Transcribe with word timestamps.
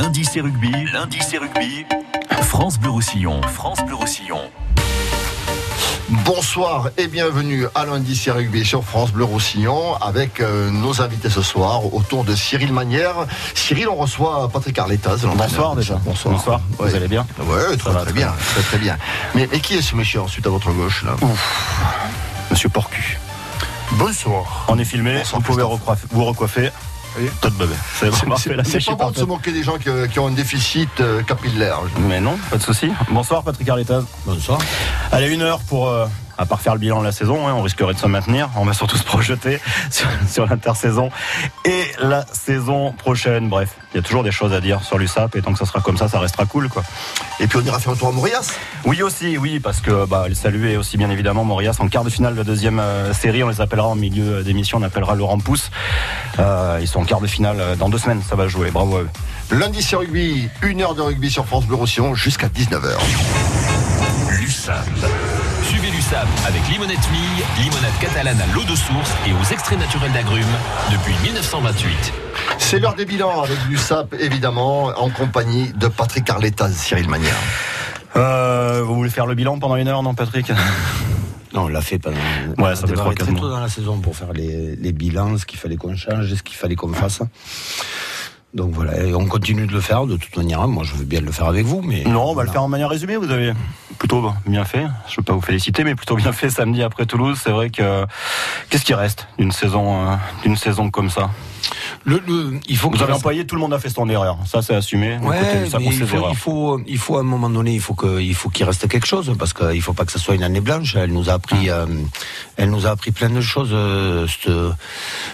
Lundi 0.00 0.24
c'est 0.24 0.40
rugby, 0.40 0.70
lundi 0.92 1.18
c'est 1.20 1.38
rugby. 1.38 1.84
France 2.42 2.78
Bleu 2.78 2.90
Roussillon, 2.90 3.40
France 3.42 3.78
Bleu 3.84 3.96
Roussillon. 3.96 4.40
Bonsoir 6.24 6.90
et 6.96 7.08
bienvenue 7.08 7.66
à 7.74 7.84
lundi 7.84 8.14
c'est 8.16 8.30
rugby 8.30 8.64
sur 8.64 8.84
France 8.84 9.10
Bleu 9.10 9.24
Roussillon 9.24 9.96
avec 9.96 10.40
euh, 10.40 10.70
nos 10.70 11.02
invités 11.02 11.30
ce 11.30 11.42
soir 11.42 11.92
autour 11.92 12.22
de 12.24 12.36
Cyril 12.36 12.72
Manière. 12.72 13.14
Cyril, 13.54 13.88
on 13.88 13.96
reçoit 13.96 14.48
Patrick 14.52 14.78
Arletaz. 14.78 15.26
Bonsoir 15.36 15.74
déjà. 15.74 15.96
Bonsoir. 16.04 16.34
Bonsoir. 16.34 16.60
Ouais. 16.78 16.90
Vous 16.90 16.94
allez 16.96 17.08
bien 17.08 17.26
Ouais, 17.40 17.76
très, 17.76 17.90
va, 17.90 17.96
très 17.96 18.04
très 18.04 18.12
bien, 18.12 18.32
très 18.54 18.62
très 18.62 18.78
bien. 18.78 18.96
Mais, 19.34 19.48
mais 19.50 19.58
qui 19.60 19.74
est 19.74 19.82
ce 19.82 19.96
monsieur 19.96 20.20
ensuite 20.22 20.46
à 20.46 20.50
votre 20.50 20.70
gauche 20.70 21.02
là 21.04 21.16
Monsieur 22.50 22.68
Porcu. 22.68 23.18
Bonsoir. 23.92 24.66
On 24.68 24.78
est 24.78 24.84
filmé, 24.84 25.18
Bonsoir, 25.18 25.40
vous 25.40 25.46
pouvez 25.46 25.62
recoiffer- 25.64 26.06
vous 26.10 26.24
recoiffer. 26.24 26.70
Todd 27.40 27.54
Bebé. 27.54 27.74
C'est 27.94 28.10
pas 28.84 28.94
bon 28.94 29.10
de 29.10 29.16
se 29.16 29.24
moquer 29.24 29.52
des 29.52 29.62
gens 29.62 29.76
qui, 29.78 29.90
qui 30.12 30.18
ont 30.18 30.28
un 30.28 30.32
déficit 30.32 31.00
euh, 31.00 31.22
capillaire. 31.22 31.80
Mais 32.08 32.20
non, 32.20 32.38
pas 32.50 32.56
de 32.56 32.62
souci. 32.62 32.90
Bonsoir 33.10 33.42
Patrick 33.42 33.68
Arletaz. 33.68 34.04
Bonsoir. 34.24 34.58
Allez, 35.12 35.32
une 35.32 35.42
heure 35.42 35.60
pour, 35.60 35.88
euh, 35.88 36.06
à 36.38 36.46
part 36.46 36.60
faire 36.60 36.74
le 36.74 36.78
bilan 36.78 37.00
de 37.00 37.04
la 37.04 37.12
saison, 37.12 37.48
hein, 37.48 37.52
on 37.52 37.62
risquerait 37.62 37.94
de 37.94 37.98
se 37.98 38.06
maintenir. 38.06 38.48
On 38.56 38.64
va 38.64 38.72
surtout 38.72 38.96
se 38.96 39.04
projeter 39.04 39.60
sur, 39.90 40.08
sur 40.28 40.46
l'intersaison 40.46 41.10
et 41.64 41.84
la 42.00 42.24
saison 42.32 42.92
prochaine. 42.92 43.48
Bref, 43.48 43.74
il 43.92 43.96
y 43.96 44.00
a 44.00 44.02
toujours 44.02 44.22
des 44.22 44.30
choses 44.30 44.52
à 44.52 44.60
dire 44.60 44.82
sur 44.82 44.98
l'USAP 44.98 45.36
et 45.36 45.42
tant 45.42 45.52
que 45.52 45.58
ça 45.58 45.66
sera 45.66 45.80
comme 45.80 45.96
ça, 45.96 46.08
ça 46.08 46.20
restera 46.20 46.46
cool. 46.46 46.68
quoi. 46.68 46.82
Et 47.40 47.46
puis 47.46 47.58
on 47.58 47.62
ira 47.62 47.78
faire 47.80 47.92
un 47.92 47.96
tour 47.96 48.08
à 48.08 48.12
Maurias. 48.12 48.52
Oui 48.84 49.02
aussi, 49.02 49.36
oui, 49.36 49.58
parce 49.60 49.80
que 49.80 50.06
bah, 50.06 50.26
le 50.28 50.34
saluer 50.34 50.76
aussi 50.76 50.96
bien 50.96 51.10
évidemment 51.10 51.44
Morias 51.44 51.76
en 51.80 51.88
quart 51.88 52.04
de 52.04 52.10
finale 52.10 52.34
de 52.34 52.38
la 52.38 52.44
deuxième 52.44 52.78
euh, 52.78 53.12
série. 53.12 53.42
On 53.42 53.48
les 53.48 53.60
appellera 53.60 53.88
en 53.88 53.96
milieu 53.96 54.42
d'émission, 54.42 54.78
on 54.78 54.82
appellera 54.82 55.14
Laurent 55.14 55.38
Pousse. 55.38 55.70
Euh, 56.38 56.78
ils 56.80 56.88
sont 56.88 57.00
en 57.00 57.04
quart 57.04 57.20
de 57.20 57.26
finale 57.26 57.56
euh, 57.60 57.76
dans 57.76 57.88
deux 57.88 57.98
semaines, 57.98 58.22
ça 58.28 58.36
va 58.36 58.46
jouer. 58.48 58.70
Bravo 58.70 58.96
à 58.96 59.00
eux. 59.00 59.08
Lundi 59.50 59.82
c'est 59.82 59.96
rugby, 59.96 60.48
une 60.62 60.82
heure 60.82 60.94
de 60.94 61.02
rugby 61.02 61.30
sur 61.30 61.46
France 61.46 61.64
Bleu 61.66 61.76
Roussillon 61.76 62.14
jusqu'à 62.14 62.48
19h. 62.48 62.96
L'USAP. 64.30 64.86
Avec 66.46 66.66
Limonette 66.68 67.10
Mille, 67.12 67.44
limonade 67.62 67.92
catalane 68.00 68.40
à 68.40 68.54
l'eau 68.54 68.62
de 68.64 68.74
source 68.74 69.12
et 69.26 69.32
aux 69.34 69.52
extraits 69.52 69.78
naturels 69.78 70.12
d'agrumes 70.12 70.42
depuis 70.90 71.12
1928. 71.22 72.12
C'est 72.56 72.78
l'heure 72.78 72.94
des 72.94 73.04
bilans 73.04 73.42
avec 73.42 73.58
l'USAP 73.68 74.14
évidemment 74.18 74.84
en 74.84 75.10
compagnie 75.10 75.70
de 75.74 75.86
Patrick 75.86 76.30
Arletaz, 76.30 76.72
Cyril 76.72 77.10
Manière. 77.10 77.36
Euh, 78.16 78.82
vous 78.86 78.94
voulez 78.94 79.10
faire 79.10 79.26
le 79.26 79.34
bilan 79.34 79.58
pendant 79.58 79.76
une 79.76 79.86
heure, 79.86 80.02
non 80.02 80.14
Patrick? 80.14 80.50
Non, 81.52 81.64
on 81.64 81.68
l'a 81.68 81.82
fait 81.82 81.98
pendant. 81.98 82.16
Ouais, 82.16 82.54
on 82.56 82.64
a 82.64 82.74
ça 82.74 82.86
fait 82.86 82.94
trois, 82.94 83.12
quatre 83.12 83.30
très 83.30 83.40
tôt 83.40 83.50
dans 83.50 83.60
la 83.60 83.68
saison 83.68 83.98
pour 83.98 84.16
faire 84.16 84.32
les, 84.32 84.76
les 84.76 84.92
bilans, 84.92 85.36
ce 85.36 85.44
qu'il 85.44 85.58
fallait 85.58 85.76
qu'on 85.76 85.94
change, 85.94 86.34
ce 86.34 86.42
qu'il 86.42 86.56
fallait 86.56 86.74
qu'on 86.74 86.92
fasse. 86.92 87.20
Donc 88.54 88.72
voilà, 88.72 88.98
et 89.04 89.14
on 89.14 89.26
continue 89.26 89.66
de 89.66 89.72
le 89.72 89.80
faire 89.80 90.06
de 90.06 90.16
toute 90.16 90.36
manière. 90.36 90.66
Moi, 90.66 90.82
je 90.84 90.94
veux 90.94 91.04
bien 91.04 91.20
le 91.20 91.30
faire 91.32 91.46
avec 91.48 91.66
vous, 91.66 91.82
mais. 91.82 92.02
Non, 92.04 92.24
on 92.30 92.34
va 92.34 92.44
le 92.44 92.50
faire 92.50 92.62
en 92.62 92.68
manière 92.68 92.88
résumée. 92.88 93.16
Vous 93.16 93.30
avez 93.30 93.52
plutôt 93.98 94.32
bien 94.46 94.64
fait. 94.64 94.86
Je 95.06 95.12
ne 95.12 95.16
veux 95.18 95.22
pas 95.22 95.32
vous 95.34 95.40
féliciter, 95.42 95.84
mais 95.84 95.94
plutôt 95.94 96.16
bien 96.16 96.32
fait 96.32 96.48
samedi 96.48 96.82
après 96.82 97.04
Toulouse. 97.04 97.38
C'est 97.42 97.50
vrai 97.50 97.68
que 97.68 98.06
qu'est-ce 98.70 98.84
qui 98.84 98.94
reste 98.94 99.28
d'une 99.38 99.52
saison, 99.52 100.08
euh, 100.08 100.14
d'une 100.42 100.56
saison 100.56 100.90
comme 100.90 101.10
ça? 101.10 101.30
Le, 102.04 102.22
le- 102.26 102.58
il 102.68 102.78
faut 102.78 102.88
Vous 102.90 103.02
avez 103.02 103.12
employé, 103.12 103.44
tout 103.46 103.54
le 103.56 103.60
monde 103.60 103.74
a 103.74 103.78
fait 103.78 103.90
son 103.90 104.08
erreur. 104.08 104.38
Ça, 104.46 104.62
c'est 104.62 104.74
assumé. 104.74 105.18
Ouais, 105.18 105.66
ça 105.68 105.78
mais 105.78 105.86
il 105.86 106.06
faut, 106.06 106.28
il 106.30 106.36
faut, 106.36 106.80
il 106.86 106.96
faut 106.98 107.16
à 107.16 107.20
un 107.20 107.24
moment 107.24 107.50
donné, 107.50 107.74
il 107.74 107.80
faut 107.80 107.94
qu'il 107.94 108.64
reste 108.64 108.88
quelque 108.88 109.06
chose 109.06 109.30
parce 109.38 109.52
qu'il 109.52 109.82
faut 109.82 109.92
pas 109.92 110.06
que 110.06 110.12
ça 110.12 110.18
soit 110.18 110.34
une 110.36 110.42
année 110.44 110.60
blanche. 110.60 110.94
Elle 110.96 111.12
nous 111.12 111.28
a 111.28 111.34
appris, 111.34 111.68
euh, 111.68 111.84
elle 112.56 112.70
nous 112.70 112.86
a 112.86 112.90
appris 112.90 113.10
plein 113.10 113.28
de 113.28 113.40
choses 113.42 113.70
euh, 113.72 114.26
cette, 114.28 114.50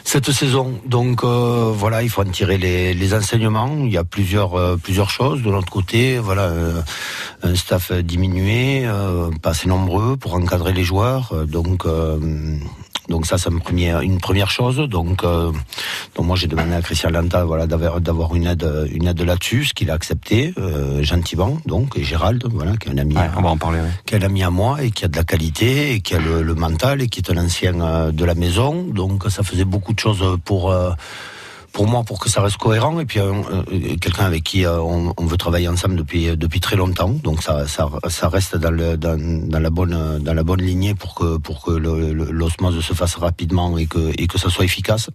cette 0.03 0.33
saison. 0.33 0.81
Donc 0.87 1.23
voilà, 1.23 2.03
il 2.03 2.09
faut 2.09 2.23
en 2.23 2.31
tirer 2.31 2.59
les, 2.59 2.95
les 2.95 3.04
enseignements. 3.13 3.77
Il 3.81 3.93
y 3.93 3.99
a 3.99 4.05
plusieurs, 4.05 4.55
euh, 4.55 4.77
plusieurs 4.83 5.11
choses 5.11 5.43
de 5.43 5.51
notre 5.51 5.71
côté. 5.71 6.19
Voilà, 6.19 6.43
euh, 6.45 6.81
un 7.43 7.55
staff 7.55 7.93
diminué, 7.93 8.85
euh, 8.87 9.31
pas 9.43 9.51
assez 9.51 9.69
nombreux 9.69 10.17
pour 10.17 10.35
encadrer 10.35 10.73
les 10.73 10.85
joueurs. 10.85 11.35
Donc 11.47 11.85
donc 13.11 13.27
ça, 13.27 13.37
c'est 13.37 13.51
une 13.51 13.61
première, 13.61 14.01
une 14.01 14.19
première 14.19 14.51
chose. 14.51 14.79
Donc, 14.79 15.25
euh, 15.25 15.53
donc 16.17 16.25
moi, 16.25 16.37
j'ai 16.37 16.47
demandé 16.47 16.73
à 16.73 16.81
Christian 16.81 17.11
Lanta, 17.11 17.45
voilà, 17.45 17.67
d'avoir, 17.67 18.01
d'avoir 18.01 18.35
une 18.35 18.47
aide, 18.47 18.67
une 18.91 19.07
aide 19.07 19.21
là-dessus, 19.21 19.67
ce 19.67 19.75
qu'il 19.75 19.91
a 19.91 19.95
accepté 19.95 20.55
euh, 20.57 21.03
gentiment. 21.03 21.59
Donc, 21.67 21.99
et 21.99 22.03
Gérald, 22.03 22.43
voilà, 22.51 22.77
qui 22.79 22.89
est 22.89 22.93
un 22.93 22.97
ami, 22.99 23.15
Ouais, 23.15 23.29
on 23.37 23.43
va 23.43 23.51
en 23.51 23.59
parler. 23.59 23.81
ouais. 23.81 23.91
qui 24.07 24.15
est 24.15 24.19
un 24.23 24.27
ami 24.27 24.43
à 24.43 24.49
moi 24.49 24.83
et 24.83 24.91
qui 24.91 25.05
a 25.05 25.09
de 25.09 25.17
la 25.17 25.25
qualité 25.25 25.93
et 25.93 26.01
qui 26.01 26.15
a 26.15 26.19
le, 26.19 26.43
le 26.43 26.55
mental 26.55 27.03
et 27.03 27.09
qui 27.09 27.21
est 27.21 27.31
un 27.31 27.37
ancien 27.37 27.79
euh, 27.83 28.11
de 28.11 28.25
la 28.25 28.35
maison. 28.35 28.87
Donc, 28.91 29.25
ça 29.29 29.43
faisait 29.43 29.67
beaucoup 29.67 29.93
de 29.93 30.01
choses 30.01 30.25
pour. 30.43 30.75
Euh, 31.75 31.85
pour 31.85 31.87
moi, 31.87 32.05
pour 32.05 32.19
que 32.19 32.29
ça 32.29 32.41
reste 32.41 32.57
cohérent, 32.57 32.99
et 33.01 33.05
puis 33.05 33.21
euh, 33.21 33.33
euh, 33.51 33.97
quelqu'un 34.01 34.25
avec 34.25 34.43
qui 34.43 34.65
euh, 34.65 34.81
on, 34.81 35.13
on 35.17 35.27
veut 35.27 35.37
travailler 35.37 35.69
ensemble 35.69 35.97
depuis 35.97 36.37
depuis 36.37 36.61
très 36.61 36.77
longtemps, 36.77 37.11
donc 37.11 37.43
ça 37.43 37.67
ça, 37.67 37.89
ça 38.09 38.29
reste 38.29 38.57
dans, 38.57 38.71
le, 38.71 38.97
dans, 38.97 39.19
dans 39.19 39.59
la 39.59 39.71
bonne 39.71 40.19
dans 40.21 40.35
la 40.35 40.43
bonne 40.43 40.63
lignée 40.63 40.95
pour 40.95 41.15
que 41.15 41.37
pour 41.39 41.63
que 41.63 41.73
l'osmose 41.73 42.81
se 42.81 42.95
fasse 42.95 43.17
rapidement 43.17 43.77
et 43.79 43.87
que 43.87 44.13
et 44.19 44.27
que 44.27 44.39
ça 44.39 44.51
soit 44.51 44.65
efficace. 44.65 45.11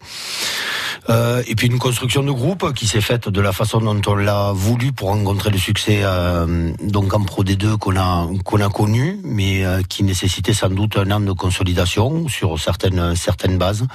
Euh, 1.10 1.42
et 1.48 1.56
puis 1.56 1.68
une 1.68 1.80
construction 1.80 2.24
de 2.24 2.32
groupe 2.32 2.74
qui 2.74 2.86
s'est 2.88 3.02
faite 3.02 3.30
de 3.30 3.42
la 3.42 3.52
façon 3.52 3.80
dont 3.80 4.02
on 4.08 4.16
l'a 4.16 4.52
voulu 4.54 4.92
pour 4.92 5.10
rencontrer 5.10 5.50
le 5.50 5.58
succès 5.58 6.02
euh, 6.04 6.72
donc 6.84 7.14
en 7.14 7.24
Pro 7.24 7.44
D2 7.44 7.78
qu'on 7.78 7.98
a 7.98 8.28
qu'on 8.44 8.62
a 8.62 8.70
connu, 8.70 9.20
mais 9.24 9.66
euh, 9.66 9.82
qui 9.88 10.04
nécessitait 10.04 10.54
sans 10.54 10.70
doute 10.70 10.98
un 10.98 11.10
an 11.12 11.20
de 11.20 11.32
consolidation 11.32 12.28
sur 12.28 12.60
certaines 12.60 13.16
certaines 13.16 13.58
bases. 13.58 13.86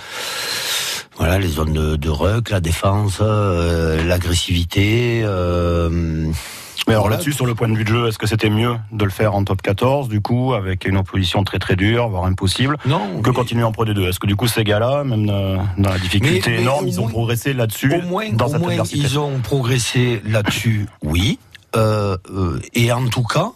Voilà, 1.16 1.38
les 1.38 1.48
zones 1.48 1.72
de, 1.72 1.96
de 1.96 2.08
ruck, 2.10 2.50
la 2.50 2.60
défense, 2.60 3.18
euh, 3.20 4.02
l'agressivité. 4.04 5.22
euh, 5.24 5.88
Mais 6.88 6.94
alors 6.94 7.08
là-dessus, 7.08 7.32
sur 7.32 7.46
le 7.46 7.54
point 7.54 7.68
de 7.68 7.76
vue 7.76 7.84
de 7.84 7.88
jeu, 7.88 8.08
est-ce 8.08 8.18
que 8.18 8.26
c'était 8.26 8.50
mieux 8.50 8.74
de 8.90 9.04
le 9.04 9.10
faire 9.10 9.34
en 9.34 9.44
top 9.44 9.62
14, 9.62 10.08
du 10.08 10.20
coup, 10.20 10.54
avec 10.54 10.84
une 10.86 10.96
opposition 10.96 11.44
très 11.44 11.58
très 11.60 11.76
dure, 11.76 12.08
voire 12.08 12.24
impossible, 12.24 12.76
non, 12.84 13.20
que 13.22 13.30
mais- 13.30 13.34
continuer 13.36 13.62
en 13.62 13.70
Pro 13.72 13.84
D2 13.84 14.08
Est-ce 14.08 14.18
que 14.18 14.26
du 14.26 14.34
coup, 14.36 14.48
ces 14.48 14.64
gars-là, 14.64 15.04
même 15.04 15.28
euh, 15.30 15.56
dans 15.78 15.90
la 15.90 15.98
difficulté 15.98 16.42
Mais- 16.50 16.56
mais 16.56 16.62
énorme, 16.62 16.88
ils 16.88 16.98
ont 16.98 17.02
moins- 17.04 17.10
progressé 17.12 17.52
là-dessus 17.52 17.94
Au 17.94 18.02
moins, 18.02 18.30
dans 18.32 18.46
au 18.46 18.50
cette 18.50 18.60
moins 18.60 18.74
ils 18.92 19.18
ont 19.18 19.38
progressé 19.38 20.20
là-dessus, 20.26 20.86
oui. 21.02 21.38
Euh, 21.76 22.16
et 22.74 22.92
en 22.92 23.06
tout 23.08 23.22
cas, 23.24 23.50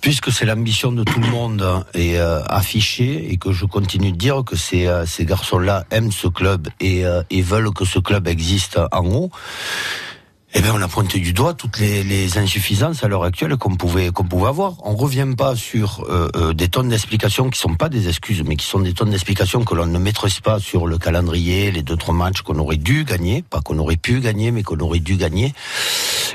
puisque 0.00 0.32
c'est 0.32 0.44
l'ambition 0.44 0.92
de 0.92 1.04
tout 1.04 1.20
le 1.20 1.28
monde 1.28 1.84
et 1.94 2.18
euh, 2.18 2.42
affichée, 2.44 3.32
et 3.32 3.36
que 3.36 3.52
je 3.52 3.64
continue 3.64 4.12
de 4.12 4.16
dire 4.16 4.42
que 4.44 4.56
ces, 4.56 4.86
euh, 4.86 5.04
garçons-là 5.20 5.84
aiment 5.90 6.12
ce 6.12 6.28
club 6.28 6.68
euh, 6.82 7.22
et 7.30 7.42
veulent 7.42 7.72
que 7.72 7.84
ce 7.84 7.98
club 7.98 8.28
existe 8.28 8.78
en 8.92 9.04
haut, 9.06 9.30
eh 10.54 10.62
bien, 10.62 10.72
on 10.74 10.80
a 10.80 10.88
pointé 10.88 11.18
du 11.18 11.34
doigt 11.34 11.52
toutes 11.52 11.78
les, 11.78 12.02
les 12.02 12.38
insuffisances 12.38 13.04
à 13.04 13.08
l'heure 13.08 13.24
actuelle 13.24 13.56
qu'on 13.58 13.76
pouvait 13.76 14.08
qu'on 14.08 14.24
pouvait 14.24 14.48
avoir. 14.48 14.76
On 14.82 14.96
revient 14.96 15.28
pas 15.36 15.54
sur 15.54 16.06
euh, 16.08 16.30
euh, 16.36 16.52
des 16.54 16.68
tonnes 16.68 16.88
d'explications 16.88 17.50
qui 17.50 17.60
sont 17.60 17.74
pas 17.74 17.90
des 17.90 18.08
excuses, 18.08 18.42
mais 18.46 18.56
qui 18.56 18.64
sont 18.64 18.80
des 18.80 18.94
tonnes 18.94 19.10
d'explications 19.10 19.62
que 19.62 19.74
l'on 19.74 19.84
ne 19.84 19.98
maîtrise 19.98 20.40
pas 20.40 20.58
sur 20.58 20.86
le 20.86 20.96
calendrier, 20.96 21.70
les 21.70 21.82
deux 21.82 21.96
trois 21.96 22.14
matchs 22.14 22.40
qu'on 22.40 22.58
aurait 22.58 22.78
dû 22.78 23.04
gagner, 23.04 23.42
pas 23.42 23.60
qu'on 23.60 23.78
aurait 23.78 23.96
pu 23.96 24.20
gagner, 24.20 24.50
mais 24.50 24.62
qu'on 24.62 24.78
aurait 24.78 25.00
dû 25.00 25.16
gagner, 25.16 25.52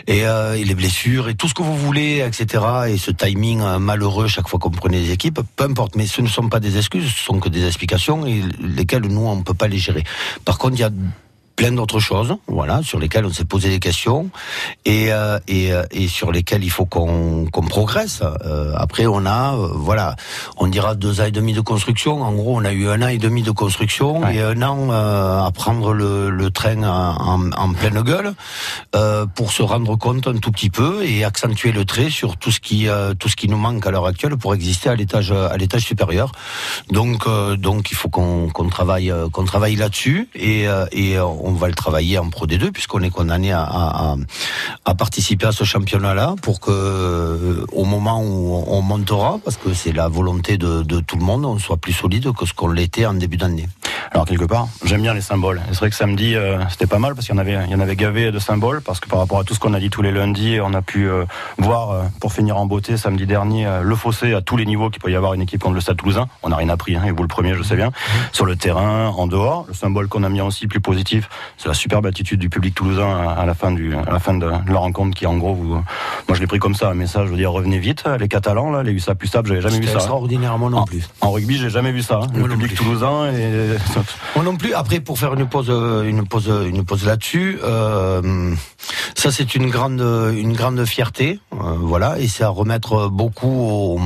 et, 0.06 0.28
euh, 0.28 0.54
et 0.54 0.64
les 0.64 0.76
blessures 0.76 1.28
et 1.28 1.34
tout 1.34 1.48
ce 1.48 1.56
que 1.56 1.64
vous 1.64 1.76
voulez, 1.76 2.24
etc. 2.26 2.64
Et 2.90 2.98
ce 3.00 3.10
timing 3.10 3.62
euh, 3.62 3.80
malheureux 3.80 4.28
chaque 4.28 4.48
fois 4.48 4.60
qu'on 4.60 4.70
prenait 4.70 5.00
les 5.00 5.12
équipes, 5.12 5.40
peu 5.56 5.64
importe. 5.64 5.96
Mais 5.96 6.06
ce 6.06 6.22
ne 6.22 6.28
sont 6.28 6.50
pas 6.50 6.60
des 6.60 6.78
excuses, 6.78 7.12
ce 7.12 7.24
sont 7.24 7.40
que 7.40 7.50
des 7.50 7.66
explications 7.66 8.28
et 8.28 8.44
lesquelles 8.62 9.08
nous 9.08 9.26
on 9.26 9.42
peut 9.42 9.56
pas 9.56 9.68
les 9.68 9.80
gérer. 9.80 10.04
Par 10.46 10.60
contre, 10.60 10.76
il 10.76 10.82
y 10.82 10.84
a 10.84 10.92
plein 11.56 11.72
d'autres 11.72 12.00
choses, 12.00 12.36
voilà, 12.48 12.82
sur 12.84 13.00
lesquelles 13.00 13.26
on 13.26 13.32
s'est 13.32 13.46
posé 13.46 13.70
des 13.70 13.80
questions 13.80 14.30
et 14.86 15.12
euh, 15.12 15.40
et, 15.48 15.72
euh, 15.72 15.84
et 15.92 16.08
sur 16.08 16.32
lesquelles 16.32 16.64
il 16.64 16.70
faut 16.72 16.86
qu'on 16.86 17.46
qu'on 17.52 17.64
progresse. 17.64 18.22
Euh, 18.46 18.74
après, 18.76 19.06
on 19.06 19.26
a, 19.26 19.54
euh, 19.56 19.70
voilà, 19.76 20.16
on 20.58 20.68
dira 20.68 20.96
deux 20.96 21.22
ans 21.22 21.26
et 21.26 21.32
demi 21.32 21.54
de 21.54 21.62
construction. 21.62 22.22
En 22.24 22.32
gros, 22.34 22.58
on 22.60 22.66
a 22.66 22.72
eu 22.74 22.88
un 22.88 23.02
an 23.02 23.08
et 23.08 23.18
demi 23.18 23.44
de 23.44 23.52
construction 23.52 24.22
Ouais. 24.22 24.36
et 24.36 24.42
un 24.42 24.62
an 24.62 24.90
euh, 24.92 25.42
à 25.44 25.52
prendre 25.52 25.94
le, 25.94 26.30
le 26.30 26.50
train 26.52 26.82
en, 26.84 27.52
en, 27.52 27.74
pleine 27.74 28.02
gueule 28.02 28.34
euh, 28.96 29.26
pour 29.26 29.52
se 29.52 29.64
rendre 29.64 29.96
compte 29.96 30.28
un 30.28 30.38
tout 30.38 30.52
petit 30.52 30.70
peu 30.70 31.04
et 31.04 31.24
accentuer 31.24 31.72
le 31.72 31.86
trait 31.86 32.10
sur 32.10 32.38
tout 32.38 32.52
ce 32.52 32.60
qui 32.60 32.88
euh, 32.88 33.14
tout 33.14 33.30
ce 33.30 33.36
qui 33.36 33.48
nous 33.48 33.58
manque 33.58 33.86
à 33.86 33.92
l'heure 33.92 34.06
actuelle 34.08 34.38
pour 34.38 34.54
exister 34.54 34.90
à 34.90 34.96
l'étage 34.96 35.32
à 35.32 35.56
l'étage 35.58 35.84
supérieur. 35.84 36.32
Donc 36.92 37.28
euh, 37.28 37.56
donc 37.56 37.92
il 37.92 37.96
faut 37.96 38.10
qu'on 38.10 38.50
qu'on 38.50 38.70
travaille 38.70 39.14
qu'on 39.32 39.46
travaille 39.46 39.76
là-dessus 39.76 40.30
et 40.36 40.68
euh, 40.68 40.86
et 40.92 41.18
euh, 41.18 41.26
on 41.44 41.52
va 41.54 41.68
le 41.68 41.74
travailler 41.74 42.18
en 42.20 42.30
Pro 42.30 42.48
D2 42.48 42.72
puisqu'on 42.72 43.02
est 43.02 43.10
condamné 43.10 43.52
à, 43.52 43.62
à, 43.64 44.12
à- 44.14 44.16
à 44.86 44.96
participer 44.96 45.46
à 45.48 45.52
ce 45.52 45.64
championnat-là 45.64 46.36
pour 46.42 46.60
que 46.60 46.72
euh, 46.72 47.66
au 47.72 47.86
moment 47.86 48.22
où 48.24 48.64
on 48.68 48.82
montera 48.82 49.40
parce 49.44 49.58
que 49.58 49.74
c'est 49.74 49.92
la 49.92 50.08
volonté 50.08 50.58
de, 50.58 50.84
de 50.84 51.00
tout 51.00 51.18
le 51.18 51.24
monde 51.24 51.46
on 51.46 51.58
soit 51.60 51.78
plus 51.78 51.94
solide 51.94 52.32
que 52.34 52.46
ce 52.46 52.54
qu'on 52.54 52.70
l'était 52.70 53.06
en 53.06 53.14
début 53.14 53.38
d'année. 53.38 53.68
Alors 54.12 54.26
quelque 54.26 54.46
part, 54.46 54.68
j'aime 54.86 55.02
bien 55.02 55.14
les 55.14 55.22
symboles. 55.22 55.62
C'est 55.70 55.78
vrai 55.80 55.90
que 55.90 55.96
samedi, 55.96 56.36
euh, 56.36 56.60
c'était 56.70 56.86
pas 56.88 57.00
mal 57.00 57.16
parce 57.16 57.26
qu'il 57.26 57.34
y 57.36 57.38
en 57.38 57.42
avait, 57.42 57.58
il 57.66 57.72
y 57.72 57.76
en 57.76 57.80
avait 57.80 57.96
gavé 57.96 58.32
de 58.32 58.40
symboles 58.40 58.82
parce 58.82 59.00
que 59.00 59.10
par 59.10 59.20
rapport 59.20 59.40
à 59.40 59.44
tout 59.44 59.54
ce 59.56 59.60
qu'on 59.60 59.74
a 59.74 59.80
dit 59.80 59.90
tous 59.90 60.02
les 60.02 60.12
lundis, 60.12 60.60
on 60.62 60.74
a 60.74 60.82
pu 60.82 61.08
euh, 61.10 61.26
voir 61.58 61.90
euh, 61.92 62.04
pour 62.20 62.32
finir 62.34 62.58
en 62.58 62.66
beauté 62.66 62.96
samedi 62.98 63.26
dernier 63.26 63.68
le 63.82 63.96
fossé 63.96 64.34
à 64.34 64.42
tous 64.42 64.58
les 64.58 64.66
niveaux 64.66 64.90
qu'il 64.90 65.02
peut 65.02 65.12
y 65.12 65.16
avoir 65.16 65.34
une 65.34 65.42
équipe 65.42 65.62
contre 65.64 65.76
le 65.76 65.82
Stade 65.82 65.98
Toulousain. 65.98 66.28
On 66.44 66.50
n'a 66.50 66.58
rien 66.58 66.70
appris, 66.70 66.96
hein, 66.96 67.04
et 67.06 67.12
vous 67.12 67.22
le 67.24 67.28
premier, 67.28 67.56
je 67.56 67.64
sais 67.64 67.76
bien. 67.76 67.92
Sur 68.34 68.46
le 68.46 68.56
terrain, 68.56 69.08
en 69.10 69.26
dehors, 69.28 69.66
le 69.68 69.74
symbole 69.74 70.08
qu'on 70.08 70.24
a 70.24 70.30
mis 70.30 70.42
aussi 70.42 70.68
plus 70.68 70.80
positif, 70.82 71.30
c'est 71.58 71.68
la 71.68 71.74
superbe 71.74 72.06
attitude 72.06 72.40
du 72.40 72.50
public 72.50 72.76
toulousain 72.76 73.28
à, 73.38 73.46
la 73.46 73.54
fin 73.54 73.72
du, 73.72 73.96
à 73.96 74.12
la 74.12 74.20
fin 74.20 74.34
de, 74.34 74.46
la 74.46 74.80
rencontre 74.80 75.16
qui 75.16 75.26
en 75.26 75.38
gros, 75.38 75.54
vous, 75.54 75.68
moi 75.68 75.84
je 76.34 76.40
l'ai 76.40 76.48
pris 76.48 76.60
comme 76.60 76.76
ça, 76.76 76.90
un 76.90 76.94
message, 76.94 77.28
je 77.28 77.32
veux 77.32 77.38
dire 77.38 77.52
revenez 77.52 77.80
vite, 77.80 78.04
les 78.20 78.28
Catalans 78.28 78.72
là, 78.72 78.84
les 78.84 78.92
USAP 78.92 79.24
USAP, 79.24 79.48
j'avais 79.48 79.62
jamais 79.62 79.80
vu 79.80 79.88
ça. 79.88 79.96
Extraordinaire, 79.96 80.58
moi 80.58 80.70
non 80.70 80.86
plus. 80.86 81.08
En, 81.22 81.32
rugby, 81.32 81.58
j'ai 81.58 81.70
jamais 81.70 81.92
vu 81.92 82.02
ça. 82.02 82.22
Hein. 82.24 82.28
Le 82.36 82.48
public 82.48 82.76
toulousain 82.76 83.32
et 83.32 83.78
moi 84.36 84.44
non 84.44 84.56
plus. 84.56 84.74
Après, 84.74 85.00
pour 85.00 85.20
faire 85.20 85.34
une 85.34 85.48
pause, 85.48 85.70
une 85.70 86.28
pause, 86.28 86.52
une 86.66 86.84
pause 86.84 87.06
là-dessus, 87.06 87.60
euh, 87.64 88.54
ça 89.16 89.32
c'est 89.32 89.56
une 89.56 89.70
grande, 89.70 90.02
une 90.36 90.54
grande 90.54 90.86
fierté, 90.86 91.40
euh, 91.54 91.56
voilà, 91.80 92.20
et 92.20 92.28
c'est 92.28 92.44
à 92.44 92.50
remettre 92.50 93.10
beaucoup 93.10 93.48
au, 93.48 94.00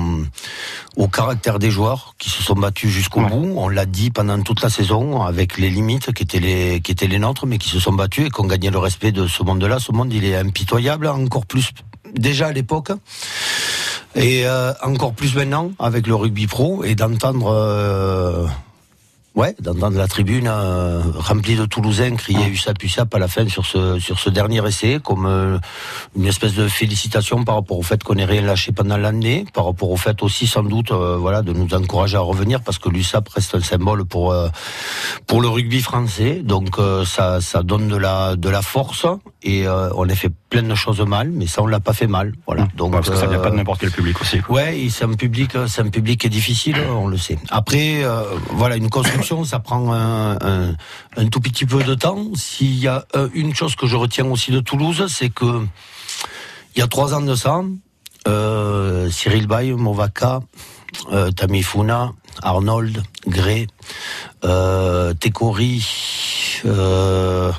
au, 0.97 1.07
caractère 1.07 1.59
des 1.59 1.71
joueurs 1.71 2.15
qui 2.17 2.29
se 2.29 2.43
sont 2.43 2.55
battus 2.55 2.89
jusqu'au 2.89 3.21
bout. 3.21 3.53
On 3.55 3.69
l'a 3.69 3.85
dit 3.85 4.11
pendant 4.11 4.41
toute 4.41 4.61
la 4.61 4.69
saison, 4.69 5.23
avec 5.23 5.57
les 5.57 5.69
limites 5.69 6.11
qui 6.13 6.23
étaient 6.23 6.39
les, 6.39 6.81
qui 6.81 6.91
étaient 6.91 7.07
les 7.07 7.19
nôtres, 7.19 7.45
mais 7.45 7.57
qui 7.57 7.69
se 7.69 7.79
sont 7.79 7.93
battus 7.93 8.27
et 8.27 8.29
qui 8.29 8.41
ont 8.41 8.47
gagné 8.47 8.69
le 8.69 8.79
respect 8.79 9.11
de 9.11 9.27
ce 9.27 9.43
monde-là. 9.43 9.79
Ce 9.79 9.91
monde, 9.91 10.13
il 10.13 10.25
est 10.25 10.35
impitoyable, 10.35 11.07
encore 11.07 11.45
plus 11.45 11.71
déjà 12.15 12.47
à 12.47 12.51
l'époque. 12.51 12.91
Et 14.15 14.47
euh, 14.47 14.73
encore 14.83 15.13
plus 15.13 15.35
maintenant 15.35 15.71
avec 15.79 16.07
le 16.07 16.15
rugby 16.15 16.47
pro 16.47 16.83
et 16.83 16.95
d'entendre 16.95 17.51
euh, 17.53 18.47
Ouais, 19.37 19.55
dans, 19.59 19.91
la 19.91 20.07
tribune 20.07 20.47
euh, 20.47 20.99
remplie 21.13 21.55
de 21.55 21.65
Toulousains 21.65 22.15
crier 22.15 22.45
ah. 22.45 22.49
USAP 22.49 22.83
USAP 22.83 23.13
à 23.13 23.19
la 23.19 23.27
fin 23.27 23.47
sur 23.47 23.67
ce 23.67 23.99
sur 23.99 24.17
ce 24.17 24.31
dernier 24.31 24.67
essai 24.67 24.97
comme 25.03 25.27
euh, 25.27 25.59
une 26.15 26.25
espèce 26.25 26.55
de 26.55 26.67
félicitation 26.67 27.43
par 27.43 27.53
rapport 27.53 27.77
au 27.77 27.83
fait 27.83 28.03
qu'on 28.03 28.15
ait 28.15 28.25
rien 28.25 28.41
lâché 28.41 28.71
pendant 28.71 28.97
l'année, 28.97 29.45
par 29.53 29.65
rapport 29.65 29.91
au 29.91 29.95
fait 29.95 30.23
aussi 30.23 30.47
sans 30.47 30.63
doute 30.63 30.89
euh, 30.89 31.17
voilà 31.17 31.43
de 31.43 31.53
nous 31.53 31.71
encourager 31.75 32.17
à 32.17 32.21
revenir 32.21 32.61
parce 32.61 32.79
que 32.79 32.89
l'USAP 32.89 33.29
reste 33.29 33.53
un 33.53 33.61
symbole 33.61 34.05
pour 34.05 34.35
pour 35.27 35.39
le 35.39 35.47
rugby 35.49 35.81
français. 35.81 36.41
Donc 36.43 36.77
ça 37.05 37.39
ça 37.39 37.61
donne 37.61 37.89
de 37.89 37.95
la 37.95 38.35
de 38.35 38.49
la 38.49 38.63
force 38.63 39.05
et 39.43 39.67
on 39.67 40.09
a 40.09 40.15
fait 40.15 40.31
plein 40.49 40.63
de 40.63 40.75
choses 40.75 41.01
mal, 41.01 41.29
mais 41.29 41.47
ça 41.47 41.61
on 41.61 41.67
l'a 41.67 41.79
pas 41.79 41.93
fait 41.93 42.07
mal. 42.07 42.33
Voilà. 42.45 42.63
Mmh. 42.63 42.69
Donc 42.77 42.91
parce 42.93 43.09
que 43.09 43.15
ça 43.15 43.27
vient 43.27 43.39
pas 43.39 43.49
de 43.49 43.55
n'importe 43.55 43.81
quel 43.81 43.91
public 43.91 44.19
aussi. 44.21 44.39
Ouais, 44.49 44.87
c'est 44.89 45.05
un 45.05 45.13
public 45.13 45.51
c'est 45.67 45.81
un 45.81 45.89
public 45.89 46.21
qui 46.21 46.27
est 46.27 46.31
difficile, 46.31 46.77
on 46.89 47.07
le 47.07 47.17
sait. 47.17 47.37
Après 47.49 48.03
voilà 48.51 48.75
une 48.75 48.89
construction 48.89 49.43
ça 49.43 49.59
prend 49.59 49.93
un, 49.93 50.75
tout 51.31 51.39
petit 51.39 51.65
peu 51.65 51.83
de 51.83 51.95
temps. 51.95 52.23
S'il 52.35 52.77
y 52.77 52.87
a 52.87 53.05
euh, 53.15 53.29
une 53.33 53.53
chose 53.53 53.75
que 53.75 53.87
je 53.87 53.95
retiens 53.95 54.25
aussi 54.25 54.51
de 54.51 54.59
Toulouse, 54.59 55.05
c'est 55.09 55.29
que 55.29 55.65
il 56.75 56.79
y 56.79 56.83
a 56.83 56.87
trois 56.87 57.13
ans 57.13 57.21
de 57.21 57.35
ça, 57.35 57.61
euh, 58.27 59.09
Cyril 59.09 59.47
Bay, 59.47 59.71
Movaka, 59.71 60.41
euh, 61.11 61.31
Tamifuna, 61.31 62.11
Arnold, 62.41 63.01
Gray, 63.27 63.67
euh, 64.43 65.13
Tekori, 65.13 65.83
euh, 66.65 67.51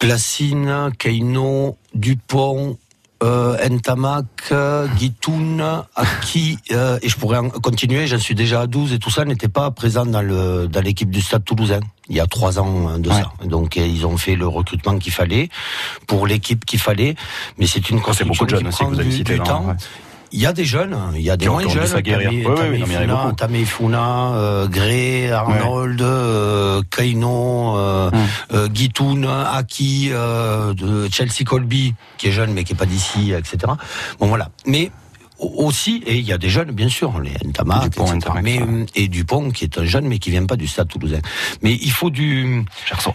Placine, 0.00 0.90
Keino, 0.98 1.76
Dupont, 1.94 2.78
euh, 3.22 3.68
Ntamak, 3.68 4.52
Guitoun, 4.96 5.62
Aki, 5.94 6.56
euh, 6.72 6.98
et 7.02 7.08
je 7.10 7.16
pourrais 7.16 7.38
continuer, 7.62 8.06
j'en 8.06 8.18
suis 8.18 8.34
déjà 8.34 8.62
à 8.62 8.66
12, 8.66 8.94
et 8.94 8.98
tout 8.98 9.10
ça 9.10 9.26
n'était 9.26 9.48
pas 9.48 9.70
présent 9.70 10.06
dans 10.06 10.22
le 10.22 10.68
dans 10.68 10.80
l'équipe 10.80 11.10
du 11.10 11.20
Stade 11.20 11.44
Toulousain. 11.44 11.80
Il 12.08 12.16
y 12.16 12.20
a 12.20 12.26
trois 12.26 12.58
ans 12.58 12.98
de 12.98 13.10
ça. 13.10 13.30
Donc 13.44 13.76
euh, 13.76 13.86
ils 13.86 14.06
ont 14.06 14.16
fait 14.16 14.36
le 14.36 14.48
recrutement 14.48 14.96
qu'il 14.98 15.12
fallait 15.12 15.50
pour 16.06 16.26
l'équipe 16.26 16.64
qu'il 16.64 16.80
fallait, 16.80 17.14
mais 17.58 17.66
c'est 17.66 17.90
une 17.90 18.00
construction 18.00 18.26
beaucoup 18.32 18.46
de 18.46 18.56
jeunes 18.56 18.70
qui 18.70 18.76
prend 18.76 18.90
du, 18.90 19.22
du 19.22 19.40
temps. 19.40 19.76
Il 20.32 20.40
y 20.40 20.46
a 20.46 20.52
des 20.52 20.64
jeunes, 20.64 20.96
il 21.16 21.22
y 21.22 21.30
a 21.30 21.36
des 21.36 21.48
moins 21.48 21.68
jeunes. 21.68 22.02
Tamé, 23.36 23.64
Funa, 23.64 24.32
euh, 24.34 24.68
Gray, 24.68 25.30
Arnold, 25.30 26.00
euh, 26.00 26.82
Kaino, 26.88 27.76
euh, 27.76 28.10
hum. 28.12 28.18
euh, 28.52 28.68
Guitoun, 28.68 29.26
Aki, 29.26 30.12
Chelsea 31.10 31.44
Colby, 31.44 31.94
qui 32.16 32.28
est 32.28 32.32
jeune 32.32 32.52
mais 32.52 32.64
qui 32.64 32.74
est 32.74 32.76
pas 32.76 32.86
d'ici, 32.86 33.32
etc. 33.32 33.72
Bon 34.20 34.28
voilà. 34.28 34.48
Mais 34.66 34.92
aussi, 35.40 36.02
et 36.06 36.16
il 36.18 36.24
y 36.24 36.32
a 36.32 36.38
des 36.38 36.48
jeunes, 36.48 36.70
bien 36.70 36.88
sûr, 36.88 37.20
les 37.20 37.32
Ntama, 37.46 37.80
Dupont, 37.80 38.18
mais, 38.42 38.60
et 38.94 39.08
Dupont, 39.08 39.50
qui 39.50 39.64
est 39.64 39.78
un 39.78 39.84
jeune, 39.84 40.06
mais 40.06 40.18
qui 40.18 40.30
vient 40.30 40.46
pas 40.46 40.56
du 40.56 40.66
Stade 40.66 40.88
Toulousain. 40.88 41.20
Mais 41.62 41.74
il 41.74 41.90
faut 41.90 42.10
du, 42.10 42.64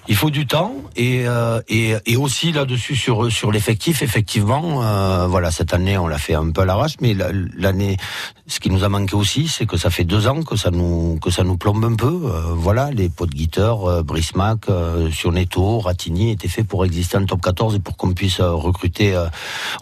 il 0.08 0.16
faut 0.16 0.30
du 0.30 0.48
temps, 0.48 0.74
et, 0.96 1.24
euh, 1.26 1.62
et, 1.68 1.96
et 2.06 2.18
aussi 2.18 2.52
là-dessus 2.52 2.96
sur 2.96 3.32
sur 3.32 3.52
l'effectif, 3.52 4.02
effectivement, 4.02 4.84
euh, 4.84 5.28
voilà, 5.28 5.52
cette 5.52 5.74
année 5.74 5.98
on 5.98 6.08
l'a 6.08 6.18
fait 6.18 6.36
un 6.36 6.52
peu 6.52 6.62
à 6.62 6.66
l'arrache, 6.66 6.96
mais 7.02 7.16
l'année, 7.58 7.98
ce 8.48 8.60
qui 8.60 8.70
nous 8.70 8.84
a 8.84 8.90
manqué 8.90 9.16
aussi, 9.16 9.48
c'est 9.48 9.66
que 9.66 9.78
ça 9.78 9.90
fait 9.90 10.04
deux 10.04 10.28
ans 10.28 10.44
que 10.44 10.56
ça 10.56 10.72
nous 10.72 11.18
que 11.20 11.32
ça 11.32 11.44
nous 11.44 11.58
plombe 11.58 11.84
un 11.84 11.96
peu. 11.96 12.06
Euh, 12.26 12.54
voilà, 12.56 12.92
les 12.92 13.10
pots 13.10 13.26
de 13.26 13.34
guitare, 13.34 13.86
euh, 13.86 14.04
Brismac, 14.04 14.70
euh, 14.70 15.10
Sioneto, 15.12 15.80
Ratini 15.80 16.32
étaient 16.32 16.48
faits 16.48 16.68
pour 16.68 16.86
exister 16.86 17.18
en 17.18 17.26
top 17.26 17.42
14 17.42 17.76
et 17.76 17.80
pour 17.80 17.98
qu'on 17.98 18.14
puisse 18.14 18.40
recruter 18.42 19.16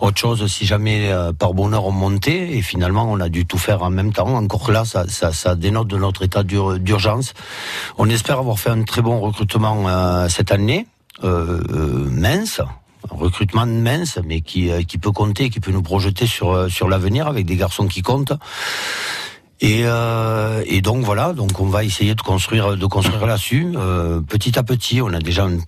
autre 0.02 0.18
chose 0.18 0.48
si 0.48 0.66
jamais 0.66 1.12
par 1.38 1.54
bonheur 1.54 1.86
on 1.86 1.92
montait 1.92 2.33
et 2.34 2.62
finalement 2.62 3.06
on 3.10 3.20
a 3.20 3.30
dû 3.30 3.46
tout 3.46 3.58
faire 3.58 3.84
en 3.84 3.90
même 3.90 4.14
temps. 4.14 4.36
Encore 4.36 4.72
là, 4.72 4.84
ça, 4.86 5.56
dénote 5.56 5.88
de 5.88 5.98
notre 5.98 6.24
état 6.24 6.44
d'urgence. 6.44 7.34
On 7.98 8.10
espère 8.10 8.40
avoir 8.40 8.60
fait 8.60 8.70
un 8.70 8.84
très 8.84 9.02
bon 9.02 9.20
recrutement 9.20 9.86
euh, 9.88 10.28
cette 10.30 10.52
année, 10.52 10.88
euh, 11.24 11.62
euh, 11.70 12.10
mince, 12.10 12.60
un 12.60 13.16
recrutement 13.16 13.66
mince, 13.66 14.20
mais 14.26 14.42
qui, 14.42 14.70
peut 15.02 15.12
compter, 15.12 15.50
qui 15.50 15.60
peut 15.60 15.72
nous 15.72 15.84
projeter 15.84 16.26
sur, 16.26 16.88
l'avenir 16.88 17.28
avec 17.28 17.46
des 17.46 17.56
garçons 17.56 17.88
qui 17.88 18.02
comptent. 18.02 18.34
Et, 19.62 19.84
et, 20.66 20.82
donc 20.82 21.06
voilà, 21.06 21.32
donc 21.32 21.60
on 21.60 21.68
va 21.68 21.86
essayer 21.86 22.16
de 22.16 22.22
construire, 22.22 22.76
de 22.76 22.86
construire 22.86 23.26
là-dessus. 23.26 23.74
petit 24.28 24.60
à 24.60 24.64
petit, 24.64 25.02
on 25.02 25.14
a 25.14 25.20
déjà 25.20 25.46
un 25.46 25.60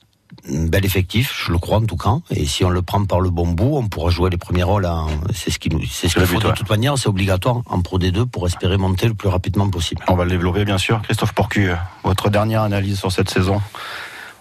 un 0.51 0.65
bel 0.65 0.85
effectif, 0.85 1.43
je 1.45 1.51
le 1.51 1.57
crois 1.57 1.77
en 1.77 1.85
tout 1.85 1.97
cas. 1.97 2.17
Et 2.31 2.45
si 2.45 2.63
on 2.63 2.69
le 2.69 2.81
prend 2.81 3.03
par 3.05 3.19
le 3.19 3.29
bon 3.29 3.47
bout, 3.47 3.77
on 3.77 3.87
pourra 3.87 4.09
jouer 4.09 4.29
les 4.29 4.37
premiers 4.37 4.63
rôles. 4.63 4.87
C'est 5.33 5.51
ce 5.51 5.59
qu'il 5.59 5.73
c'est 5.89 6.07
ce 6.07 6.15
qu'il 6.15 6.27
faut 6.27 6.39
de 6.39 6.51
toute 6.51 6.69
manière. 6.69 6.97
C'est 6.97 7.09
obligatoire 7.09 7.61
en 7.65 7.81
Pro 7.81 7.99
D2 7.99 8.25
pour 8.25 8.45
espérer 8.47 8.77
monter 8.77 9.07
le 9.07 9.13
plus 9.13 9.29
rapidement 9.29 9.69
possible. 9.69 10.03
On 10.07 10.15
va 10.15 10.23
le 10.25 10.31
développer 10.31 10.65
bien 10.65 10.77
sûr. 10.77 11.01
Christophe 11.01 11.33
Porcu, 11.33 11.69
votre 12.03 12.29
dernière 12.29 12.61
analyse 12.61 12.99
sur 12.99 13.11
cette 13.11 13.29
saison. 13.29 13.61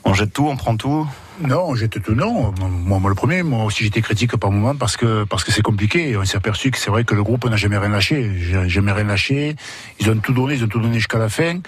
On 0.04 0.12
jette 0.12 0.34
tout, 0.34 0.46
on 0.46 0.56
prend 0.56 0.76
tout? 0.76 1.06
Non, 1.40 1.64
on 1.68 1.74
jette 1.74 2.00
tout, 2.02 2.14
non. 2.14 2.52
Moi, 2.60 2.98
moi 3.00 3.08
le 3.08 3.16
premier, 3.16 3.42
moi 3.42 3.64
aussi 3.64 3.84
j'étais 3.84 4.02
critique 4.02 4.36
par 4.36 4.50
moment 4.50 4.76
parce 4.76 4.96
que 4.96 5.24
parce 5.24 5.42
que 5.42 5.50
c'est 5.50 5.62
compliqué. 5.62 6.16
On 6.16 6.24
s'est 6.24 6.36
aperçu 6.36 6.70
que 6.70 6.78
c'est 6.78 6.90
vrai 6.90 7.04
que 7.04 7.14
le 7.14 7.24
groupe 7.24 7.48
n'a 7.48 7.56
jamais 7.56 7.78
rien 7.78 7.88
lâché, 7.88 8.30
jamais 8.68 8.92
rien 8.92 9.04
lâché. 9.04 9.56
Ils 9.98 10.10
ont 10.10 10.16
tout 10.18 10.32
donné, 10.32 10.54
ils 10.54 10.64
ont 10.64 10.68
tout 10.68 10.80
donné 10.80 10.96
jusqu'à 10.96 11.18
la 11.18 11.28
fin. 11.28 11.60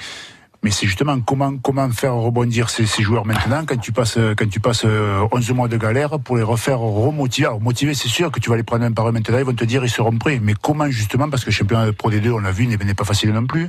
Mais 0.66 0.72
c'est 0.72 0.88
justement 0.88 1.20
comment 1.20 1.58
comment 1.58 1.88
faire 1.90 2.14
rebondir 2.14 2.70
ces, 2.70 2.86
joueurs 3.00 3.24
maintenant 3.24 3.64
quand 3.64 3.76
tu 3.76 3.92
passes 3.92 4.18
quand 4.36 4.50
tu 4.50 4.58
passes 4.58 4.84
11 4.84 4.90
euh, 4.90 5.54
mois 5.54 5.68
de 5.68 5.76
galère 5.76 6.18
pour 6.18 6.36
les 6.36 6.42
refaire 6.42 6.80
remotiver. 6.80 7.46
Alors 7.46 7.60
motiver, 7.60 7.94
c'est 7.94 8.08
sûr 8.08 8.32
que 8.32 8.40
tu 8.40 8.50
vas 8.50 8.56
les 8.56 8.64
prendre 8.64 8.84
un 8.84 8.90
par 8.90 9.06
un 9.06 9.12
maintenant, 9.12 9.38
ils 9.38 9.44
vont 9.44 9.54
te 9.54 9.64
dire 9.64 9.84
ils 9.84 9.88
seront 9.88 10.18
prêts. 10.18 10.40
Mais 10.42 10.54
comment 10.60 10.90
justement 10.90 11.30
parce 11.30 11.44
que 11.44 11.50
le 11.50 11.54
championnat 11.54 11.92
Pro 11.92 12.10
D2, 12.10 12.32
on 12.32 12.38
l'a 12.40 12.50
vu, 12.50 12.66
n'est 12.66 12.94
pas 12.94 13.04
facile 13.04 13.30
non 13.30 13.46
plus. 13.46 13.68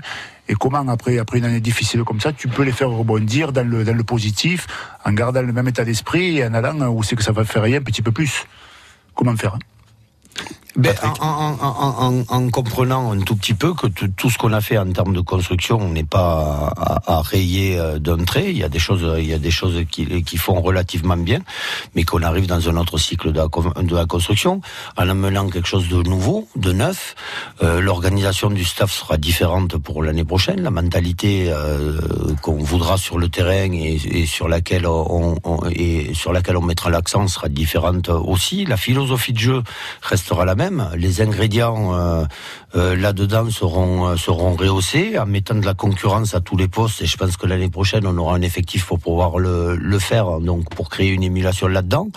Et 0.49 0.55
comment 0.55 0.87
après 0.87 1.19
après 1.19 1.37
une 1.37 1.45
année 1.45 1.59
difficile 1.59 2.03
comme 2.03 2.19
ça, 2.19 2.33
tu 2.33 2.47
peux 2.47 2.63
les 2.63 2.71
faire 2.71 2.89
rebondir 2.89 3.53
dans 3.53 3.69
le 3.69 3.83
dans 3.83 3.95
le 3.95 4.03
positif 4.03 4.65
en 5.05 5.11
gardant 5.13 5.43
le 5.43 5.53
même 5.53 5.67
état 5.67 5.85
d'esprit 5.85 6.39
et 6.39 6.47
en 6.47 6.55
allant 6.55 6.89
où 6.89 7.03
c'est 7.03 7.15
que 7.15 7.23
ça 7.23 7.31
va 7.31 7.45
faire 7.45 7.61
rien 7.61 7.77
un 7.77 7.83
petit 7.83 8.01
peu 8.01 8.11
plus. 8.11 8.47
Comment 9.13 9.35
faire 9.35 9.53
hein? 9.53 9.59
Ben, 10.77 10.93
en, 11.19 12.49
comprenant 12.51 13.11
un 13.11 13.19
tout 13.21 13.35
petit 13.35 13.55
peu 13.55 13.73
que 13.73 13.87
tout 13.87 14.29
ce 14.29 14.37
qu'on 14.37 14.53
a 14.53 14.61
fait 14.61 14.77
en 14.77 14.91
termes 14.91 15.15
de 15.15 15.21
construction, 15.21 15.79
on 15.81 15.89
n'est 15.89 16.03
pas 16.03 16.71
à, 17.07 17.21
rayer 17.21 17.79
euh, 17.79 17.97
d'un 17.97 18.23
trait. 18.23 18.51
Il 18.51 18.57
y 18.57 18.63
a 18.63 18.69
des 18.69 18.77
choses, 18.77 19.03
il 19.17 19.25
y 19.25 19.33
a 19.33 19.39
des 19.39 19.49
choses 19.49 19.83
qui, 19.89 20.21
qui 20.21 20.37
font 20.37 20.61
relativement 20.61 21.17
bien, 21.17 21.39
mais 21.95 22.03
qu'on 22.03 22.21
arrive 22.21 22.45
dans 22.45 22.69
un 22.69 22.77
autre 22.77 22.99
cycle 22.99 23.31
de 23.31 23.37
la, 23.39 23.47
de 23.81 23.95
la, 23.95 24.05
construction 24.05 24.61
en 24.97 25.09
amenant 25.09 25.49
quelque 25.49 25.67
chose 25.67 25.89
de 25.89 26.03
nouveau, 26.03 26.47
de 26.55 26.71
neuf. 26.71 27.15
Euh, 27.63 27.81
l'organisation 27.81 28.51
du 28.51 28.63
staff 28.63 28.91
sera 28.91 29.17
différente 29.17 29.77
pour 29.77 30.03
l'année 30.03 30.25
prochaine. 30.25 30.61
La 30.61 30.69
mentalité 30.69 31.47
euh, 31.49 31.99
qu'on 32.43 32.57
voudra 32.57 32.97
sur 32.97 33.17
le 33.17 33.29
terrain 33.29 33.71
et, 33.73 34.27
sur 34.27 34.47
laquelle 34.47 34.85
on, 34.85 35.37
et 35.71 36.13
sur 36.13 36.33
laquelle 36.33 36.57
on 36.57 36.61
mettra 36.61 36.91
l'accent 36.91 37.27
sera 37.27 37.49
différente 37.49 38.09
aussi. 38.09 38.65
La 38.65 38.77
philosophie 38.77 39.33
de 39.33 39.39
jeu 39.39 39.63
restera 40.03 40.45
la 40.45 40.53
même 40.53 40.66
Les 40.95 41.21
ingrédients 41.21 41.93
euh, 41.93 42.25
euh, 42.75 42.95
là-dedans 42.95 43.49
seront 43.49 44.07
euh, 44.07 44.17
seront 44.17 44.55
rehaussés 44.55 45.17
en 45.17 45.25
mettant 45.25 45.55
de 45.55 45.65
la 45.65 45.73
concurrence 45.73 46.35
à 46.35 46.41
tous 46.41 46.57
les 46.57 46.67
postes. 46.67 47.01
Et 47.01 47.05
je 47.05 47.15
pense 47.15 47.37
que 47.37 47.47
l'année 47.47 47.69
prochaine, 47.69 48.05
on 48.05 48.17
aura 48.17 48.35
un 48.35 48.41
effectif 48.41 48.85
pour 48.85 48.99
pouvoir 48.99 49.39
le, 49.39 49.75
le 49.75 49.99
faire, 49.99 50.39
donc 50.39 50.69
pour 50.75 50.89
créer 50.89 51.09
une 51.09 51.23
émulation 51.23 51.67
là-dedans. 51.67 52.09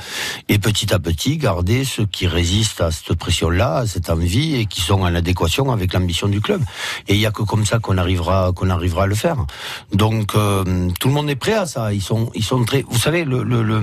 Et 0.48 0.58
petit 0.58 0.92
à 0.92 0.98
petit, 0.98 1.36
garder 1.36 1.84
ceux 1.84 2.06
qui 2.06 2.26
résistent 2.26 2.80
à 2.80 2.90
cette 2.90 3.14
pression-là, 3.14 3.76
à 3.76 3.86
cette 3.86 4.10
envie 4.10 4.56
et 4.56 4.66
qui 4.66 4.80
sont 4.80 5.02
en 5.02 5.14
adéquation 5.14 5.70
avec 5.70 5.92
l'ambition 5.92 6.28
du 6.28 6.40
club. 6.40 6.62
Et 7.08 7.14
il 7.14 7.20
y 7.20 7.26
a 7.26 7.30
que 7.30 7.42
comme 7.42 7.64
ça 7.64 7.78
qu'on 7.78 7.98
arrivera 7.98 8.52
qu'on 8.54 8.70
arrivera 8.70 9.04
à 9.04 9.06
le 9.06 9.14
faire. 9.14 9.36
Donc 9.92 10.32
tout 10.32 11.08
le 11.08 11.14
monde 11.14 11.30
est 11.30 11.36
prêt 11.36 11.54
à 11.54 11.66
ça. 11.66 11.92
Ils 11.92 12.02
sont 12.02 12.30
ils 12.34 12.44
sont 12.44 12.64
très. 12.64 12.84
Vous 12.88 12.98
savez 12.98 13.24
le, 13.24 13.42
le 13.42 13.82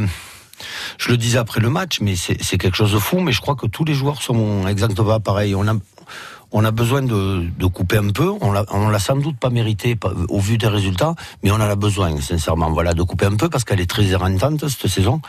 je 0.97 1.09
le 1.09 1.17
disais 1.17 1.37
après 1.37 1.59
le 1.59 1.69
match, 1.69 1.99
mais 2.01 2.15
c'est 2.15 2.57
quelque 2.57 2.75
chose 2.75 2.93
de 2.93 2.99
fou. 2.99 3.19
Mais 3.19 3.31
je 3.31 3.41
crois 3.41 3.55
que 3.55 3.67
tous 3.67 3.85
les 3.85 3.93
joueurs 3.93 4.21
sont 4.21 4.67
exactement 4.67 5.19
pareils. 5.19 5.55
On 5.55 6.63
a, 6.63 6.71
besoin 6.71 7.01
de, 7.01 7.45
de 7.57 7.65
couper 7.65 7.97
un 7.97 8.09
peu. 8.09 8.31
On 8.41 8.89
l'a 8.89 8.99
sans 8.99 9.17
doute 9.17 9.37
pas 9.37 9.49
mérité 9.49 9.97
au 10.29 10.39
vu 10.39 10.57
des 10.57 10.67
résultats, 10.67 11.15
mais 11.43 11.51
on 11.51 11.55
en 11.55 11.61
a 11.61 11.75
besoin, 11.75 12.19
sincèrement. 12.21 12.71
Voilà, 12.71 12.93
de 12.93 13.03
couper 13.03 13.25
un 13.25 13.35
peu 13.35 13.49
parce 13.49 13.63
qu'elle 13.63 13.81
est 13.81 13.89
très 13.89 14.05
éreintante 14.05 14.67
cette 14.67 14.87
saison. 14.87 15.21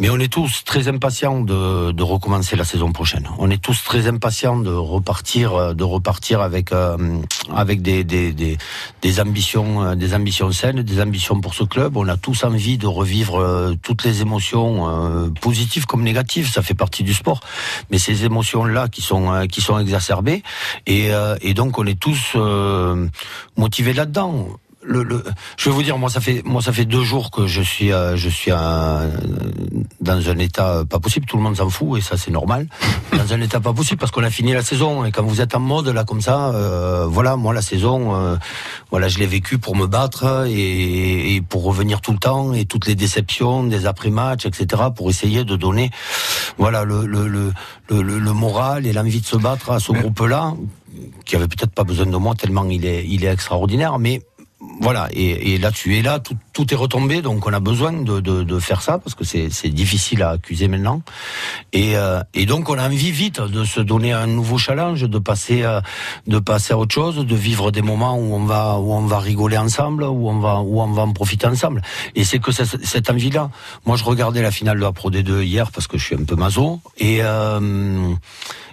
Mais 0.00 0.08
on 0.08 0.18
est 0.18 0.32
tous 0.32 0.64
très 0.64 0.88
impatients 0.88 1.42
de, 1.42 2.02
recommencer 2.02 2.56
la 2.56 2.64
saison 2.64 2.90
prochaine. 2.90 3.28
On 3.38 3.50
est 3.50 3.62
tous 3.62 3.84
très 3.84 4.06
impatients 4.06 4.56
de 4.56 4.72
repartir, 4.72 5.74
de 5.74 5.84
repartir 5.84 6.40
avec 6.40 6.72
euh, 6.72 6.96
avec 7.54 7.82
des, 7.82 9.20
ambitions, 9.20 9.84
euh, 9.84 9.94
des 9.96 10.14
ambitions 10.14 10.50
saines, 10.52 10.80
des 10.82 11.02
ambitions 11.02 11.38
pour 11.42 11.52
ce 11.52 11.64
club. 11.64 11.98
On 11.98 12.08
a 12.08 12.16
tous 12.16 12.44
envie 12.44 12.78
de 12.78 12.86
revivre 12.86 13.38
euh, 13.38 13.74
toutes 13.82 14.02
les 14.04 14.22
émotions 14.22 15.30
positives 15.38 15.84
comme 15.84 16.02
négatives. 16.02 16.50
Ça 16.50 16.62
fait 16.62 16.72
partie 16.72 17.02
du 17.02 17.12
sport. 17.12 17.40
Mais 17.90 17.98
ces 17.98 18.24
émotions 18.24 18.64
là 18.64 18.88
qui 18.88 19.02
sont 19.02 19.46
qui 19.48 19.60
sont 19.60 19.78
exacerbées 19.78 20.42
et 20.86 21.54
donc 21.54 21.78
on 21.78 21.84
est 21.84 22.00
tous 22.00 22.36
motivés 23.58 23.92
là-dedans 23.92 24.48
le, 24.82 25.02
le, 25.02 25.22
je 25.58 25.68
vais 25.68 25.74
vous 25.74 25.82
dire, 25.82 25.98
moi 25.98 26.08
ça 26.08 26.20
fait 26.20 26.42
moi 26.44 26.62
ça 26.62 26.72
fait 26.72 26.86
deux 26.86 27.02
jours 27.02 27.30
que 27.30 27.46
je 27.46 27.60
suis 27.60 27.92
euh, 27.92 28.16
je 28.16 28.28
suis 28.28 28.50
euh, 28.50 29.10
dans 30.00 30.30
un 30.30 30.38
état 30.38 30.84
pas 30.88 30.98
possible. 30.98 31.26
Tout 31.26 31.36
le 31.36 31.42
monde 31.42 31.56
s'en 31.56 31.68
fout 31.68 31.98
et 31.98 32.02
ça 32.02 32.16
c'est 32.16 32.30
normal. 32.30 32.66
Dans 33.12 33.34
un 33.34 33.40
état 33.42 33.60
pas 33.60 33.74
possible 33.74 33.98
parce 33.98 34.12
qu'on 34.12 34.22
a 34.22 34.30
fini 34.30 34.54
la 34.54 34.62
saison 34.62 35.04
et 35.04 35.12
quand 35.12 35.22
vous 35.22 35.40
êtes 35.40 35.54
en 35.54 35.60
mode 35.60 35.88
là 35.88 36.04
comme 36.04 36.22
ça, 36.22 36.50
euh, 36.54 37.06
voilà 37.06 37.36
moi 37.36 37.52
la 37.52 37.60
saison, 37.60 38.38
voilà 38.90 39.08
je 39.08 39.18
l'ai 39.18 39.26
vécu 39.26 39.58
pour 39.58 39.76
me 39.76 39.86
battre 39.86 40.46
et, 40.48 41.34
et, 41.34 41.40
pour 41.42 41.64
revenir 41.64 42.00
tout 42.00 42.12
le 42.12 42.18
temps 42.18 42.54
et 42.54 42.64
toutes 42.64 42.86
les 42.86 42.94
déceptions 42.94 43.64
des 43.64 43.86
après-matchs 43.86 44.46
etc. 44.46 44.84
pour 44.94 45.10
essayer 45.10 45.44
de 45.44 45.56
donner 45.56 45.90
voilà 46.56 46.84
le 46.84 47.04
le 47.04 47.28
le, 47.28 47.52
le, 47.88 48.02
le 48.18 48.32
moral 48.32 48.86
et 48.86 48.92
l'envie 48.92 49.20
de 49.20 49.26
se 49.26 49.36
battre 49.36 49.70
à 49.70 49.80
ce 49.80 49.92
groupe 49.92 50.20
là 50.20 50.54
qui 51.24 51.36
avait 51.36 51.48
peut-être 51.48 51.72
pas 51.72 51.84
besoin 51.84 52.06
de 52.06 52.16
moi 52.16 52.34
tellement 52.34 52.64
il 52.64 52.84
est 52.86 53.04
il 53.06 53.24
est 53.24 53.32
extraordinaire 53.32 53.98
mais 53.98 54.22
voilà, 54.60 55.08
et, 55.12 55.56
là 55.56 55.72
tu 55.72 55.96
es 55.96 56.02
là, 56.02 56.18
tout, 56.18 56.74
est 56.74 56.76
retombé, 56.76 57.22
donc 57.22 57.46
on 57.46 57.52
a 57.52 57.60
besoin 57.60 57.92
de, 57.92 58.58
faire 58.58 58.82
ça 58.82 58.98
parce 58.98 59.14
que 59.14 59.24
c'est 59.24 59.68
difficile 59.68 60.22
à 60.22 60.30
accuser 60.30 60.68
maintenant. 60.68 61.00
Et, 61.72 61.96
euh, 61.96 62.22
et, 62.34 62.44
donc 62.44 62.68
on 62.68 62.78
a 62.78 62.86
envie 62.86 63.10
vite 63.10 63.40
de 63.40 63.64
se 63.64 63.80
donner 63.80 64.12
un 64.12 64.26
nouveau 64.26 64.58
challenge, 64.58 65.02
de 65.02 65.18
passer, 65.18 65.62
euh, 65.62 65.80
de 66.26 66.38
passer 66.38 66.74
à 66.74 66.78
autre 66.78 66.94
chose, 66.94 67.16
de 67.16 67.34
vivre 67.34 67.70
des 67.70 67.80
moments 67.80 68.16
où 68.18 68.34
on 68.34 68.44
va, 68.44 69.18
rigoler 69.18 69.56
ensemble, 69.56 70.04
où 70.04 70.28
on 70.28 70.38
va, 70.38 70.56
en 70.56 71.12
profiter 71.12 71.46
ensemble. 71.46 71.80
Et 72.14 72.24
c'est 72.24 72.38
que 72.38 72.52
cette, 72.52 73.10
envie-là. 73.10 73.50
Moi, 73.86 73.96
je 73.96 74.04
regardais 74.04 74.42
la 74.42 74.50
finale 74.50 74.76
de 74.76 74.82
la 74.82 74.92
Pro 74.92 75.10
D2 75.10 75.42
hier 75.42 75.70
parce 75.72 75.86
que 75.86 75.96
je 75.96 76.04
suis 76.04 76.16
un 76.16 76.24
peu 76.24 76.36
maso 76.36 76.80
et 76.98 77.20
euh, 77.22 78.14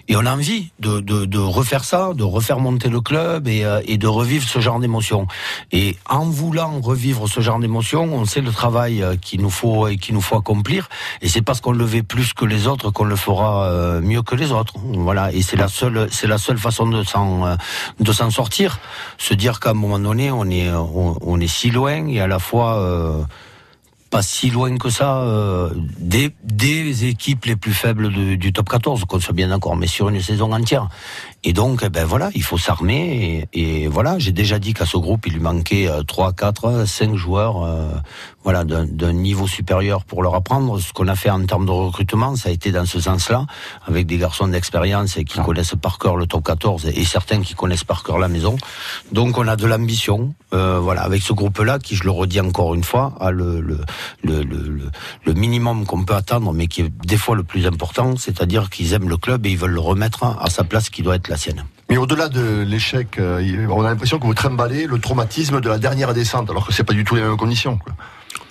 et 0.08 0.16
on 0.16 0.24
a 0.24 0.32
envie 0.32 0.70
de, 0.80 1.00
de, 1.00 1.26
de, 1.26 1.38
refaire 1.38 1.84
ça, 1.84 2.12
de 2.14 2.24
refaire 2.24 2.58
monter 2.58 2.88
le 2.88 3.02
club 3.02 3.46
et, 3.46 3.64
euh, 3.64 3.82
et 3.84 3.98
de 3.98 4.06
revivre 4.06 4.48
ce 4.48 4.58
genre 4.58 4.80
d'émotion. 4.80 5.26
Et 5.70 5.96
en 6.08 6.24
voulant 6.24 6.80
revivre 6.80 7.28
ce 7.28 7.40
genre 7.40 7.58
d'émotion, 7.58 8.04
on 8.04 8.24
sait 8.24 8.40
le 8.40 8.50
travail 8.50 9.02
euh, 9.02 9.16
qu'il 9.16 9.42
nous 9.42 9.50
faut 9.50 9.86
et 9.86 9.98
qu'il 9.98 10.14
nous 10.14 10.22
faut 10.22 10.36
accomplir. 10.36 10.88
Et 11.20 11.28
c'est 11.28 11.42
parce 11.42 11.60
qu'on 11.60 11.72
le 11.72 11.86
fait 11.86 12.02
plus 12.02 12.32
que 12.32 12.46
les 12.46 12.66
autres 12.66 12.90
qu'on 12.90 13.04
le 13.04 13.16
fera 13.16 13.66
euh, 13.66 14.00
mieux 14.00 14.22
que 14.22 14.34
les 14.34 14.50
autres. 14.50 14.74
Voilà. 14.94 15.30
Et 15.32 15.42
c'est 15.42 15.56
la 15.56 15.68
seule, 15.68 16.08
c'est 16.10 16.26
la 16.26 16.38
seule 16.38 16.58
façon 16.58 16.86
de 16.86 17.02
s'en, 17.02 17.56
de 18.00 18.12
s'en 18.12 18.30
sortir. 18.30 18.80
Se 19.18 19.34
dire 19.34 19.60
qu'à 19.60 19.70
un 19.70 19.74
moment 19.74 19.98
donné, 19.98 20.30
on 20.30 20.46
est, 20.46 20.70
on, 20.70 21.38
est 21.38 21.46
si 21.46 21.70
loin 21.70 22.06
et 22.06 22.20
à 22.20 22.26
la 22.26 22.38
fois 22.38 23.26
pas 24.10 24.22
si 24.22 24.50
loin 24.50 24.76
que 24.76 24.90
ça 24.90 25.22
euh, 25.22 25.70
des, 25.98 26.34
des 26.42 27.04
équipes 27.04 27.44
les 27.44 27.56
plus 27.56 27.72
faibles 27.72 28.10
du 28.38 28.52
top 28.52 28.68
14, 28.68 29.04
qu'on 29.04 29.20
soit 29.20 29.34
bien 29.34 29.48
d'accord, 29.48 29.76
mais 29.76 29.86
sur 29.86 30.08
une 30.08 30.20
saison 30.20 30.52
entière. 30.52 30.88
Et 31.44 31.52
donc, 31.52 31.82
eh 31.84 31.88
ben 31.88 32.04
voilà, 32.04 32.30
il 32.34 32.42
faut 32.42 32.58
s'armer. 32.58 33.48
Et, 33.52 33.86
voilà, 33.86 34.18
j'ai 34.18 34.32
déjà 34.32 34.58
dit 34.58 34.74
qu'à 34.74 34.86
ce 34.86 34.96
groupe, 34.96 35.26
il 35.26 35.34
lui 35.34 35.40
manquait 35.40 35.88
3, 36.06 36.32
4, 36.32 36.84
5 36.84 37.14
joueurs 37.14 37.64
euh, 37.64 37.92
voilà, 38.42 38.64
d'un 38.64 39.12
niveau 39.12 39.46
supérieur 39.46 40.04
pour 40.04 40.22
leur 40.22 40.34
apprendre. 40.34 40.80
Ce 40.80 40.92
qu'on 40.92 41.06
a 41.06 41.14
fait 41.14 41.30
en 41.30 41.44
termes 41.44 41.66
de 41.66 41.70
recrutement, 41.70 42.34
ça 42.34 42.48
a 42.48 42.52
été 42.52 42.72
dans 42.72 42.86
ce 42.86 42.98
sens-là, 42.98 43.46
avec 43.86 44.06
des 44.06 44.18
garçons 44.18 44.48
d'expérience 44.48 45.16
et 45.16 45.24
qui 45.24 45.38
ah. 45.38 45.44
connaissent 45.44 45.74
par 45.80 45.98
cœur 45.98 46.16
le 46.16 46.26
top 46.26 46.44
14 46.44 46.86
et 46.86 47.04
certains 47.04 47.42
qui 47.42 47.54
connaissent 47.54 47.84
par 47.84 48.02
cœur 48.02 48.18
la 48.18 48.28
maison. 48.28 48.56
Donc 49.12 49.38
on 49.38 49.46
a 49.46 49.54
de 49.54 49.66
l'ambition, 49.66 50.34
euh, 50.54 50.80
voilà, 50.80 51.02
avec 51.02 51.22
ce 51.22 51.32
groupe-là, 51.32 51.78
qui, 51.78 51.94
je 51.94 52.04
le 52.04 52.10
redis 52.10 52.40
encore 52.40 52.74
une 52.74 52.84
fois, 52.84 53.14
a 53.20 53.30
le, 53.30 53.60
le, 53.60 53.80
le, 54.22 54.42
le, 54.42 54.90
le 55.24 55.34
minimum 55.34 55.84
qu'on 55.86 56.04
peut 56.04 56.14
attendre, 56.14 56.52
mais 56.52 56.66
qui 56.66 56.80
est 56.80 56.92
des 57.06 57.18
fois 57.18 57.36
le 57.36 57.44
plus 57.44 57.66
important, 57.66 58.16
c'est-à-dire 58.16 58.70
qu'ils 58.70 58.92
aiment 58.94 59.08
le 59.08 59.18
club 59.18 59.46
et 59.46 59.50
ils 59.50 59.58
veulent 59.58 59.70
le 59.70 59.80
remettre 59.80 60.24
à 60.24 60.50
sa 60.50 60.64
place 60.64 60.90
qui 60.90 61.02
doit 61.02 61.16
être 61.16 61.27
la 61.28 61.36
sienne. 61.36 61.64
Mais 61.90 61.96
au-delà 61.96 62.28
de 62.28 62.62
l'échec, 62.62 63.18
euh, 63.18 63.66
on 63.70 63.84
a 63.84 63.88
l'impression 63.88 64.18
que 64.18 64.26
vous 64.26 64.34
trimballez 64.34 64.86
le 64.86 64.98
traumatisme 64.98 65.60
de 65.60 65.68
la 65.68 65.78
dernière 65.78 66.14
descente, 66.14 66.50
alors 66.50 66.66
que 66.66 66.72
c'est 66.72 66.84
pas 66.84 66.92
du 66.92 67.04
tout 67.04 67.14
les 67.14 67.22
mêmes 67.22 67.36
conditions. 67.36 67.78
Quoi. 67.78 67.94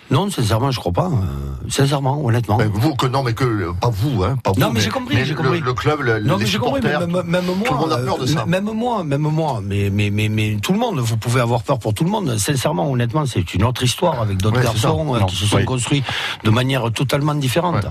Non, 0.09 0.29
sincèrement, 0.29 0.71
je 0.71 0.79
crois 0.79 0.93
pas. 0.93 1.07
Euh, 1.07 1.69
sincèrement, 1.69 2.23
honnêtement. 2.23 2.57
vous, 2.73 2.95
que 2.95 3.07
non, 3.07 3.23
mais 3.23 3.33
que 3.33 3.73
pas 3.73 3.89
vous, 3.89 4.23
hein, 4.23 4.37
pas 4.41 4.53
vous. 4.53 4.61
Non, 4.61 4.71
mais, 4.71 4.79
j'ai 4.79 4.89
compris, 4.89 5.25
j'ai 5.25 5.35
compris. 5.35 5.59
Le, 5.59 5.73
club, 5.73 5.99
le, 6.01 6.19
non, 6.21 6.37
mais 6.37 6.45
j'ai 6.45 6.59
compris, 6.59 6.81
même, 6.81 7.21
même, 7.25 7.45
moi, 7.45 7.55
tout 7.65 7.73
le 7.73 7.79
monde 7.79 7.91
a 7.91 7.97
peur 7.97 8.17
de 8.17 8.25
ça. 8.25 8.45
Même 8.45 8.71
moi, 8.71 9.03
même 9.03 9.21
moi, 9.21 9.59
mais 9.61 9.89
mais 9.89 10.09
mais 10.09 10.29
mais 10.29 10.57
tout 10.61 10.71
le 10.71 10.79
monde. 10.79 10.99
Vous 10.99 11.17
pouvez 11.17 11.41
avoir 11.41 11.63
peur 11.63 11.77
pour 11.79 11.93
tout 11.93 12.05
le 12.05 12.09
monde. 12.09 12.37
Sincèrement, 12.37 12.89
honnêtement, 12.89 13.25
c'est 13.25 13.53
une 13.53 13.65
autre 13.65 13.83
histoire 13.83 14.21
avec 14.21 14.37
d'autres 14.37 14.61
garçons 14.61 15.15
euh, 15.15 15.19
qui 15.25 15.35
se 15.35 15.45
sont 15.45 15.63
construits 15.65 16.03
de 16.43 16.49
manière 16.49 16.89
totalement 16.93 17.35
différente. 17.35 17.85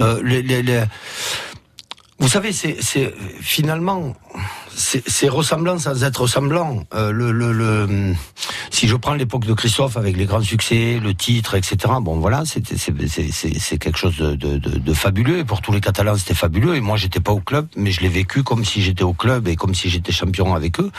Euh, 0.00 0.20
les, 0.24 0.42
les, 0.42 0.62
les... 0.62 0.84
Vous 2.18 2.28
savez, 2.28 2.52
c'est 2.52 3.14
finalement 3.40 4.14
c'est 4.78 5.28
ressemblant 5.28 5.78
sans 5.78 6.04
être 6.04 6.22
ressemblant. 6.22 6.84
Euh, 6.94 7.10
le, 7.10 7.32
le, 7.32 7.52
le, 7.52 8.14
si 8.70 8.86
je 8.86 8.94
prends 8.94 9.14
l'époque 9.14 9.44
de 9.44 9.52
Christophe 9.52 9.96
avec 9.96 10.16
les 10.16 10.24
grands 10.24 10.40
succès, 10.40 11.00
le 11.02 11.14
titre, 11.14 11.54
etc. 11.54 11.76
Bon, 12.00 12.18
voilà, 12.18 12.44
c'est 12.44 13.78
quelque 13.78 13.98
chose 13.98 14.16
de, 14.16 14.36
de, 14.36 14.56
de, 14.58 14.92
fabuleux. 14.92 15.38
Et 15.38 15.44
pour 15.44 15.60
tous 15.60 15.72
les 15.72 15.80
Catalans, 15.80 16.16
c'était 16.16 16.34
fabuleux. 16.34 16.76
Et 16.76 16.80
moi, 16.80 16.96
j'étais 16.96 17.20
pas 17.20 17.32
au 17.32 17.40
club, 17.40 17.66
mais 17.76 17.90
je 17.90 18.00
l'ai 18.00 18.08
vécu 18.08 18.44
comme 18.44 18.64
si 18.64 18.80
j'étais 18.80 19.02
au 19.02 19.12
club 19.12 19.48
et 19.48 19.56
comme 19.56 19.74
si 19.74 19.90
j'étais 19.90 20.12
champion 20.12 20.54
avec 20.54 20.78
eux. 20.80 20.90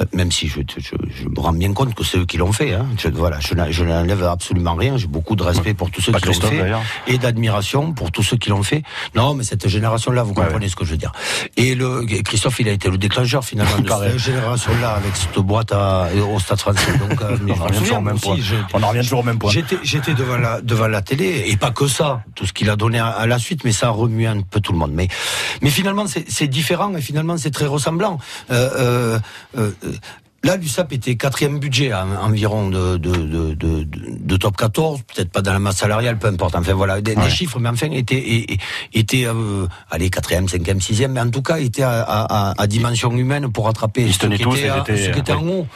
Euh, 0.00 0.04
même 0.14 0.32
si 0.32 0.48
je, 0.48 0.60
je, 0.78 0.96
je, 1.08 1.28
me 1.28 1.38
rends 1.38 1.52
bien 1.52 1.72
compte 1.74 1.94
que 1.94 2.04
c'est 2.04 2.18
eux 2.18 2.26
qui 2.26 2.38
l'ont 2.38 2.52
fait. 2.52 2.72
Hein. 2.72 2.86
Je, 2.98 3.08
voilà, 3.08 3.38
je 3.40 3.84
n'enlève 3.84 4.24
absolument 4.24 4.74
rien. 4.74 4.96
J'ai 4.96 5.08
beaucoup 5.08 5.36
de 5.36 5.42
respect 5.42 5.74
pour 5.74 5.90
tous 5.90 6.00
ceux 6.00 6.12
qui 6.12 6.26
l'ont 6.26 6.32
fait 6.32 6.72
et 7.06 7.18
d'admiration 7.18 7.92
pour 7.92 8.10
tous 8.10 8.22
ceux 8.22 8.38
qui 8.38 8.48
l'ont 8.48 8.62
fait. 8.62 8.82
Non, 9.14 9.34
mais 9.34 9.44
cette 9.44 9.68
génération-là, 9.68 10.22
vous 10.22 10.32
comprenez 10.32 10.68
ce 10.68 10.76
que 10.76 10.84
je 10.86 10.92
veux 10.92 10.96
dire. 10.96 11.12
Et 11.56 11.74
le 11.74 12.04
Christophe, 12.22 12.60
il 12.60 12.68
a 12.68 12.72
été 12.72 12.88
le 12.88 12.96
déclencheur 12.96 13.25
finalement 13.44 13.78
de 13.78 13.88
cette 13.88 14.18
génération-là 14.18 14.92
avec 14.92 15.16
cette 15.16 15.38
boîte 15.38 15.72
à, 15.72 16.08
au 16.32 16.38
Stade 16.38 16.60
français. 16.60 16.98
Donc, 16.98 17.20
euh, 17.20 17.36
on, 17.48 17.60
en 17.60 17.66
revient 17.66 18.00
même 18.02 18.18
point. 18.18 18.36
on 18.74 18.82
en 18.82 18.88
revient 18.88 19.00
toujours 19.00 19.20
au 19.20 19.22
même 19.22 19.38
point. 19.38 19.52
J'étais 19.82 20.14
devant 20.14 20.36
la, 20.36 20.60
devant 20.60 20.88
la 20.88 21.02
télé 21.02 21.44
et 21.46 21.56
pas 21.56 21.70
que 21.70 21.86
ça, 21.86 22.22
tout 22.34 22.46
ce 22.46 22.52
qu'il 22.52 22.70
a 22.70 22.76
donné 22.76 22.98
à, 22.98 23.26
la 23.26 23.38
suite, 23.38 23.64
mais 23.64 23.72
ça 23.72 23.88
a 23.88 23.90
remué 23.90 24.26
un 24.26 24.40
peu 24.40 24.60
tout 24.60 24.72
le 24.72 24.78
monde. 24.78 24.92
Mais, 24.92 25.08
mais 25.62 25.70
finalement, 25.70 26.04
c'est 26.06 26.46
différent 26.48 26.94
et 26.94 27.00
finalement, 27.00 27.36
c'est 27.36 27.50
très 27.50 27.66
ressemblant. 27.66 28.18
Euh, 28.50 28.70
euh, 28.78 29.18
euh 29.58 29.72
Là, 30.46 30.56
l'USAP 30.56 30.92
était 30.92 31.16
quatrième 31.16 31.58
budget 31.58 31.92
environ 31.92 32.68
de, 32.68 32.98
de, 32.98 33.16
de, 33.16 33.84
de, 33.84 34.36
top 34.36 34.56
14, 34.56 35.00
peut-être 35.02 35.32
pas 35.32 35.42
dans 35.42 35.52
la 35.52 35.58
masse 35.58 35.78
salariale, 35.78 36.20
peu 36.20 36.28
importe. 36.28 36.54
Enfin 36.54 36.72
voilà, 36.72 37.00
des, 37.00 37.16
chiffres, 37.30 37.58
mais 37.58 37.68
enfin 37.68 37.90
était 37.90 38.56
était 38.94 39.24
euh, 39.26 39.66
allez 39.90 40.08
quatrième, 40.08 40.48
cinquième, 40.48 40.80
sixième, 40.80 41.12
mais 41.14 41.20
en 41.20 41.30
tout 41.30 41.42
cas 41.42 41.58
était 41.58 41.82
à, 41.82 42.00
à, 42.00 42.62
à 42.62 42.66
dimension 42.68 43.10
humaine 43.10 43.50
pour 43.50 43.64
rattraper 43.64 44.12
ce 44.12 44.18
qui, 44.18 44.34
était, 44.34 45.18
était, 45.18 45.32
en 45.32 45.48
haut. 45.48 45.66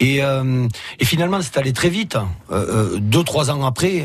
Et, 0.00 0.24
euh, 0.24 0.66
et 0.98 1.04
finalement, 1.04 1.42
c'est 1.42 1.58
allé 1.58 1.74
très 1.74 1.90
vite. 1.90 2.16
Euh, 2.50 2.94
euh 2.94 2.98
deux, 2.98 3.22
trois 3.22 3.50
ans 3.50 3.66
après, 3.66 4.02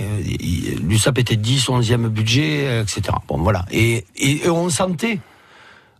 l'USAP 0.84 1.20
était 1.20 1.38
10, 1.38 1.70
11e 1.70 2.10
budget, 2.10 2.82
etc. 2.82 3.16
Bon 3.30 3.38
voilà. 3.38 3.64
Et, 3.72 4.04
et, 4.18 4.46
et 4.46 4.50
on 4.50 4.70
sentait 4.70 5.20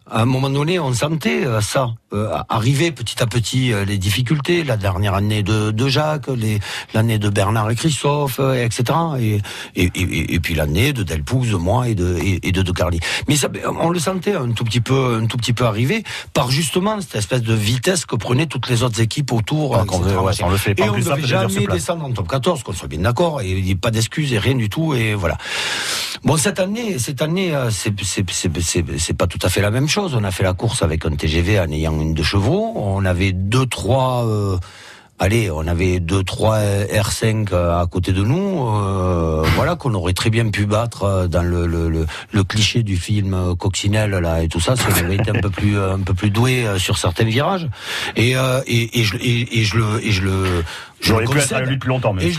à 0.10 0.24
un 0.24 0.26
moment 0.26 0.50
donné, 0.50 0.80
on 0.80 0.92
sentait 0.92 1.46
ça. 1.62 1.94
Euh, 2.14 2.36
arriver 2.50 2.92
petit 2.92 3.24
à 3.24 3.26
petit 3.26 3.72
euh, 3.72 3.86
les 3.86 3.98
difficultés, 3.98 4.64
la 4.66 4.76
dernière 4.76 5.14
année 5.14 5.44
de, 5.44 5.72
de 5.72 5.88
Jacques, 5.88 6.28
l'année 6.94 7.20
de 7.20 7.30
Bernard 7.30 7.72
et 7.72 7.76
Christophe, 7.76 8.40
euh, 8.40 8.66
etc. 8.66 8.84
Et, 9.20 9.42
et, 9.76 9.92
et, 9.96 10.34
et 10.34 10.40
puis 10.42 10.54
l'année 10.54 10.92
de 10.92 11.04
Delpoux, 11.04 11.46
de 11.46 11.56
moi 11.56 11.88
et 11.88 11.96
de, 11.96 12.18
et, 12.22 12.52
de 12.52 12.62
De 12.62 12.72
Carly. 12.74 13.00
Mais 13.30 13.38
ça, 13.38 13.48
on 13.80 13.90
le 13.90 14.00
sentait 14.00 14.36
un 14.36 14.52
tout 14.52 14.66
petit 14.66 14.82
peu, 14.82 15.20
un 15.22 15.26
tout 15.26 15.38
petit 15.38 15.54
peu 15.54 15.66
arriver 15.66 16.04
par 16.34 16.52
justement 16.52 17.00
cette 17.00 17.16
espèce 17.16 17.44
de 17.44 17.54
vitesse 17.54 18.06
que 18.06 18.18
prenaient 18.18 18.48
toutes 18.48 18.70
les 18.70 18.84
autres 18.84 19.00
équipes 19.00 19.32
autour. 19.32 19.78
Ah, 19.78 19.86
on 19.90 20.50
le 20.50 20.58
fait 20.58 20.78
et 20.78 20.90
on 20.90 20.98
ne 20.98 21.26
jamais 21.26 21.68
descendre 21.68 22.04
en 22.04 22.12
top 22.12 22.28
14, 22.28 22.64
qu'on 22.64 22.74
soit 22.74 22.90
bien 22.90 23.00
d'accord, 23.00 23.42
et 23.42 23.52
il 23.52 23.64
n'y 23.64 23.72
a 23.72 23.76
pas 23.76 23.92
d'excuses 23.92 24.34
et 24.34 24.40
rien 24.40 24.56
du 24.56 24.70
tout, 24.70 24.94
et 24.94 25.14
voilà. 25.14 25.38
Bon, 26.24 26.38
cette 26.38 26.60
année, 26.60 27.00
cette 27.00 27.22
année, 27.22 27.54
c'est 27.70 29.18
pas 29.18 29.28
tout 29.28 29.40
à 29.42 29.50
fait 29.50 29.62
la 29.62 29.72
même 29.72 29.88
chose. 29.88 30.14
On 30.14 30.24
a 30.24 30.32
fait 30.32 30.44
la 30.44 30.54
course 30.54 30.84
avec 30.84 31.06
un 31.06 31.12
TGV 31.12 31.60
en 31.60 31.72
ayant 31.72 32.01
de 32.06 32.24
chevaux. 32.24 32.74
On 32.76 33.06
avait 33.06 33.32
deux, 33.32 33.66
trois. 33.66 34.26
Euh, 34.28 34.58
allez, 35.20 35.52
on 35.52 35.68
avait 35.68 36.00
deux, 36.00 36.24
trois 36.24 36.60
R5 36.60 37.50
euh, 37.54 37.80
à 37.80 37.86
côté 37.86 38.12
de 38.12 38.24
nous, 38.24 38.68
euh, 38.68 39.44
voilà, 39.56 39.76
qu'on 39.76 39.94
aurait 39.94 40.14
très 40.14 40.30
bien 40.30 40.50
pu 40.50 40.66
battre 40.66 41.28
dans 41.30 41.44
le, 41.44 41.66
le, 41.68 42.44
cliché 42.44 42.82
du 42.84 42.98
film 42.98 43.56
Coccinelle 43.56 44.12
là 44.12 44.42
et 44.42 44.48
tout 44.48 44.60
ça, 44.60 44.76
si 44.76 44.84
on 44.92 45.06
avait 45.06 45.16
été 45.16 45.30
un 45.30 45.40
peu 45.40 45.52
plus 45.52 45.80
un 45.80 46.00
peu 46.00 46.14
plus 46.16 46.32
doué 46.32 46.66
sur 46.78 46.98
certains 46.98 47.26
virages. 47.26 47.68
Et, 48.16 48.32
et, 48.32 49.00
et 49.00 49.04
je 49.04 49.78
le 49.78 50.06
et 50.06 50.12
je 50.12 50.24
le 50.24 50.64
J'aurais 51.02 51.26
pu 51.26 51.38
être 51.38 51.54
à 51.54 51.62
lui 51.62 51.78
plus 51.78 51.90
longtemps, 51.90 52.14
mais. 52.14 52.32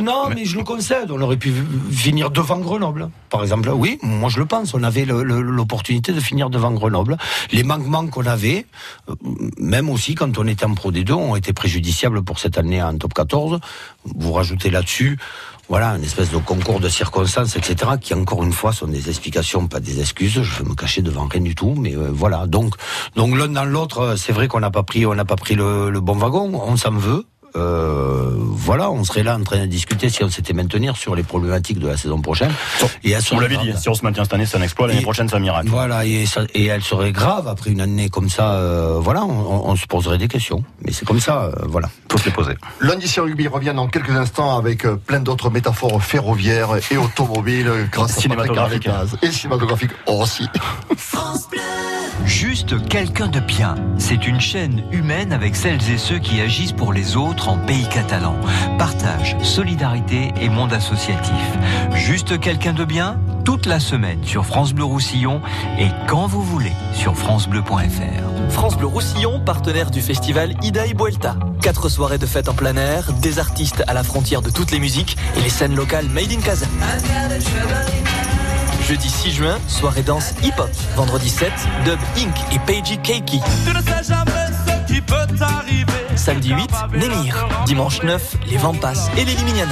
non, 0.00 0.28
mais... 0.34 0.44
je 0.44 0.56
le 0.56 0.64
concède. 0.64 1.10
On 1.10 1.20
aurait 1.20 1.36
pu 1.36 1.52
finir 1.90 2.30
devant 2.30 2.58
Grenoble, 2.58 3.10
par 3.30 3.42
exemple. 3.42 3.70
Oui, 3.70 3.98
moi 4.02 4.28
je 4.28 4.38
le 4.38 4.46
pense. 4.46 4.74
On 4.74 4.82
avait 4.82 5.04
l'opportunité 5.04 6.12
de 6.12 6.20
finir 6.20 6.50
devant 6.50 6.70
Grenoble. 6.72 7.16
Les 7.52 7.62
manquements 7.62 8.06
qu'on 8.06 8.26
avait, 8.26 8.66
euh, 9.08 9.14
même 9.58 9.88
aussi 9.90 10.14
quand 10.14 10.38
on 10.38 10.46
était 10.46 10.66
en 10.66 10.74
Pro 10.74 10.92
D2, 10.92 11.12
ont 11.12 11.36
été 11.36 11.52
préjudiciables 11.52 12.22
pour 12.22 12.38
cette 12.38 12.58
année 12.58 12.82
en 12.82 12.96
Top 12.96 13.14
14. 13.14 13.60
Vous 14.04 14.32
rajoutez 14.32 14.70
là-dessus 14.70 15.18
voilà, 15.70 15.90
une 15.90 16.02
espèce 16.02 16.32
de 16.32 16.38
concours 16.38 16.80
de 16.80 16.88
circonstances, 16.88 17.54
etc., 17.54 17.92
qui 18.00 18.12
encore 18.12 18.42
une 18.42 18.52
fois 18.52 18.72
sont 18.72 18.88
des 18.88 19.08
explications, 19.08 19.68
pas 19.68 19.78
des 19.78 20.00
excuses. 20.00 20.42
Je 20.42 20.62
vais 20.62 20.68
me 20.68 20.74
cacher 20.74 21.00
devant 21.00 21.28
rien 21.28 21.40
du 21.40 21.54
tout, 21.54 21.76
mais 21.78 21.96
euh, 21.96 22.10
voilà. 22.12 22.48
Donc, 22.48 22.74
donc 23.14 23.36
l'un 23.36 23.46
dans 23.46 23.64
l'autre, 23.64 24.16
c'est 24.16 24.32
vrai 24.32 24.48
qu'on 24.48 24.58
n'a 24.58 24.72
pas 24.72 24.82
pris, 24.82 25.06
on 25.06 25.14
n'a 25.14 25.24
pas 25.24 25.36
pris 25.36 25.54
le, 25.54 25.90
le 25.90 26.00
bon 26.00 26.16
wagon. 26.16 26.60
On 26.60 26.76
s'en 26.76 26.90
veut. 26.90 27.24
Euh, 27.56 28.34
voilà, 28.38 28.90
on 28.90 29.04
serait 29.04 29.22
là 29.22 29.36
en 29.36 29.42
train 29.42 29.58
de 29.60 29.66
discuter 29.66 30.08
si 30.08 30.22
on 30.22 30.30
s'était 30.30 30.52
maintenir 30.52 30.96
sur 30.96 31.14
les 31.14 31.22
problématiques 31.22 31.78
de 31.78 31.88
la 31.88 31.96
saison 31.96 32.20
prochaine. 32.20 32.52
Et 33.04 33.14
on 33.32 33.40
l'avait 33.40 33.56
dit, 33.56 33.72
si 33.76 33.88
on 33.88 33.94
se 33.94 34.04
maintient 34.04 34.24
cette 34.24 34.34
année, 34.34 34.46
c'est 34.46 34.58
un 34.58 34.62
exploit. 34.62 34.86
L'année 34.86 35.02
prochaine, 35.02 35.28
c'est 35.28 35.36
un 35.36 35.40
miracle. 35.40 35.68
Voilà, 35.68 36.04
et, 36.04 36.24
et 36.54 36.66
elle 36.66 36.82
serait 36.82 37.12
grave 37.12 37.48
après 37.48 37.70
une 37.70 37.80
année 37.80 38.08
comme 38.08 38.28
ça. 38.28 38.54
Euh, 38.54 38.98
voilà, 39.00 39.24
on, 39.24 39.76
se 39.76 39.86
poserait 39.86 40.18
des 40.18 40.28
questions. 40.28 40.62
Mais 40.84 40.92
c'est 40.92 41.04
comme 41.04 41.20
ça, 41.20 41.44
euh, 41.44 41.52
voilà. 41.66 41.88
Faut 42.10 42.18
se 42.18 42.26
les 42.26 42.32
poser. 42.32 42.54
Lundi 42.80 43.08
sur 43.08 43.24
rugby 43.24 43.48
revient 43.48 43.72
dans 43.74 43.88
quelques 43.88 44.10
instants 44.10 44.56
avec 44.56 44.86
plein 45.06 45.20
d'autres 45.20 45.50
métaphores 45.50 46.02
ferroviaires 46.02 46.70
et 46.90 46.96
automobiles 46.96 47.88
grâce 47.90 48.18
à 48.18 48.20
cinématographique 48.20 48.88
et 49.22 49.30
cinématographique 49.30 49.90
aussi. 50.06 50.46
France 50.96 51.48
Juste 52.26 52.88
quelqu'un 52.88 53.28
de 53.28 53.40
bien. 53.40 53.74
C'est 53.98 54.26
une 54.26 54.40
chaîne 54.40 54.84
humaine 54.92 55.32
avec 55.32 55.56
celles 55.56 55.90
et 55.90 55.98
ceux 55.98 56.18
qui 56.18 56.40
agissent 56.40 56.72
pour 56.72 56.92
les 56.92 57.16
autres 57.16 57.48
en 57.48 57.58
pays 57.58 57.88
catalan. 57.88 58.36
Partage, 58.78 59.36
solidarité 59.42 60.32
et 60.40 60.48
monde 60.48 60.72
associatif. 60.72 61.34
Juste 61.94 62.38
quelqu'un 62.40 62.72
de 62.72 62.84
bien 62.84 63.18
toute 63.44 63.66
la 63.66 63.80
semaine 63.80 64.22
sur 64.24 64.46
France 64.46 64.72
Bleu 64.72 64.84
Roussillon 64.84 65.40
et 65.78 65.88
quand 66.06 66.26
vous 66.26 66.42
voulez 66.42 66.72
sur 66.92 67.16
francebleu.fr. 67.16 68.50
France 68.50 68.76
Bleu 68.76 68.86
Roussillon, 68.86 69.40
partenaire 69.40 69.90
du 69.90 70.00
festival 70.00 70.54
Ida 70.62 70.86
y 70.86 70.94
Vuelta. 70.94 71.36
Quatre 71.62 71.88
soirées 71.88 72.18
de 72.18 72.26
fête 72.26 72.48
en 72.48 72.54
plein 72.54 72.76
air, 72.76 73.12
des 73.20 73.38
artistes 73.38 73.82
à 73.86 73.94
la 73.94 74.02
frontière 74.02 74.42
de 74.42 74.50
toutes 74.50 74.70
les 74.70 74.80
musiques 74.80 75.16
et 75.36 75.40
les 75.40 75.50
scènes 75.50 75.74
locales 75.74 76.08
made 76.08 76.32
in 76.32 76.40
Casa. 76.40 76.66
Jeudi 78.90 79.08
6 79.08 79.30
juin, 79.30 79.56
soirée 79.68 80.02
danse 80.02 80.34
hip-hop. 80.42 80.68
Vendredi 80.96 81.28
7, 81.28 81.52
Dub 81.84 82.00
Inc. 82.18 82.34
et 82.50 82.58
Paige 82.58 83.00
Keiki. 83.04 83.40
Samedi 86.16 86.52
8, 86.52 86.68
Némir. 86.94 87.46
Dimanche 87.66 88.02
9, 88.02 88.38
les 88.48 88.56
Vampas 88.56 89.08
et 89.16 89.24
les 89.24 89.34
Liminianas. 89.34 89.70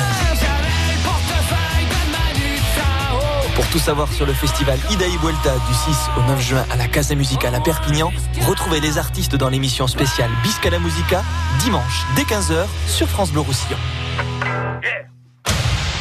Pour 3.57 3.67
tout 3.71 3.81
savoir 3.81 4.07
sur 4.13 4.25
le 4.25 4.33
festival 4.33 4.79
Idaï 4.89 5.17
Vuelta 5.21 5.55
du 5.67 5.75
6 5.75 5.97
au 6.17 6.23
9 6.31 6.41
juin 6.41 6.65
à 6.71 6.77
la 6.77 6.87
Casa 6.87 7.17
Musicale 7.17 7.57
à 7.57 7.61
Perpignan, 7.61 8.13
retrouvez 8.47 8.79
les 8.79 8.99
artistes 8.99 9.35
dans 9.35 9.49
l'émission 9.49 9.89
spéciale 9.89 10.31
Bisca 10.45 10.71
la 10.71 10.79
Musica, 10.79 11.25
dimanche 11.59 12.07
dès 12.15 12.23
15h 12.23 12.67
sur 12.87 13.09
France 13.09 13.33
Bleu 13.33 13.41
Roussillon. 13.41 13.79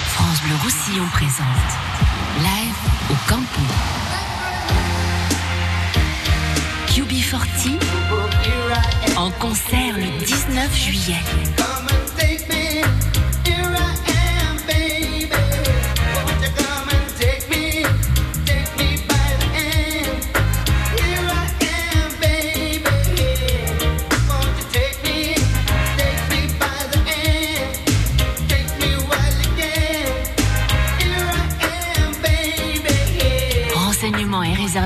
France 0.05 0.43
Bleu 0.43 0.55
Roussillon 0.63 1.05
présente 1.11 2.06
live 2.37 2.75
au 3.09 3.15
Campo. 3.27 3.61
QB40 6.87 7.77
en 9.17 9.31
concert 9.31 9.95
le 9.97 10.25
19 10.25 10.75
juillet. 10.75 11.23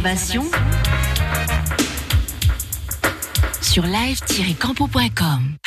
Réservation 0.02 0.44
sur 3.62 3.84
live-campo.com. 3.84 5.58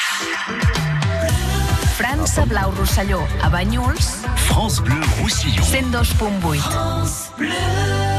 France 1.97 2.41
Blau 2.47 2.71
Rosselló, 2.77 3.21
a 3.43 3.51
Banyuls. 3.51 3.95
France 4.37 4.81
Bleu 4.81 5.01
Roussillon. 5.21 5.63
102.8. 5.63 6.59
France 6.59 7.31
Bleu. 7.39 8.14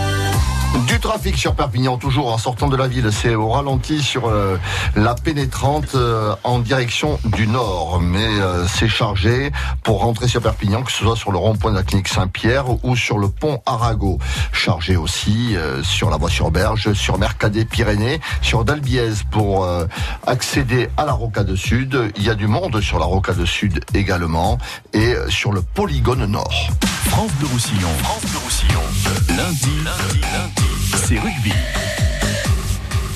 Du 0.88 1.00
trafic 1.00 1.38
sur 1.38 1.56
Perpignan, 1.56 1.98
toujours 1.98 2.32
en 2.32 2.38
sortant 2.38 2.68
de 2.68 2.76
la 2.76 2.88
ville. 2.88 3.10
C'est 3.12 3.34
au 3.34 3.50
ralenti 3.50 4.04
sur 4.04 4.28
euh, 4.28 4.58
la 4.96 5.16
pénétrante 5.16 5.96
euh, 5.96 6.36
en 6.44 6.60
direction 6.60 7.20
du 7.24 7.48
nord. 7.48 8.00
Mais 8.02 8.28
euh, 8.40 8.68
c'est 8.68 8.88
chargé 8.88 9.52
pour 9.84 10.02
rentrer 10.02 10.28
sur 10.28 10.42
Perpignan, 10.42 10.84
que 10.84 10.92
ce 10.92 11.04
soit 11.04 11.16
sur 11.16 11.32
le 11.32 11.38
rond-point 11.38 11.72
de 11.72 11.78
la 11.78 11.84
clinique 11.84 12.08
Saint-Pierre 12.08 12.66
ou 12.84 12.96
sur 12.96 13.18
le 13.18 13.30
pont 13.30 13.62
Arago. 13.66 14.20
Chargé 14.52 14.96
aussi 14.96 15.56
sur 15.84 16.10
la 16.10 16.18
voie 16.18 16.30
sur 16.30 16.52
Berge, 16.52 16.94
sur 16.94 17.18
Mercadet 17.18 17.66
Pyrénées, 17.66 18.20
sur 18.42 18.64
Dalbiez 18.64 19.14
pour 19.32 19.68
accéder 20.28 20.90
à 20.98 21.06
la 21.06 21.14
Rocade 21.14 21.56
Sud. 21.56 22.12
Il 22.18 22.24
y 22.24 22.30
a 22.30 22.36
du 22.36 22.48
monde 22.48 22.82
sur 22.82 23.00
la 23.00 23.06
Rocade 23.06 23.44
Sud 23.46 23.84
également 23.94 24.58
et 24.94 25.16
sur 25.30 25.52
le 25.52 25.62
polygone 25.62 26.26
nord. 26.26 26.70
France 27.10 27.32
de 27.40 27.46
Roussillon. 27.46 27.90
France 28.04 28.24
de 28.32 28.38
Roussillon. 28.38 28.82
Lundi, 29.38 29.70
lundi, 29.84 30.20
lundi. 30.22 30.64
C'est 31.08 31.20
rugby. 31.20 31.52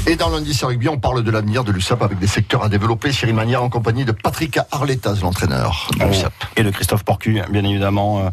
Et 0.08 0.16
dans 0.16 0.30
lundi 0.30 0.54
c'est 0.54 0.66
rugby, 0.66 0.88
on 0.88 0.98
parle 0.98 1.24
de 1.24 1.32
l'avenir 1.32 1.64
de 1.64 1.72
l'USAP 1.72 2.02
avec 2.02 2.20
des 2.20 2.28
secteurs 2.28 2.64
à 2.64 2.70
développer. 2.70 3.12
Cyril 3.12 3.36
Manière 3.36 3.64
en 3.64 3.70
compagnie 3.70 4.06
de 4.06 4.12
Patrick 4.12 4.58
Arletas, 4.72 5.20
l'entraîneur 5.22 5.88
de 6.00 6.06
l'USAP. 6.06 6.34
Et 6.56 6.64
de 6.64 6.72
Christophe 6.72 7.04
Porcu, 7.04 7.42
bien 7.52 7.64
évidemment, 7.64 8.20
euh, 8.20 8.30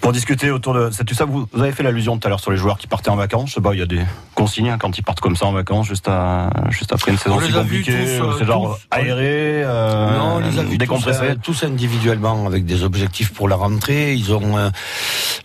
pour 0.00 0.12
discuter 0.12 0.50
autour 0.50 0.74
de 0.74 0.90
cette 0.90 1.10
USAP. 1.10 1.28
Vous, 1.28 1.48
avez 1.58 1.72
fait 1.72 1.82
l'allusion 1.82 2.18
tout 2.18 2.26
à 2.26 2.30
l'heure 2.30 2.40
sur 2.40 2.50
les 2.50 2.56
joueurs 2.56 2.78
qui 2.78 2.86
partaient 2.86 3.10
en 3.10 3.16
vacances. 3.16 3.58
il 3.72 3.78
y 3.78 3.82
a 3.82 3.86
des 3.86 4.02
consignes 4.34 4.70
hein, 4.70 4.78
quand 4.78 4.98
ils 4.98 5.02
partent 5.02 5.20
comme 5.20 5.36
ça 5.36 5.46
en 5.46 5.52
vacances, 5.52 5.86
juste, 5.86 6.06
à, 6.06 6.50
juste 6.70 6.92
après 6.92 7.10
une 7.10 7.18
saison 7.18 7.40
si 7.40 7.52
compliquée. 7.52 7.92
Euh, 7.92 8.32
c'est 8.38 8.44
genre 8.44 8.78
aéré, 8.90 9.62
euh, 9.64 10.18
non, 10.18 10.36
on 10.36 10.38
les 10.38 10.58
a 10.58 10.62
vus 10.62 10.78
décompressé. 10.78 11.34
Tous, 11.42 11.64
individuellement 11.64 12.46
avec 12.46 12.64
des 12.64 12.84
objectifs 12.84 13.32
pour 13.32 13.48
la 13.48 13.56
rentrée. 13.56 14.14
Ils 14.14 14.32
ont 14.32 14.70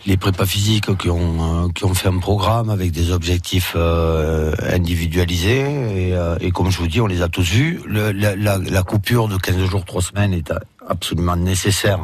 les 0.06 0.16
prépas 0.16 0.46
physiques 0.46 0.96
qui 0.96 1.10
ont, 1.10 1.70
qui 1.74 1.84
ont 1.84 1.94
fait 1.94 2.08
un 2.08 2.18
programme 2.18 2.70
avec 2.70 2.90
des 2.90 3.10
objectifs 3.10 3.76
individualisés 3.76 5.45
euh, 5.46 6.36
et, 6.40 6.50
comme 6.50 6.70
je 6.70 6.78
vous 6.78 6.86
dis, 6.86 7.00
on 7.00 7.06
les 7.06 7.22
a 7.22 7.28
tous 7.28 7.42
vus. 7.42 7.80
la, 7.88 8.82
coupure 8.82 9.28
de 9.28 9.36
15 9.36 9.64
jours, 9.64 9.84
3 9.84 10.02
semaines 10.02 10.32
est 10.32 10.52
absolument 10.88 11.36
nécessaire 11.36 11.98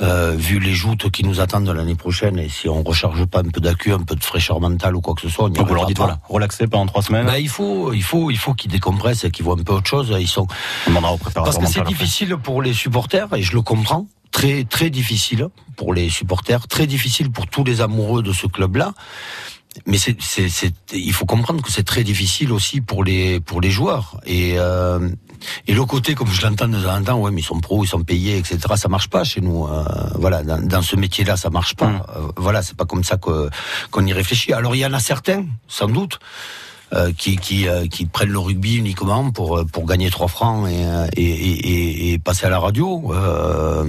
euh, 0.00 0.34
vu 0.36 0.58
les 0.58 0.72
joutes 0.72 1.10
qui 1.10 1.24
nous 1.24 1.40
attendent 1.40 1.68
l'année 1.68 1.94
prochaine 1.94 2.38
et 2.38 2.48
si 2.48 2.68
on 2.68 2.82
recharge 2.82 3.24
pas 3.26 3.40
un 3.40 3.48
peu 3.48 3.60
d'accu, 3.60 3.92
un 3.92 4.00
peu 4.00 4.16
de 4.16 4.24
fraîcheur 4.24 4.60
mentale 4.60 4.96
ou 4.96 5.00
quoi 5.00 5.14
que 5.14 5.20
ce 5.20 5.28
soit, 5.28 5.44
on 5.44 5.48
Donc 5.48 5.68
vous 5.68 5.74
leur 5.74 5.86
dites 5.86 5.98
voilà, 5.98 6.18
relaxer 6.28 6.66
pendant 6.66 6.86
trois 6.86 7.02
semaines. 7.02 7.26
Bah, 7.26 7.38
il 7.38 7.48
faut, 7.48 7.92
il 7.92 8.02
faut, 8.02 8.30
il 8.30 8.38
faut 8.38 8.54
qu'ils 8.54 8.70
décompressent 8.70 9.24
et 9.24 9.30
qu'ils 9.30 9.44
voient 9.44 9.56
un 9.58 9.62
peu 9.62 9.72
autre 9.72 9.88
chose. 9.88 10.14
Ils 10.18 10.28
sont. 10.28 10.46
Parce 11.34 11.58
que 11.58 11.66
c'est 11.66 11.84
difficile 11.84 12.36
pour 12.36 12.62
les 12.62 12.72
supporters 12.72 13.28
et 13.34 13.42
je 13.42 13.52
le 13.52 13.62
comprends. 13.62 14.06
Très 14.32 14.62
très 14.62 14.90
difficile 14.90 15.48
pour 15.76 15.92
les 15.92 16.08
supporters, 16.08 16.68
très 16.68 16.86
difficile 16.86 17.32
pour 17.32 17.48
tous 17.48 17.64
les 17.64 17.80
amoureux 17.80 18.22
de 18.22 18.32
ce 18.32 18.46
club-là 18.46 18.92
mais 19.86 19.98
c'est, 19.98 20.16
c'est, 20.20 20.48
c'est, 20.48 20.72
il 20.92 21.12
faut 21.12 21.26
comprendre 21.26 21.62
que 21.62 21.70
c'est 21.70 21.84
très 21.84 22.02
difficile 22.04 22.52
aussi 22.52 22.80
pour 22.80 23.04
les 23.04 23.40
pour 23.40 23.60
les 23.60 23.70
joueurs 23.70 24.20
et 24.26 24.54
euh, 24.58 25.08
et 25.66 25.72
le 25.72 25.84
côté 25.84 26.14
comme 26.14 26.28
je 26.28 26.42
l'entends 26.42 26.68
de 26.68 26.78
temps 26.82 26.94
en 26.96 27.02
temps, 27.02 27.18
ouais, 27.20 27.30
mais 27.30 27.40
ils 27.40 27.44
sont 27.44 27.60
pros, 27.60 27.82
ils 27.84 27.88
sont 27.88 28.02
payés, 28.02 28.36
etc. 28.36 28.58
Ça 28.76 28.88
marche 28.88 29.08
pas 29.08 29.24
chez 29.24 29.40
nous. 29.40 29.66
Euh, 29.66 29.84
voilà, 30.16 30.42
dans, 30.42 30.60
dans 30.60 30.82
ce 30.82 30.96
métier-là, 30.96 31.36
ça 31.36 31.48
marche 31.50 31.76
pas. 31.76 31.86
Mm. 31.88 32.02
Euh, 32.16 32.28
voilà, 32.36 32.62
c'est 32.62 32.76
pas 32.76 32.84
comme 32.84 33.04
ça 33.04 33.16
que 33.16 33.48
qu'on 33.90 34.04
y 34.06 34.12
réfléchit. 34.12 34.52
Alors 34.52 34.74
il 34.74 34.80
y 34.80 34.86
en 34.86 34.92
a 34.92 35.00
certains, 35.00 35.44
sans 35.68 35.88
doute. 35.88 36.18
euh, 36.92 37.12
qui 37.16 37.36
qui, 37.36 37.68
euh, 37.68 37.86
qui 37.86 38.04
prennent 38.06 38.30
le 38.32 38.40
rugby 38.40 38.74
uniquement 38.76 39.30
pour 39.30 39.58
euh, 39.58 39.64
pour 39.64 39.86
gagner 39.86 40.10
trois 40.10 40.26
francs 40.26 40.68
et, 40.68 40.84
euh, 40.84 41.06
et, 41.16 41.22
et, 41.22 41.70
et- 41.70 42.12
et 42.12 42.18
passer 42.18 42.46
à 42.46 42.50
la 42.50 42.58
radio. 42.58 43.12
Euh, 43.14 43.84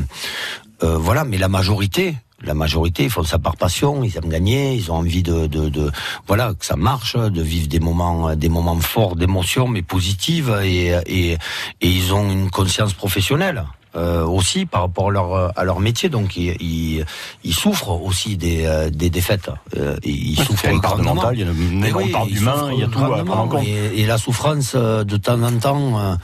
euh, 0.84 0.98
voilà, 0.98 1.24
mais 1.26 1.38
la 1.40 1.48
majorité, 1.50 2.16
la 2.44 2.54
majorité, 2.54 3.04
ils 3.04 3.10
font 3.10 3.24
ça 3.24 3.40
par 3.40 3.56
passion, 3.56 4.04
ils 4.04 4.16
aiment 4.18 4.30
gagner, 4.30 4.76
ils 4.76 4.92
ont 4.92 4.96
envie 4.96 5.24
de, 5.24 5.48
de, 5.48 5.70
de 5.70 5.92
voilà 6.28 6.54
que 6.54 6.66
ça 6.66 6.76
marche, 6.76 7.16
de 7.16 7.42
vivre 7.42 7.68
des 7.68 7.80
moments, 7.80 8.36
des 8.36 8.50
moments 8.50 8.80
forts 8.80 9.16
d'émotion, 9.16 9.68
mais 9.68 9.82
positives, 9.82 10.56
et, 10.64 10.98
et, 11.06 11.34
et 11.34 11.38
ils 11.82 12.14
ont 12.14 12.30
une 12.32 12.50
conscience 12.50 12.94
professionnelle. 12.94 13.64
Euh, 13.96 14.24
aussi 14.26 14.66
par 14.66 14.82
rapport 14.82 15.10
à 15.10 15.12
leur 15.12 15.60
à 15.60 15.64
leur 15.64 15.80
métier 15.80 16.10
donc 16.10 16.38
ils, 16.38 16.56
ils, 16.62 17.06
ils 17.44 17.54
souffrent 17.54 18.02
aussi 18.02 18.38
des, 18.38 18.66
euh, 18.66 18.90
des 18.90 19.10
défaites 19.10 19.50
euh, 19.78 19.98
ils 20.04 20.38
Ouais, 20.40 20.46
souffrent 20.46 20.66
une 20.66 20.82
part 20.82 20.98
de 20.98 21.04
grandement. 21.04 21.22
mental, 21.24 21.36
il 21.38 21.46
y 21.46 21.48
a 21.48 21.52
une 21.52 21.80
Mais 21.80 21.88
énorme 21.90 22.04
oui, 22.06 22.12
part 22.12 22.26
d'humain, 22.26 22.70
il 22.74 22.80
y 22.80 22.84
a 22.84 22.88
tout 22.88 23.00
à 23.00 23.08
grandement, 23.08 23.26
prendre 23.26 23.42
en 23.42 23.48
compte. 23.48 23.64
Et, 23.68 24.02
et 24.02 24.06
la 24.06 24.18
souffrance, 24.18 24.74
euh, 24.76 25.04
de 25.04 25.18
temps 25.18 25.42
en 25.44 25.52
temps, 25.58 26.00
euh, 26.00 26.16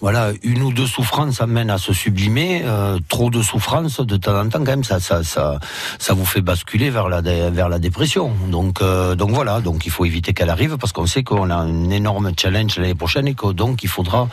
voilà, 0.00 0.30
une 0.42 0.62
ou 0.62 0.72
deux 0.72 0.86
souffrances 0.86 1.40
amènent 1.40 1.70
à 1.70 1.78
se 1.78 1.92
sublimer. 1.92 2.62
euh, 2.64 2.98
trop 3.08 3.30
de 3.30 3.42
souffrances, 3.42 4.00
de 4.00 4.16
temps 4.16 4.38
en 4.38 4.48
temps, 4.48 4.58
quand 4.58 4.66
même, 4.76 4.84
ça, 4.84 5.00
ça, 5.00 5.22
ça, 5.24 5.58
ça 5.98 6.14
vous 6.14 6.24
fait 6.26 6.40
basculer 6.42 6.90
vers 6.90 7.08
la, 7.08 7.20
vers 7.22 7.68
la 7.68 7.78
dépression. 7.78 8.32
Donc, 8.50 8.82
euh, 8.82 9.14
donc 9.14 9.30
voilà, 9.30 9.60
donc 9.60 9.86
il 9.86 9.90
faut 9.90 10.04
éviter 10.04 10.32
qu'elle 10.34 10.50
arrive 10.50 10.76
parce 10.76 10.92
qu'on 10.92 11.06
sait 11.06 11.22
qu'on 11.22 11.48
a 11.50 11.56
un 11.56 11.90
énorme 11.90 12.32
challenge 12.38 12.76
l'année 12.78 12.94
prochaine 12.94 13.26
et 13.28 13.34
que 13.34 13.52
donc 13.52 13.82
il 13.82 13.88
faudra 13.88 14.28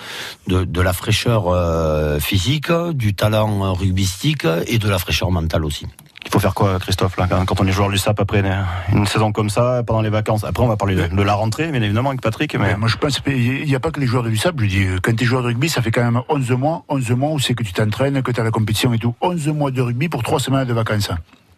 de, 0.47 0.63
de 0.65 0.81
la 0.81 0.93
fraîcheur 0.93 1.45
euh, 1.47 2.19
physique, 2.19 2.69
du 2.93 3.13
talent 3.13 3.63
euh, 3.65 3.71
rugbystique 3.71 4.45
et 4.67 4.77
de 4.77 4.89
la 4.89 4.99
fraîcheur 4.99 5.31
mentale 5.31 5.65
aussi. 5.65 5.85
Il 6.23 6.29
faut 6.31 6.39
faire 6.39 6.53
quoi, 6.53 6.79
Christophe, 6.79 7.17
là, 7.17 7.27
quand 7.27 7.59
on 7.59 7.67
est 7.67 7.71
joueur 7.71 7.89
du 7.89 7.97
SAP 7.97 8.19
après 8.19 8.39
une, 8.39 8.55
une 8.93 9.05
saison 9.07 9.31
comme 9.31 9.49
ça, 9.49 9.81
pendant 9.85 10.01
les 10.01 10.09
vacances? 10.09 10.43
Après, 10.43 10.63
on 10.63 10.67
va 10.67 10.77
parler 10.77 10.95
de, 10.95 11.07
de 11.07 11.21
la 11.21 11.33
rentrée, 11.33 11.71
bien 11.71 11.81
évidemment, 11.81 12.09
avec 12.09 12.21
Patrick. 12.21 12.55
Mais 12.55 12.77
moi, 12.77 12.87
je 12.87 12.97
pense 12.97 13.19
qu'il 13.19 13.65
n'y 13.65 13.75
a 13.75 13.79
pas 13.79 13.91
que 13.91 13.99
les 13.99 14.05
joueurs 14.05 14.23
de 14.23 14.29
l'USAP. 14.29 14.59
Je 14.59 14.65
dis, 14.65 14.85
quand 15.01 15.15
tu 15.15 15.23
es 15.23 15.27
joueur 15.27 15.41
de 15.41 15.47
rugby, 15.47 15.67
ça 15.67 15.81
fait 15.81 15.91
quand 15.91 16.03
même 16.03 16.21
11 16.29 16.51
mois, 16.51 16.83
11 16.89 17.11
mois 17.11 17.31
où 17.31 17.39
c'est 17.39 17.53
que 17.53 17.63
tu 17.63 17.73
t'entraînes, 17.73 18.21
que 18.21 18.31
tu 18.31 18.39
as 18.39 18.43
la 18.43 18.51
compétition 18.51 18.93
et 18.93 18.99
tout. 18.99 19.15
11 19.21 19.47
mois 19.49 19.71
de 19.71 19.81
rugby 19.81 20.09
pour 20.09 20.23
3 20.23 20.39
semaines 20.39 20.67
de 20.67 20.73
vacances. 20.73 21.11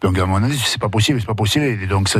Donc, 0.04 0.18
à 0.18 0.26
mon 0.26 0.42
avis, 0.42 0.58
c'est 0.58 0.78
pas 0.80 0.90
possible, 0.90 1.18
c'est 1.18 1.26
pas 1.26 1.34
possible. 1.34 1.64
Et 1.64 1.86
donc, 1.86 2.10
ça, 2.10 2.18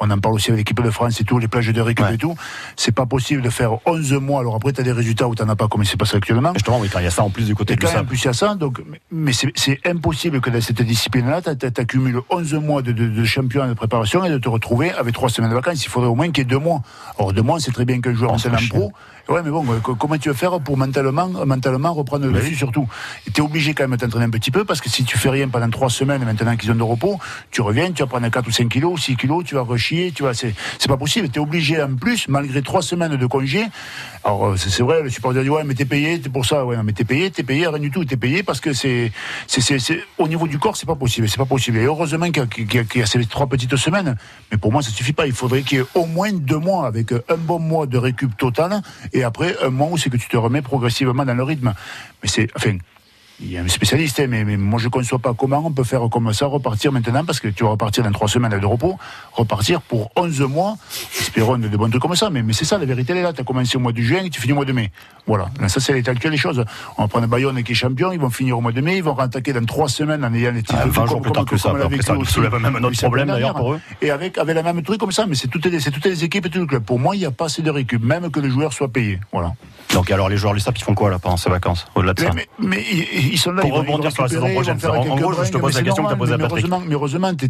on 0.00 0.10
en 0.10 0.18
parle 0.18 0.34
aussi 0.34 0.50
avec 0.50 0.58
l'équipe 0.60 0.82
de 0.82 0.90
France 0.90 1.20
et 1.20 1.24
tout, 1.24 1.38
les 1.38 1.46
plages 1.46 1.68
de 1.68 1.80
récup 1.80 2.04
Ouais. 2.04 2.14
et 2.14 2.18
tout. 2.18 2.34
C'est 2.76 2.90
pas 2.92 3.06
possible 3.06 3.40
de 3.40 3.50
faire 3.50 3.70
11 3.86 4.12
mois. 4.14 4.40
Alors 4.40 4.56
après, 4.56 4.72
tu 4.72 4.80
as 4.80 4.84
des 4.84 4.90
résultats 4.90 5.28
où 5.28 5.34
tu 5.36 5.42
as 5.42 5.56
pas 5.56 5.68
comme 5.68 5.84
c'est 5.84 5.96
passé 5.96 6.16
actuellement. 6.16 6.52
justement, 6.54 6.80
oui, 6.80 6.88
quand 6.92 6.98
il 6.98 7.04
y 7.04 7.06
a 7.06 7.10
ça 7.12 7.22
en 7.22 7.30
plus 7.30 7.44
du 7.46 7.54
côté 7.54 7.74
Et 7.74 7.76
du 7.76 7.86
quand 7.86 7.92
SAP. 7.92 8.06
plus 8.08 8.20
il 8.20 8.24
y 8.24 8.28
a 8.28 8.32
ça, 8.32 8.56
donc, 8.56 8.82
mais- 9.12 9.32
c'est 9.54 9.78
impossible 9.86 10.40
que 10.40 10.50
dans 10.50 10.60
cette 10.60 10.82
discipline-là, 10.82 11.40
tu 11.42 11.80
accumules 11.80 12.20
11 12.30 12.54
mois 12.54 12.82
de, 12.82 12.90
de, 12.90 13.06
de 13.06 13.24
championnat 13.24 13.68
de 13.68 13.74
préparation 13.74 14.24
et 14.24 14.30
de 14.30 14.38
te 14.38 14.48
retrouver 14.48 14.90
avec 14.92 15.14
3 15.14 15.28
semaines 15.28 15.50
de 15.50 15.54
vacances. 15.54 15.84
Il 15.84 15.88
faudrait 15.88 16.08
au 16.10 16.16
moins 16.16 16.30
qu'il 16.32 16.38
y 16.38 16.40
ait 16.42 16.50
2 16.50 16.58
mois. 16.58 16.82
Alors, 17.16 17.32
2 17.32 17.42
mois, 17.42 17.60
c'est 17.60 17.70
très 17.72 17.84
bien 17.84 18.00
qu'un 18.00 18.12
joueur 18.12 18.32
en 18.32 18.36
pro. 18.70 18.92
Ouais, 19.30 19.42
mais 19.44 19.50
bon, 19.50 19.64
euh, 19.72 19.78
co- 19.80 19.94
comment 19.94 20.18
tu 20.18 20.28
veux 20.28 20.34
faire 20.34 20.58
pour 20.58 20.76
mentalement, 20.76 21.28
mentalement 21.46 21.92
reprendre 21.94 22.26
le 22.26 22.32
dessus 22.32 22.56
surtout? 22.56 22.88
Tu 23.32 23.40
es 23.40 23.44
obligé 23.44 23.74
quand 23.74 23.84
même 23.84 23.92
de 23.96 24.04
t'entraîner 24.04 24.24
un 24.24 24.30
petit 24.30 24.50
peu 24.50 24.64
parce 24.64 24.80
que 24.80 24.90
si 24.90 25.04
tu 25.04 25.16
fais 25.18 25.30
rien 25.30 25.48
pendant 25.48 25.70
3 25.70 25.88
semaines 25.88 26.24
maintenant 26.24 26.56
qu'ils 26.56 26.72
ont 26.72 26.74
de 26.74 26.82
repos, 26.82 27.16
tu 27.52 27.60
reviens, 27.60 27.92
tu 27.92 28.02
vas 28.02 28.08
prendre 28.08 28.28
4 28.28 28.48
ou 28.48 28.50
5 28.50 28.68
kilos, 28.68 29.00
6 29.00 29.14
kilos, 29.16 29.44
tu 29.44 29.54
vas 29.54 29.60
rechier, 29.60 30.10
tu 30.10 30.24
vas, 30.24 30.34
c'est 30.34 30.52
pas 30.88 30.96
possible. 30.96 31.28
Tu 31.28 31.38
es 31.38 31.42
obligé 31.42 31.80
en 31.80 31.94
plus, 31.94 32.26
malgré 32.26 32.60
3 32.60 32.82
semaines 32.82 33.16
de 33.16 33.26
congé. 33.26 33.66
Alors, 34.24 34.46
euh, 34.48 34.56
c'est 34.56 34.82
vrai, 34.82 35.00
le 35.02 35.10
supporter 35.10 35.44
dit, 35.44 35.48
ouais, 35.48 35.62
mais 35.64 35.74
t'es 35.74 35.84
payé, 35.84 36.20
t'es 36.20 36.28
pour 36.28 36.44
ça, 36.44 36.66
ouais, 36.66 36.76
non, 36.76 36.82
mais 36.82 36.92
t'es 36.92 37.04
payé, 37.04 37.30
t'es 37.30 37.44
payé, 37.44 37.68
rien 37.68 37.78
du 37.78 37.92
tout, 37.92 38.04
t'es 38.04 38.16
payé 38.16 38.42
parce 38.42 38.60
que 38.60 38.72
c'est, 38.72 39.12
c'est, 39.46 39.60
c'est, 39.60 39.78
c'est- 39.78 40.02
au 40.18 40.26
niveau 40.26 40.48
du 40.48 40.58
corps, 40.58 40.76
c'est 40.76 40.86
pas 40.86 40.96
possible, 40.96 41.28
c'est 41.28 41.38
pas 41.38 41.44
possible. 41.46 41.78
Et 41.78 41.84
heureusement 41.84 42.28
qu'il 42.32 42.42
y 42.74 42.78
a, 42.78 42.82
y 42.82 43.06
ces 43.06 43.24
trois 43.26 43.46
petites 43.46 43.76
semaines, 43.76 44.16
mais 44.50 44.58
pour 44.58 44.72
moi, 44.72 44.82
ça 44.82 44.90
suffit 44.90 45.12
pas. 45.12 45.26
Il 45.28 45.32
faudrait 45.34 45.62
qu'il 45.62 45.78
y 45.78 45.80
ait 45.82 45.86
au 45.94 46.04
moins 46.06 46.32
deux 46.32 46.58
mois 46.58 46.88
avec 46.88 47.12
un 47.12 47.36
bon 47.38 47.60
mois 47.60 47.86
de 47.86 47.96
récup 47.96 48.36
total 48.36 48.82
et 49.12 49.19
après 49.24 49.56
un 49.62 49.70
mois 49.70 49.88
où 49.90 49.96
c'est 49.96 50.10
que 50.10 50.16
tu 50.16 50.28
te 50.28 50.36
remets 50.36 50.62
progressivement 50.62 51.24
dans 51.24 51.34
le 51.34 51.42
rythme. 51.42 51.74
Mais 52.22 52.28
c'est, 52.28 52.50
il 53.42 53.50
y 53.52 53.56
a 53.58 53.62
un 53.62 53.68
spécialiste, 53.68 54.20
hein, 54.20 54.26
mais, 54.28 54.44
mais 54.44 54.56
moi 54.56 54.78
je 54.78 54.86
ne 54.86 54.90
conçois 54.90 55.18
pas 55.18 55.32
comment 55.34 55.62
on 55.64 55.72
peut 55.72 55.84
faire 55.84 56.02
comme 56.10 56.32
ça, 56.32 56.46
repartir 56.46 56.92
maintenant, 56.92 57.24
parce 57.24 57.40
que 57.40 57.48
tu 57.48 57.64
vas 57.64 57.70
repartir 57.70 58.04
dans 58.04 58.12
trois 58.12 58.28
semaines 58.28 58.58
de 58.58 58.66
repos, 58.66 58.98
repartir 59.32 59.80
pour 59.80 60.10
11 60.16 60.40
mois, 60.42 60.76
espérons 61.18 61.58
de, 61.58 61.68
bons 61.68 61.88
trucs 61.88 62.02
comme 62.02 62.16
ça, 62.16 62.28
mais, 62.30 62.42
mais 62.42 62.52
c'est 62.52 62.64
ça, 62.64 62.78
la 62.78 62.84
vérité 62.84 63.12
elle 63.12 63.18
est 63.18 63.22
là, 63.22 63.32
tu 63.32 63.40
as 63.40 63.44
commencé 63.44 63.76
au 63.76 63.80
mois 63.80 63.92
de 63.92 64.00
juin 64.02 64.24
et 64.24 64.30
tu 64.30 64.40
finis 64.40 64.52
au 64.52 64.56
mois 64.56 64.64
de 64.64 64.72
mai. 64.72 64.90
Voilà, 65.26 65.48
Là, 65.60 65.68
ça 65.68 65.80
c'est 65.80 65.92
l'état 65.92 66.10
actuel 66.10 66.32
des 66.32 66.38
choses. 66.38 66.64
On 66.98 67.02
va 67.02 67.08
prendre 67.08 67.26
Bayonne 67.28 67.62
qui 67.62 67.72
est 67.72 67.74
champion, 67.74 68.10
ils 68.12 68.18
vont 68.18 68.30
finir 68.30 68.58
au 68.58 68.60
mois 68.60 68.72
de 68.72 68.80
mai, 68.80 68.96
ils 68.96 69.02
vont 69.02 69.14
rattaquer 69.14 69.52
dans 69.52 69.64
trois 69.64 69.88
semaines 69.88 70.24
en 70.24 70.34
ayant 70.34 70.52
les 70.52 70.62
titres. 70.62 70.78
Ah, 70.82 70.86
20 70.86 71.06
jours 71.06 71.22
plus 71.22 71.32
tard 71.32 71.44
que 71.44 71.56
ça, 71.56 71.70
après, 71.70 72.02
ça 72.02 72.14
soulève 72.24 72.54
même 72.56 72.76
un 72.76 72.84
autre 72.84 72.98
problème, 73.00 73.28
d'ailleurs, 73.28 73.54
pour 73.54 73.74
eux. 73.74 73.80
Et 74.02 74.10
avec, 74.10 74.38
avec 74.38 74.54
la 74.54 74.62
même 74.62 74.82
truc 74.82 74.98
comme 74.98 75.12
ça, 75.12 75.26
mais 75.26 75.34
c'est 75.34 75.48
toutes 75.48 75.66
les, 75.66 75.78
toutes 75.80 76.04
les 76.04 76.24
équipes 76.24 76.46
et 76.46 76.50
tous 76.50 76.60
les 76.60 76.66
clubs. 76.66 76.82
Pour 76.82 76.98
moi, 76.98 77.14
il 77.16 77.20
n'y 77.20 77.26
a 77.26 77.30
pas 77.30 77.46
assez 77.46 77.62
de 77.62 77.70
récup, 77.70 78.02
même 78.02 78.30
que 78.30 78.40
le 78.40 78.50
joueur 78.50 78.72
soit 78.72 78.88
payé. 78.88 79.20
Voilà. 79.32 79.52
Donc, 79.94 80.10
alors, 80.10 80.28
les 80.28 80.36
joueurs 80.36 80.54
du 80.54 80.60
SAP, 80.60 80.78
ils 80.78 80.84
font 80.84 80.94
quoi, 80.94 81.10
là, 81.10 81.18
pendant 81.18 81.36
ces 81.36 81.50
vacances, 81.50 81.86
au-delà 81.94 82.14
de 82.14 82.20
ça 82.20 82.30
Mais, 82.34 82.46
mais- 82.58 82.68
mais 82.76 83.29
ils 83.30 83.34
ils 83.34 83.38
sont 83.38 83.52
là. 83.52 83.62
Pour 83.62 83.70
ils 83.70 83.72
vont- 83.72 83.78
rebondir 83.80 84.10
ils 84.10 84.12
sur 84.14 84.22
la 84.22 84.28
saison 84.28 84.40
prochaine, 84.52 84.78
en- 84.90 85.16
gros, 85.16 85.44
je 85.44 85.50
te 85.50 85.58
pose 85.58 85.74
la 85.74 85.82
question 85.82 86.04
que 86.04 86.08
t'as 86.10 86.16
posée 86.16 86.32
à 86.34 86.38
Patrick. 86.38 86.64
heureusement- 86.66 86.82
Mais 86.86 86.94
heureusement, 86.94 87.34
t'es- 87.34 87.48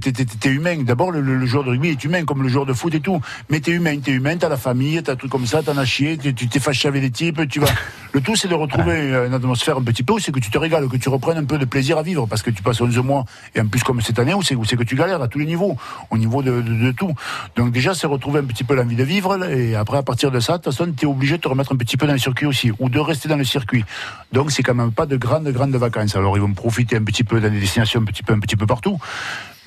humain. 0.50 0.76
D'abord, 0.82 1.10
le, 1.10 1.46
joueur 1.46 1.64
de 1.64 1.70
rugby 1.70 1.88
est 1.88 2.04
humain, 2.04 2.24
comme 2.24 2.42
le 2.42 2.48
joueur 2.48 2.66
de 2.66 2.72
foot 2.72 2.94
et 2.94 3.00
tout. 3.00 3.20
Mais 3.48 3.60
t'es 3.60 3.72
humain, 3.72 3.98
t'es 3.98 4.12
humain, 4.12 4.36
t'as 4.38 4.48
la 4.48 4.56
famille, 4.56 5.02
t'as 5.02 5.16
tout 5.16 5.28
comme 5.28 5.46
ça, 5.46 5.62
t'en 5.62 5.76
as 5.76 5.84
chié, 5.84 6.16
tu 6.18 6.34
tu 6.34 6.48
t'es 6.48 6.60
fâché 6.60 6.88
avec 6.88 7.02
les 7.02 7.10
types, 7.10 7.48
tu 7.48 7.60
vas. 7.60 7.66
Le 8.12 8.20
tout, 8.20 8.34
c'est 8.34 8.48
de 8.48 8.54
retrouver 8.54 9.14
une 9.28 9.34
atmosphère 9.34 9.76
un 9.76 9.82
petit 9.82 10.02
peu 10.02 10.14
où 10.14 10.18
c'est 10.18 10.32
que 10.32 10.40
tu 10.40 10.50
te 10.50 10.58
régales, 10.58 10.88
que 10.88 10.96
tu 10.96 11.08
reprennes 11.08 11.38
un 11.38 11.44
peu 11.44 11.58
de 11.58 11.64
plaisir 11.64 11.96
à 11.96 12.02
vivre, 12.02 12.26
parce 12.26 12.42
que 12.42 12.50
tu 12.50 12.60
passes 12.60 12.80
11 12.80 12.98
mois, 12.98 13.24
et 13.54 13.60
en 13.60 13.68
plus 13.68 13.84
comme 13.84 14.00
cette 14.00 14.18
année, 14.18 14.34
où 14.34 14.42
c'est 14.42 14.56
que 14.56 14.82
tu 14.82 14.96
galères 14.96 15.22
à 15.22 15.28
tous 15.28 15.38
les 15.38 15.46
niveaux, 15.46 15.76
au 16.10 16.18
niveau 16.18 16.42
de, 16.42 16.60
de- 16.60 16.74
de 16.86 16.90
tout. 16.90 17.14
Donc 17.54 17.70
déjà, 17.70 17.94
c'est 17.94 18.08
retrouver 18.08 18.40
un 18.40 18.44
petit 18.44 18.64
peu 18.64 18.74
l'envie 18.74 18.96
de 18.96 19.04
vivre, 19.04 19.44
et 19.48 19.76
après, 19.76 19.98
à 19.98 20.02
partir 20.02 20.32
de 20.32 20.40
ça, 20.40 20.54
de 20.58 20.62
toute 20.64 20.74
façon, 20.74 20.90
t'es 20.90 21.06
obligé 21.06 21.36
de 21.36 21.42
te 21.42 21.46
remettre 21.46 21.72
un 21.72 21.76
petit 21.76 21.96
peu 21.96 22.08
dans 22.08 22.12
le 22.12 22.18
circuit 22.18 22.46
aussi, 22.46 22.72
ou 22.80 22.88
de 22.88 22.98
rester 22.98 23.28
dans 23.28 23.36
le 23.36 23.44
circuit. 23.44 23.84
Donc 24.32 24.50
c'est 24.50 24.64
quand 24.64 24.74
même 24.74 24.90
pas 24.90 25.06
de 25.06 25.16
grandes, 25.16 25.48
grandes 25.70 25.80
vacances. 25.80 26.16
Alors 26.16 26.36
ils 26.36 26.40
vont 26.40 26.52
profiter 26.52 26.96
un 26.96 27.04
petit 27.04 27.24
peu 27.24 27.40
dans 27.40 27.50
des 27.50 27.60
destinations 27.60 28.00
un 28.00 28.04
petit 28.04 28.22
peu, 28.22 28.32
un 28.32 28.40
petit 28.40 28.56
peu 28.56 28.66
partout. 28.66 28.98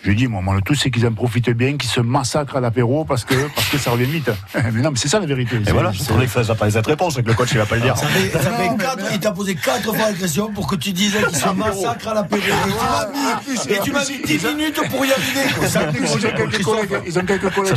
Je 0.06 0.12
dis, 0.12 0.28
moi, 0.28 0.42
moi, 0.42 0.54
le 0.56 0.62
tout, 0.62 0.76
c'est 0.76 0.92
qu'ils 0.92 1.08
en 1.08 1.14
profitent 1.14 1.50
bien, 1.52 1.78
qu'ils 1.78 1.90
se 1.90 2.02
massacrent 2.02 2.58
à 2.58 2.60
l'apéro 2.60 3.06
parce 3.06 3.24
que, 3.24 3.36
parce 3.56 3.70
que 3.70 3.78
ça 3.78 3.92
revient 3.92 4.04
vite. 4.06 4.30
mais 4.74 4.82
non, 4.82 4.92
mais 4.92 4.98
c'est 4.98 5.08
ça 5.08 5.20
la 5.20 5.26
vérité. 5.26 5.56
Et 5.56 5.62
C'est- 5.66 5.72
voilà, 5.72 5.92
je 5.94 6.00
c'est- 6.00 6.06
trouvais 6.06 6.26
que 6.26 6.32
ça 6.32 6.44
j'attendais 6.44 6.72
cette 6.72 6.86
réponse, 6.88 7.16
c'est 7.16 7.24
que 7.24 7.30
le 7.30 7.34
coach, 7.36 7.50
il 7.54 7.58
va 7.58 7.66
pas 7.66 7.76
le 7.76 7.82
dire. 7.82 7.98
Ça 7.98 8.08
fait, 8.08 8.30
ça 8.30 8.40
fait 8.40 8.70
quatre- 8.78 9.06
il 9.14 9.20
t'a 9.22 9.32
posé 9.32 9.56
quatre 9.56 9.84
fois 9.96 10.12
la 10.12 10.14
question 10.14 10.52
pour 10.52 10.68
que 10.68 10.76
tu 10.76 10.92
disais 10.92 11.24
qu'il 11.24 11.38
se 11.38 11.48
massacre 11.50 12.08
à 12.10 12.14
la 12.16 12.24
période. 12.24 12.54
Et 13.70 13.80
tu 13.82 13.92
m'as 13.94 14.06
mis 14.10 14.22
10 14.26 14.46
minutes 14.46 14.82
pour 14.90 15.06
y 15.06 15.12
arriver. 15.12 15.94
Ils 17.08 17.20
ont 17.20 17.26
quelques 17.26 17.50
collègues, 17.54 17.74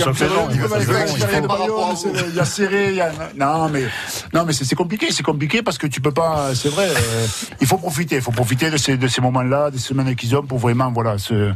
il 2.29 2.35
y 2.35 2.41
a 2.41 2.45
serré, 2.45 2.89
il 2.91 2.97
y 2.97 3.01
a. 3.01 3.11
Non, 3.37 3.69
mais, 3.69 3.85
non, 4.33 4.45
mais 4.45 4.53
c'est 4.53 4.65
c'est 4.65 4.75
compliqué, 4.75 5.09
c'est 5.11 5.23
compliqué 5.23 5.63
parce 5.63 5.79
que 5.79 5.87
tu 5.87 6.01
peux 6.01 6.11
pas. 6.13 6.55
C'est 6.55 6.69
vrai, 6.69 6.89
euh, 6.89 7.27
il 7.61 7.67
faut 7.67 7.79
profiter, 7.79 8.17
il 8.17 8.23
faut 8.23 8.33
profiter 8.33 8.71
de 8.71 8.77
ces, 8.77 8.97
de 8.97 9.07
ces 9.09 9.21
moments-là, 9.21 9.71
des 9.71 9.79
semaines 9.79 10.15
qu'ils 10.17 10.35
ont 10.37 10.43
pour 10.43 10.59
vraiment, 10.59 10.91
voilà, 10.93 11.19
se, 11.19 11.53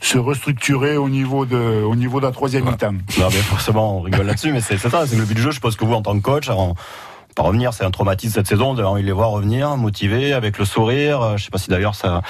se 0.00 0.18
restructurer 0.18 0.96
au 0.96 1.08
niveau 1.08 1.46
de, 1.46 1.82
au 1.82 1.94
niveau 1.96 2.20
de 2.20 2.26
la 2.26 2.32
troisième 2.32 2.64
mi-temps. 2.64 2.92
Non, 2.92 3.28
mais 3.30 3.36
forcément, 3.38 3.98
on 3.98 4.00
rigole 4.00 4.26
là-dessus, 4.26 4.52
mais 4.52 4.60
c'est 4.60 4.78
ça, 4.78 5.06
c'est 5.06 5.16
le 5.16 5.24
but 5.24 5.34
du 5.34 5.42
jeu. 5.42 5.50
Je 5.50 5.56
suppose 5.56 5.76
que 5.76 5.84
vous, 5.84 5.94
en 5.94 6.02
tant 6.02 6.14
que 6.14 6.22
coach, 6.22 6.48
alors, 6.48 6.74
pas 7.34 7.44
revenir, 7.44 7.72
c'est 7.72 7.84
un 7.84 7.90
traumatisme 7.90 8.34
cette 8.34 8.46
saison, 8.46 8.78
envie 8.84 9.02
de 9.02 9.06
les 9.06 9.12
voir 9.12 9.30
revenir, 9.30 9.76
motivés, 9.76 10.34
avec 10.34 10.58
le 10.58 10.64
sourire. 10.64 11.22
Euh, 11.22 11.36
Je 11.38 11.44
sais 11.44 11.50
pas 11.50 11.58
si 11.58 11.70
d'ailleurs 11.70 11.94
ça, 11.94 12.20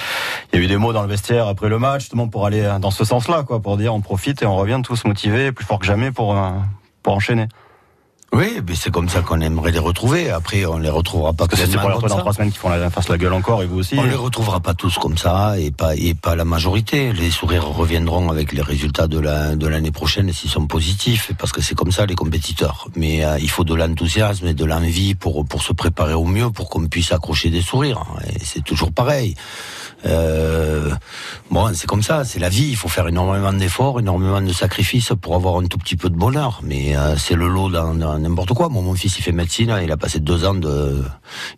il 0.51 0.59
y 0.59 0.61
a 0.61 0.65
eu 0.65 0.67
des 0.67 0.77
mots 0.77 0.93
dans 0.93 1.01
le 1.01 1.09
vestiaire 1.09 1.47
après 1.47 1.67
le 1.67 1.77
match, 1.77 2.01
justement 2.01 2.27
pour 2.29 2.45
aller 2.45 2.77
dans 2.79 2.91
ce 2.91 3.03
sens-là, 3.03 3.43
quoi, 3.43 3.61
pour 3.61 3.75
dire 3.77 3.93
on 3.93 4.01
profite 4.01 4.41
et 4.41 4.45
on 4.45 4.55
revient 4.55 4.79
tous 4.83 5.03
motivés, 5.05 5.51
plus 5.51 5.65
fort 5.65 5.79
que 5.79 5.85
jamais 5.85 6.11
pour, 6.11 6.37
euh, 6.37 6.51
pour 7.01 7.13
enchaîner. 7.13 7.47
Oui, 8.33 8.59
mais 8.67 8.73
c'est 8.73 8.91
comme 8.91 9.09
ça 9.09 9.21
qu'on 9.21 9.39
aimerait 9.41 9.71
les 9.71 9.79
retrouver. 9.79 10.31
Après, 10.31 10.65
on 10.65 10.79
les 10.79 10.89
retrouvera 10.89 11.33
pas 11.33 11.45
Parce 11.45 11.61
que 11.61 11.67
c'est 11.67 11.77
pour 11.77 11.87
retrouver 11.87 12.09
dans 12.09 12.17
trois 12.17 12.33
semaines 12.33 12.51
qui 12.51 12.57
font 12.57 12.69
la 12.69 12.89
face 12.89 13.07
la 13.07 13.19
gueule 13.19 13.33
encore, 13.33 13.61
et 13.61 13.67
vous 13.67 13.79
aussi. 13.79 13.95
On 13.97 14.03
les 14.03 14.15
retrouvera 14.15 14.59
pas 14.59 14.73
tous 14.73 14.97
comme 14.97 15.17
ça 15.17 15.59
et 15.59 15.69
pas 15.69 15.95
et 15.95 16.15
pas 16.15 16.35
la 16.35 16.43
majorité. 16.43 17.13
Les 17.13 17.29
sourires 17.29 17.67
reviendront 17.67 18.31
avec 18.31 18.51
les 18.51 18.63
résultats 18.63 19.07
de 19.07 19.19
la 19.19 19.55
de 19.55 19.67
l'année 19.67 19.91
prochaine 19.91 20.33
s'ils 20.33 20.49
sont 20.49 20.65
positifs 20.65 21.31
parce 21.37 21.51
que 21.51 21.61
c'est 21.61 21.75
comme 21.75 21.91
ça 21.91 22.07
les 22.07 22.15
compétiteurs. 22.15 22.87
Mais 22.95 23.23
euh, 23.23 23.37
il 23.39 23.49
faut 23.49 23.63
de 23.63 23.75
l'enthousiasme 23.75 24.47
et 24.47 24.55
de 24.55 24.65
l'envie 24.65 25.13
pour 25.13 25.45
pour 25.45 25.61
se 25.61 25.73
préparer 25.73 26.13
au 26.13 26.25
mieux 26.25 26.49
pour 26.49 26.69
qu'on 26.69 26.87
puisse 26.87 27.11
accrocher 27.11 27.51
des 27.51 27.61
sourires. 27.61 28.03
Et 28.27 28.39
c'est 28.43 28.63
toujours 28.63 28.91
pareil. 28.91 29.35
Euh, 30.05 30.89
bon, 31.49 31.71
c'est 31.73 31.87
comme 31.87 32.03
ça, 32.03 32.25
c'est 32.25 32.39
la 32.39 32.49
vie. 32.49 32.67
Il 32.69 32.75
faut 32.75 32.89
faire 32.89 33.07
énormément 33.07 33.53
d'efforts, 33.53 33.99
énormément 33.99 34.41
de 34.41 34.53
sacrifices 34.53 35.13
pour 35.21 35.35
avoir 35.35 35.57
un 35.57 35.65
tout 35.65 35.77
petit 35.77 35.95
peu 35.95 36.09
de 36.09 36.15
bonheur. 36.15 36.59
Mais 36.63 36.95
euh, 36.95 37.15
c'est 37.17 37.35
le 37.35 37.47
lot 37.47 37.69
dans, 37.69 37.93
n'importe 37.93 38.53
quoi. 38.53 38.69
Moi, 38.69 38.81
mon 38.81 38.95
fils, 38.95 39.17
il 39.17 39.21
fait 39.21 39.31
médecine. 39.31 39.75
Il 39.83 39.91
a 39.91 39.97
passé 39.97 40.19
deux 40.19 40.45
ans 40.45 40.53
de, 40.53 41.03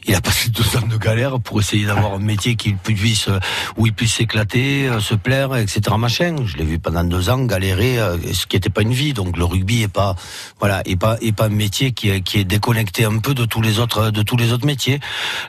il 0.06 0.16
a 0.16 0.22
passé 0.22 0.50
deux 0.50 0.78
ans 0.78 0.88
de 0.88 0.98
galère 0.98 1.40
pour 1.40 1.60
essayer 1.60 1.86
d'avoir 1.86 2.16
un 2.16 2.20
métier 2.20 2.56
qui 2.56 2.74
puisse, 2.74 3.30
où 3.78 3.86
il 3.86 3.94
puisse 3.94 4.16
s'éclater, 4.16 4.88
euh, 4.88 5.00
se 5.00 5.16
plaire, 5.16 5.56
etc. 5.56 5.82
Machin. 5.98 6.36
Je 6.46 6.58
l'ai 6.58 6.66
vu 6.66 6.80
pendant 6.80 7.04
deux 7.04 7.30
ans 7.30 7.44
galérer, 7.46 8.00
euh, 8.00 8.18
ce 8.34 8.46
qui 8.46 8.56
n'était 8.56 8.70
pas 8.70 8.82
une 8.82 8.94
vie. 8.94 9.14
Donc 9.14 9.38
le 9.38 9.46
rugby 9.46 9.84
est 9.84 9.88
pas, 9.88 10.16
voilà, 10.60 10.82
est 10.86 10.96
pas, 10.96 11.18
est 11.22 11.32
pas 11.32 11.46
un 11.46 11.50
métier 11.50 11.92
qui 11.92 12.10
est, 12.10 12.22
qui 12.22 12.40
est 12.40 12.44
déconnecté 12.44 13.06
un 13.06 13.18
peu 13.18 13.34
de 13.34 13.46
tous 13.46 13.62
les 13.62 13.80
autres, 13.80 14.12
de 14.12 14.22
tous 14.22 14.38
les 14.38 14.54
autres 14.54 14.66
métiers. 14.66 15.00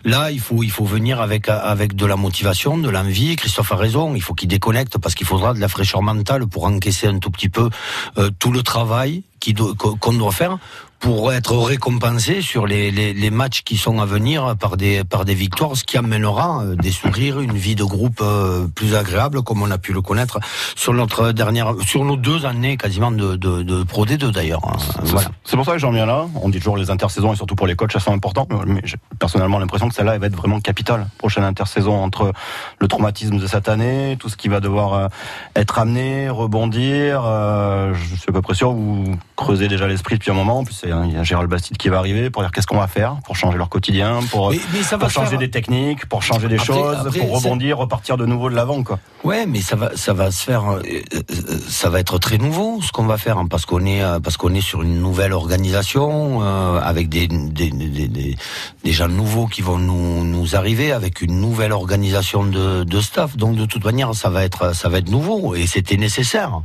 Là, 0.05 0.31
il 0.31 0.41
faut, 0.41 0.63
il 0.63 0.71
faut 0.71 0.85
venir 0.85 1.21
avec, 1.21 1.49
avec 1.49 1.95
de 1.95 2.07
la 2.07 2.17
motivation 2.17 2.79
de 2.87 2.90
l'envie. 2.90 3.37
Christophe 3.37 3.72
a 3.72 3.77
raison, 3.77 4.14
il 4.14 4.22
faut 4.22 4.35
qu'il 4.35 4.49
déconnecte 4.49 4.99
parce 4.99 5.14
qu'il 5.14 5.27
faudra 5.27 5.53
de 5.53 5.61
la 5.61 5.68
fraîcheur 5.68 6.03
mentale 6.03 6.46
pour 6.46 6.64
encaisser 6.64 7.09
un 7.09 7.18
tout 7.18 7.31
petit 7.31 7.49
peu 7.49 7.68
euh, 8.16 8.31
tout 8.38 8.53
le 8.53 8.62
travail 8.62 9.25
qu'on 9.55 10.13
doit 10.13 10.33
faire 10.33 10.59
pour 10.99 11.33
être 11.33 11.57
récompensé 11.57 12.41
sur 12.41 12.67
les, 12.67 12.91
les, 12.91 13.13
les, 13.13 13.31
matchs 13.31 13.63
qui 13.63 13.77
sont 13.77 14.01
à 14.01 14.07
venir 14.07 14.57
par 14.59 14.77
des, 14.77 15.05
par 15.05 15.25
des 15.25 15.35
victoires, 15.35 15.77
ce 15.77 15.85
qui 15.85 15.99
amènera 15.99 16.63
euh, 16.63 16.75
des 16.75 16.91
sourires, 16.91 17.41
une 17.41 17.53
vie 17.53 17.75
de 17.75 17.85
groupe 17.85 18.21
euh, 18.23 18.67
plus 18.67 18.95
agréable, 18.95 19.43
comme 19.43 19.63
on 19.63 19.71
a 19.71 19.79
pu 19.79 19.93
le 19.93 20.01
connaître 20.01 20.39
sur 20.75 20.95
notre 20.95 21.33
dernière, 21.33 21.75
sur 21.87 22.05
nos 22.05 22.17
deux 22.17 22.47
années 22.47 22.77
quasiment 22.77 23.11
de, 23.11 23.37
de, 23.37 23.63
de 23.63 23.83
Pro 23.83 24.07
D2 24.07 24.31
d'ailleurs. 24.33 24.63
Hein. 24.67 24.77
Voilà. 25.03 25.29
C'est 25.45 25.57
pour 25.57 25.67
ça 25.67 25.73
que 25.73 25.79
j'en 25.79 25.91
viens 25.91 26.07
là. 26.07 26.27
On 26.43 26.49
dit 26.49 26.59
toujours 26.59 26.77
les 26.77 26.91
intersaisons 26.91 27.33
et 27.33 27.37
surtout 27.37 27.57
pour 27.57 27.67
les 27.67 27.77
coachs, 27.77 27.93
ça 27.93 28.01
sont 28.01 28.13
importants. 28.13 28.49
Mais 28.67 28.81
j'ai 28.85 28.97
personnellement 29.19 29.59
l'impression 29.59 29.89
que 29.89 29.95
celle-là 29.95 30.15
elle 30.15 30.21
va 30.21 30.27
être 30.29 30.37
vraiment 30.37 30.61
capitale. 30.61 31.09
Prochaine 31.19 31.45
intersaison 31.45 32.03
entre 32.03 32.33
le 32.79 32.89
traumatisme 32.89 33.39
de 33.39 33.47
cette 33.47 33.69
année, 33.69 34.17
tout 34.19 34.29
ce 34.29 34.37
qui 34.37 34.49
va 34.49 34.61
devoir 34.61 34.95
euh, 34.95 35.09
être 35.55 35.79
amené, 35.79 36.31
rebondir. 36.31 37.23
je 37.23 38.17
suis 38.17 38.31
à 38.31 38.33
peu 38.33 38.43
près 38.43 38.55
sûr 38.55 38.73
vous 38.73 39.15
creusez 39.37 39.68
déjà 39.68 39.87
l'esprit 39.87 40.16
depuis 40.16 40.31
un 40.31 40.35
moment. 40.35 40.59
En 40.59 40.64
plus, 40.64 40.83
il 40.85 41.12
y 41.12 41.16
a 41.16 41.22
Gérald 41.22 41.49
Bastide 41.49 41.77
qui 41.77 41.88
va 41.88 41.99
arriver 41.99 42.31
pour 42.31 42.42
dire 42.42 42.51
qu'est-ce 42.51 42.66
qu'on 42.66 42.79
va 42.79 42.87
faire 42.87 43.16
pour 43.25 43.37
changer 43.37 43.59
leur 43.59 43.68
quotidien, 43.68 44.20
pour, 44.31 44.53
pour 44.99 45.11
changer 45.11 45.37
des 45.37 45.51
techniques, 45.51 46.07
pour 46.07 46.22
changer 46.22 46.49
des 46.49 46.59
choses, 46.59 46.96
pour 47.16 47.35
rebondir, 47.35 47.79
repartir 47.79 48.16
de 48.16 48.27
nouveau 48.27 48.51
de 48.51 48.55
l'avant, 48.55 48.83
quoi. 48.83 48.99
Ouais, 49.25 49.46
mais 49.46 49.61
ça 49.61 49.77
va, 49.77 49.96
ça 49.96 50.12
va 50.12 50.31
se 50.31 50.44
faire, 50.44 50.70
euh, 50.70 50.83
euh, 51.14 51.22
ça 51.68 51.90
va 51.90 52.01
être 52.01 52.18
très 52.18 52.38
nouveau 52.38 52.81
ce 52.81 52.92
qu'on 52.92 53.07
va 53.07 53.18
faire, 53.18 53.38
hein, 53.38 53.46
parce 53.49 53.66
qu'on 53.66 53.85
est, 53.85 54.03
euh, 54.03 54.20
parce 54.20 54.37
qu'on 54.37 54.55
est 54.55 54.61
sur 54.61 54.83
une 54.83 55.01
nouvelle 55.01 55.33
organisation 55.33 56.40
avec 56.81 57.09
des 57.09 57.27
des, 57.27 57.70
des, 57.70 58.37
des, 58.85 58.92
gens 58.92 59.09
nouveaux 59.09 59.46
qui 59.46 59.62
vont 59.62 59.79
nous, 59.79 60.25
nous 60.25 60.55
arriver, 60.57 60.92
avec 60.92 61.22
une 61.22 61.40
nouvelle 61.40 61.72
organisation 61.72 62.44
de, 62.44 62.85
de 62.85 63.01
staff. 63.01 63.37
Donc 63.37 63.57
de 63.57 63.66
toute 63.66 63.85
manière, 63.85 64.14
ça 64.14 64.31
va 64.31 64.44
être, 64.44 64.75
ça 64.75 64.88
va 64.88 64.99
être 64.99 65.11
nouveau 65.11 65.55
et 65.55 65.66
c'était 65.66 65.96
nécessaire. 65.96 66.62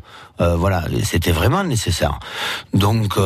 Voilà, 0.58 0.84
c'était 1.04 1.32
vraiment 1.32 1.64
nécessaire. 1.64 2.20
Donc 2.74 3.18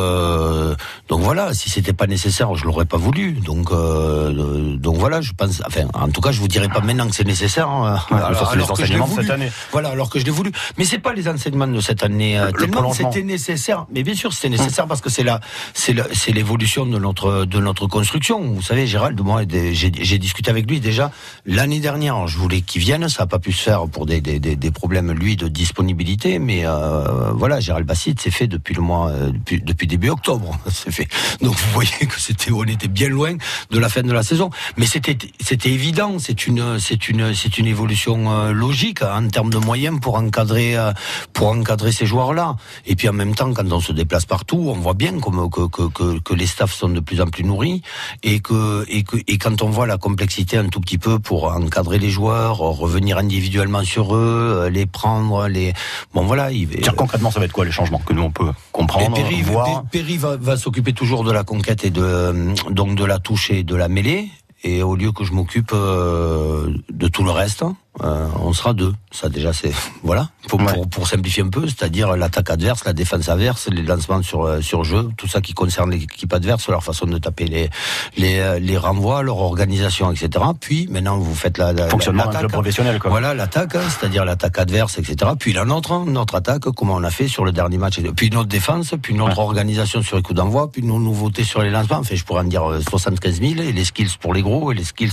donc 1.08 1.20
voilà, 1.20 1.54
si 1.54 1.70
c'était 1.70 1.92
pas 1.92 2.06
nécessaire, 2.06 2.54
je 2.56 2.64
l'aurais 2.64 2.84
pas 2.84 2.96
voulu. 2.96 3.32
Donc 3.32 3.70
euh, 3.70 4.76
donc 4.76 4.96
voilà, 4.96 5.20
je 5.20 5.32
pense. 5.32 5.62
Enfin, 5.64 5.86
en 5.94 6.08
tout 6.08 6.20
cas, 6.20 6.32
je 6.32 6.40
vous 6.40 6.48
dirais 6.48 6.68
pas 6.68 6.80
maintenant 6.80 7.08
que 7.08 7.14
c'est 7.14 7.26
nécessaire. 7.26 7.68
Hein. 7.68 7.98
alors, 8.10 8.56
les 8.56 8.64
enseignements 8.64 9.06
de 9.06 9.22
cette 9.22 9.30
année. 9.30 9.50
Voilà, 9.70 9.90
alors 9.90 10.10
que 10.10 10.18
je 10.18 10.24
l'ai 10.24 10.30
voulu. 10.32 10.50
Mais 10.78 10.84
c'est 10.84 10.98
pas 10.98 11.12
les 11.12 11.28
enseignements 11.28 11.68
de 11.68 11.80
cette 11.80 12.02
année. 12.02 12.38
Euh, 12.38 12.50
tellement 12.50 12.92
c'était 12.92 13.22
nécessaire. 13.22 13.86
Mais 13.92 14.02
bien 14.02 14.14
sûr, 14.14 14.32
c'était 14.32 14.48
nécessaire 14.48 14.86
parce 14.86 15.00
que 15.00 15.10
c'est 15.10 15.22
la, 15.22 15.40
c'est 15.74 15.94
c'est 16.12 16.32
l'évolution 16.32 16.86
de 16.86 16.98
notre 16.98 17.44
de 17.44 17.60
notre 17.60 17.86
construction. 17.86 18.40
Vous 18.40 18.62
savez, 18.62 18.86
Gérald, 18.86 19.20
moi, 19.20 19.42
j'ai 19.48 20.18
discuté 20.18 20.50
avec 20.50 20.68
lui 20.68 20.80
déjà 20.80 21.12
l'année 21.44 21.80
dernière. 21.80 22.26
Je 22.26 22.38
voulais 22.38 22.62
qu'il 22.62 22.82
vienne, 22.82 23.08
ça 23.08 23.24
a 23.24 23.26
pas 23.26 23.38
pu 23.38 23.52
se 23.52 23.62
faire 23.62 23.86
pour 23.86 24.06
des 24.06 24.20
des, 24.20 24.38
des, 24.40 24.70
problèmes 24.72 25.12
lui 25.12 25.36
de 25.36 25.46
disponibilité. 25.46 26.40
Mais 26.40 26.66
euh, 26.66 27.05
voilà, 27.34 27.60
Gérald 27.60 27.86
Bassit, 27.86 28.18
c'est 28.20 28.30
fait 28.30 28.46
depuis 28.46 28.74
le 28.74 28.82
mois 28.82 29.10
euh, 29.10 29.30
depuis, 29.32 29.86
début 29.86 30.10
octobre. 30.10 30.58
Fait. 30.68 31.08
Donc 31.42 31.54
vous 31.54 31.70
voyez 31.72 32.06
que 32.08 32.20
c'était, 32.20 32.52
on 32.52 32.64
était 32.64 32.88
bien 32.88 33.08
loin 33.08 33.34
de 33.70 33.78
la 33.78 33.88
fin 33.88 34.02
de 34.02 34.12
la 34.12 34.22
saison. 34.22 34.50
Mais 34.76 34.86
c'était, 34.86 35.18
c'était 35.40 35.70
évident. 35.70 36.18
C'est 36.18 36.46
une, 36.46 36.78
c'est 36.78 37.08
une, 37.08 37.34
c'est 37.34 37.58
une 37.58 37.66
évolution 37.66 38.30
euh, 38.30 38.52
logique 38.52 39.02
hein, 39.02 39.24
en 39.26 39.28
termes 39.28 39.50
de 39.50 39.58
moyens 39.58 39.98
pour 40.00 40.16
encadrer, 40.16 40.76
euh, 40.76 40.92
pour 41.32 41.48
encadrer 41.48 41.92
ces 41.92 42.06
joueurs-là. 42.06 42.56
Et 42.86 42.96
puis 42.96 43.08
en 43.08 43.12
même 43.12 43.34
temps, 43.34 43.52
quand 43.52 43.70
on 43.72 43.80
se 43.80 43.92
déplace 43.92 44.26
partout, 44.26 44.72
on 44.74 44.78
voit 44.78 44.94
bien 44.94 45.12
que, 45.18 45.68
que, 45.68 46.18
que, 46.18 46.34
les 46.34 46.46
staffs 46.46 46.72
sont 46.72 46.88
de 46.88 47.00
plus 47.00 47.20
en 47.20 47.26
plus 47.26 47.44
nourris 47.44 47.82
et 48.22 48.40
que, 48.40 48.84
et 48.88 49.02
que, 49.02 49.16
et 49.26 49.38
quand 49.38 49.62
on 49.62 49.70
voit 49.70 49.86
la 49.86 49.98
complexité 49.98 50.56
un 50.56 50.68
tout 50.68 50.80
petit 50.80 50.98
peu 50.98 51.18
pour 51.18 51.44
encadrer 51.44 51.98
les 51.98 52.10
joueurs, 52.10 52.58
revenir 52.58 53.18
individuellement 53.18 53.84
sur 53.84 54.14
eux, 54.14 54.64
euh, 54.66 54.70
les 54.70 54.86
prendre, 54.86 55.48
les, 55.48 55.72
bon 56.14 56.24
voilà. 56.24 56.52
Il... 56.52 56.68
concrètement, 56.94 57.30
ça 57.30 57.38
va 57.38 57.46
être 57.46 57.52
quoi 57.52 57.64
les 57.64 57.70
changements 57.70 57.98
que 57.98 58.12
nous 58.12 58.22
on 58.22 58.30
peut 58.30 58.50
comprendre, 58.72 59.14
Perry, 59.14 59.42
voir. 59.42 59.84
Perry 59.90 60.16
va, 60.16 60.36
va 60.36 60.56
s'occuper 60.56 60.92
toujours 60.92 61.24
de 61.24 61.32
la 61.32 61.44
conquête 61.44 61.84
et 61.84 61.90
de 61.90 62.02
euh, 62.02 62.54
donc 62.70 62.96
de 62.96 63.04
la 63.04 63.18
touche 63.18 63.50
et 63.50 63.62
de 63.62 63.74
la 63.74 63.88
mêlée. 63.88 64.28
Et 64.64 64.82
au 64.82 64.96
lieu 64.96 65.12
que 65.12 65.22
je 65.24 65.32
m'occupe 65.32 65.70
euh, 65.72 66.68
de 66.90 67.08
tout 67.08 67.22
le 67.22 67.30
reste, 67.30 67.64
euh, 68.02 68.26
on 68.42 68.52
sera 68.52 68.74
deux. 68.74 68.94
Ça 69.10 69.28
déjà 69.28 69.52
c'est 69.52 69.72
voilà 70.02 70.28
pour, 70.48 70.60
pour, 70.90 71.08
simplifier 71.08 71.42
un 71.42 71.48
peu, 71.48 71.66
c'est-à-dire 71.66 72.16
l'attaque 72.16 72.50
adverse, 72.50 72.84
la 72.84 72.92
défense 72.92 73.28
adverse, 73.28 73.68
les 73.68 73.82
lancements 73.82 74.22
sur 74.22 74.44
euh, 74.44 74.60
sur 74.60 74.84
jeu, 74.84 75.08
tout 75.16 75.26
ça 75.26 75.40
qui 75.40 75.54
concerne 75.54 75.90
l'équipe 75.90 76.32
adverse, 76.32 76.68
leur 76.68 76.84
façon 76.84 77.06
de 77.06 77.18
taper 77.18 77.46
les 77.46 77.70
les, 78.16 78.38
euh, 78.38 78.58
les 78.58 78.76
renvois, 78.76 79.22
leur 79.22 79.38
organisation, 79.38 80.12
etc. 80.12 80.44
Puis 80.60 80.88
maintenant 80.88 81.16
vous 81.16 81.34
faites 81.34 81.56
la, 81.56 81.72
la 81.72 81.88
fonctionnement 81.88 82.30
la, 82.30 82.48
professionnel. 82.48 82.98
Quoi. 82.98 83.10
Voilà 83.10 83.32
l'attaque, 83.32 83.74
hein, 83.76 83.88
c'est-à-dire 83.88 84.24
l'attaque 84.24 84.58
adverse, 84.58 84.98
etc. 84.98 85.32
Puis 85.38 85.54
la 85.54 85.64
nôtre, 85.64 85.92
hein, 85.92 86.04
notre 86.06 86.34
attaque, 86.34 86.64
comment 86.76 86.96
on 86.96 87.04
a 87.04 87.10
fait 87.10 87.28
sur 87.28 87.44
le 87.44 87.52
dernier 87.52 87.78
match, 87.78 88.00
puis 88.14 88.30
notre 88.30 88.48
défense, 88.48 88.94
puis 89.00 89.14
notre 89.14 89.38
organisation 89.38 90.02
sur 90.02 90.16
les 90.16 90.22
coups 90.22 90.36
d'envoi, 90.36 90.70
puis 90.70 90.82
nos 90.82 90.98
nouveautés 90.98 91.44
sur 91.44 91.62
les 91.62 91.70
lancements. 91.70 91.98
Enfin, 91.98 92.14
je 92.14 92.24
pourrais 92.24 92.42
en 92.42 92.44
dire 92.44 92.62
75 92.88 93.40
000 93.40 93.52
et 93.62 93.72
les 93.72 93.84
skills 93.84 94.16
pour 94.20 94.34
les 94.34 94.42
gros 94.42 94.70
et 94.70 94.74
les 94.74 94.84
skills 94.84 95.12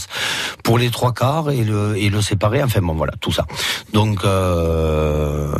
pour 0.64 0.78
les 0.78 0.90
trois 0.90 1.14
quarts 1.14 1.50
et 1.50 1.64
le 1.64 1.98
et 1.98 2.10
le 2.10 2.22
séparé. 2.22 2.62
Enfin 2.62 2.73
bon, 2.82 2.94
voilà, 2.94 3.14
tout 3.20 3.32
ça. 3.32 3.46
Donc, 3.94 4.24
euh, 4.26 5.54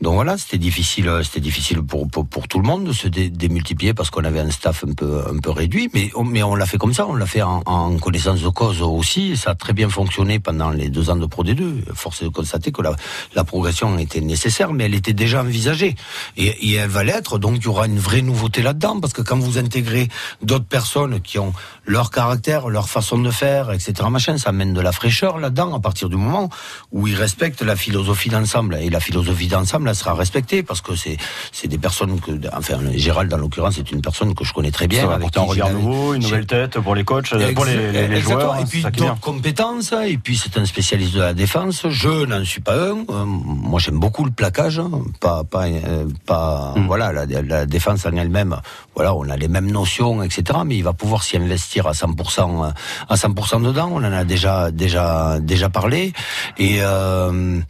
donc 0.00 0.14
voilà, 0.14 0.38
c'était 0.38 0.56
difficile, 0.56 1.08
euh, 1.08 1.22
c'était 1.22 1.40
difficile 1.40 1.82
pour, 1.82 2.08
pour, 2.08 2.26
pour 2.26 2.48
tout 2.48 2.58
le 2.58 2.66
monde 2.66 2.84
de 2.84 2.92
se 2.92 3.06
démultiplier 3.06 3.92
parce 3.92 4.08
qu'on 4.08 4.24
avait 4.24 4.40
un 4.40 4.50
staff 4.50 4.82
un 4.88 4.94
peu 4.94 5.22
un 5.30 5.38
peu 5.38 5.50
réduit, 5.50 5.90
mais 5.92 6.10
on, 6.14 6.24
mais 6.24 6.42
on 6.42 6.54
l'a 6.54 6.64
fait 6.64 6.78
comme 6.78 6.94
ça, 6.94 7.06
on 7.06 7.14
l'a 7.14 7.26
fait 7.26 7.42
en, 7.42 7.62
en, 7.66 7.98
connaissance 7.98 8.40
de 8.40 8.48
cause 8.48 8.80
aussi. 8.80 9.36
Ça 9.36 9.50
a 9.50 9.54
très 9.54 9.74
bien 9.74 9.90
fonctionné 9.90 10.38
pendant 10.38 10.70
les 10.70 10.88
deux 10.88 11.10
ans 11.10 11.16
de 11.16 11.26
Pro 11.26 11.44
D2. 11.44 11.92
Force 11.92 12.22
est 12.22 12.24
de 12.24 12.30
constater 12.30 12.72
que 12.72 12.80
la, 12.80 12.96
la 13.34 13.44
progression 13.44 13.98
était 13.98 14.22
nécessaire, 14.22 14.72
mais 14.72 14.84
elle 14.84 14.94
était 14.94 15.12
déjà 15.12 15.42
envisagée 15.42 15.94
et, 16.38 16.46
et 16.46 16.74
elle 16.76 16.88
va 16.88 17.04
l'être. 17.04 17.38
Donc 17.38 17.56
il 17.58 17.64
y 17.64 17.68
aura 17.68 17.84
une 17.84 17.98
vraie 17.98 18.22
nouveauté 18.22 18.62
là-dedans 18.62 19.00
parce 19.00 19.12
que 19.12 19.20
quand 19.20 19.38
vous 19.38 19.58
intégrez 19.58 20.08
d'autres 20.40 20.64
personnes 20.64 21.20
qui 21.20 21.38
ont 21.38 21.52
leur 21.84 22.10
caractère, 22.10 22.70
leur 22.70 22.88
façon 22.88 23.18
de 23.18 23.30
faire, 23.30 23.70
etc. 23.70 23.92
Machin, 24.10 24.38
ça 24.38 24.48
amène 24.48 24.72
de 24.72 24.80
la 24.80 24.92
fraîcheur 24.92 25.36
là-dedans 25.38 25.74
à 25.74 25.80
partir 25.80 26.08
du 26.08 26.16
moment 26.16 26.48
où 26.90 27.06
ils 27.06 27.16
respectent 27.16 27.62
la 27.62 27.76
philosophie 27.76 28.30
d'ensemble 28.30 28.76
et 28.76 28.88
la 28.88 29.00
philosophie 29.00 29.48
d'ensemble 29.48 29.89
sera 29.94 30.14
respecté 30.14 30.62
parce 30.62 30.80
que 30.80 30.94
c'est 30.94 31.16
c'est 31.52 31.68
des 31.68 31.78
personnes 31.78 32.20
que 32.20 32.32
enfin 32.52 32.78
Gérald 32.94 33.30
dans 33.30 33.36
l'occurrence 33.36 33.74
c'est 33.76 33.90
une 33.92 34.02
personne 34.02 34.34
que 34.34 34.44
je 34.44 34.52
connais 34.52 34.70
très 34.70 34.88
bien. 34.88 35.02
Ça 35.02 35.06
va 35.06 35.14
avec 35.14 35.36
un 35.36 35.42
regard 35.42 35.70
nouveau, 35.70 36.14
une 36.14 36.22
nouvelle 36.22 36.46
tête 36.46 36.78
pour 36.78 36.94
les 36.94 37.04
coachs, 37.04 37.30
pour 37.54 37.64
les, 37.64 38.08
les, 38.08 38.20
joueurs. 38.20 38.56
Et 38.60 38.64
puis 38.64 38.82
d'autres 38.82 39.20
compétences. 39.20 39.92
Et 40.06 40.18
puis 40.18 40.36
c'est 40.36 40.58
un 40.58 40.64
spécialiste 40.64 41.14
de 41.14 41.20
la 41.20 41.34
défense. 41.34 41.86
Je 41.88 42.24
n'en 42.26 42.44
suis 42.44 42.60
pas 42.60 42.76
un. 42.76 43.04
Euh, 43.10 43.24
moi 43.24 43.80
j'aime 43.80 43.98
beaucoup 43.98 44.24
le 44.24 44.30
plaquage, 44.30 44.80
pas 45.20 45.44
pas 45.44 45.66
euh, 45.66 46.06
pas 46.26 46.74
hmm. 46.76 46.86
voilà 46.86 47.12
la, 47.12 47.26
la, 47.26 47.66
défense 47.66 48.06
en 48.06 48.16
elle-même. 48.16 48.56
Voilà 48.94 49.14
on 49.14 49.28
a 49.28 49.36
les 49.36 49.48
mêmes 49.48 49.70
notions 49.70 50.22
etc. 50.22 50.60
Mais 50.64 50.76
il 50.76 50.84
va 50.84 50.92
pouvoir 50.92 51.22
s'y 51.22 51.36
investir 51.36 51.86
à 51.86 51.92
100% 51.92 52.64
euh, 52.64 52.70
à 53.08 53.14
100% 53.14 53.62
dedans. 53.62 53.90
On 53.92 53.98
en 53.98 54.12
a 54.12 54.24
déjà 54.24 54.70
déjà 54.70 55.38
déjà 55.40 55.68
parlé 55.68 56.12
et 56.58 56.78
euh, 56.80 57.60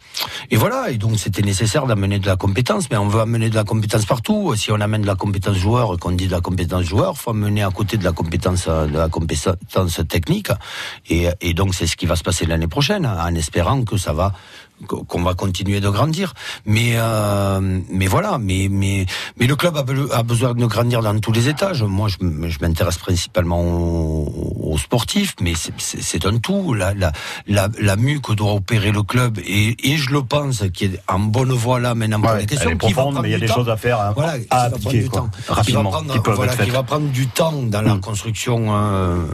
et 0.49 0.55
voilà. 0.55 0.91
Et 0.91 0.97
donc 0.97 1.19
c'était 1.19 1.41
nécessaire 1.41 1.85
d'amener 1.85 2.10
de 2.19 2.27
la 2.27 2.35
compétence, 2.35 2.89
mais 2.89 2.97
on 2.97 3.07
veut 3.07 3.21
amener 3.21 3.49
de 3.49 3.55
la 3.55 3.63
compétence 3.63 4.05
partout. 4.05 4.55
Si 4.55 4.71
on 4.71 4.79
amène 4.79 5.01
de 5.01 5.07
la 5.07 5.15
compétence 5.15 5.57
joueur, 5.57 5.97
qu'on 5.97 6.11
dit 6.11 6.27
de 6.27 6.31
la 6.31 6.41
compétence 6.41 6.83
joueur, 6.83 7.17
faut 7.17 7.31
amener 7.31 7.63
à 7.63 7.69
côté 7.69 7.97
de 7.97 8.03
la 8.03 8.11
compétence 8.11 8.67
de 8.67 8.97
la 8.97 9.09
compétence 9.09 10.01
technique. 10.07 10.49
Et, 11.09 11.27
et 11.41 11.53
donc 11.53 11.75
c'est 11.75 11.87
ce 11.87 11.95
qui 11.95 12.05
va 12.05 12.15
se 12.15 12.23
passer 12.23 12.45
l'année 12.45 12.67
prochaine, 12.67 13.05
en 13.05 13.35
espérant 13.35 13.83
que 13.83 13.97
ça 13.97 14.13
va 14.13 14.33
qu'on 14.87 15.23
va 15.23 15.33
continuer 15.33 15.79
de 15.79 15.89
grandir. 15.89 16.33
Mais 16.65 16.93
euh, 16.95 17.79
mais 17.89 18.07
voilà, 18.07 18.37
mais 18.37 18.67
mais 18.69 19.05
mais 19.39 19.47
le 19.47 19.55
club 19.55 19.77
a, 19.77 19.83
besoin 20.23 20.53
de 20.53 20.65
grandir 20.65 21.01
dans 21.01 21.17
tous 21.19 21.31
les 21.31 21.47
étages. 21.49 21.83
Moi, 21.83 22.07
je, 22.09 22.15
je 22.49 22.57
m'intéresse 22.61 22.97
principalement 22.97 23.61
au, 23.61 24.71
aux 24.73 24.77
sportifs, 24.77 25.35
mais 25.41 25.53
c'est- 25.55 26.25
un 26.25 26.37
tout. 26.37 26.73
La, 26.73 26.93
la, 26.93 27.11
la, 27.47 27.67
la 27.79 27.95
mue 27.95 28.21
que 28.21 28.33
doit 28.33 28.53
opérer 28.53 28.91
le 28.91 29.01
club, 29.03 29.39
et, 29.39 29.75
et 29.91 29.97
je 29.97 30.11
le 30.11 30.21
pense, 30.21 30.63
qui 30.73 30.85
est 30.85 30.99
en 31.07 31.19
bonne 31.19 31.51
voie 31.51 31.79
là 31.79 31.95
maintenant 31.95 32.21
pour 32.21 32.31
Ouais, 32.31 32.39
les 32.41 32.45
questions, 32.45 32.69
elle 32.69 32.75
est 32.75 32.77
profonde, 32.77 33.19
mais 33.21 33.29
il 33.29 33.31
y 33.31 33.35
a 33.35 33.39
des 33.39 33.47
temps. 33.47 33.55
choses 33.55 33.69
à 33.69 33.77
faire, 33.77 33.99
à- 33.99 34.11
voilà, 34.11 34.33
à 34.49 34.63
appliquer, 34.65 35.05
quoi, 35.05 35.21
temps. 35.21 35.29
rapidement, 35.53 35.83
qui 35.83 35.85
va 35.85 35.91
prendre, 35.91 36.13
qui 36.13 36.31
voilà, 36.31 36.53
va 36.71 36.83
prendre 36.83 37.07
du 37.09 37.27
temps 37.27 37.53
dans 37.63 37.81
la 37.81 37.95
Mm. 37.95 38.01
construction 38.01 38.67
euh, 38.75 39.25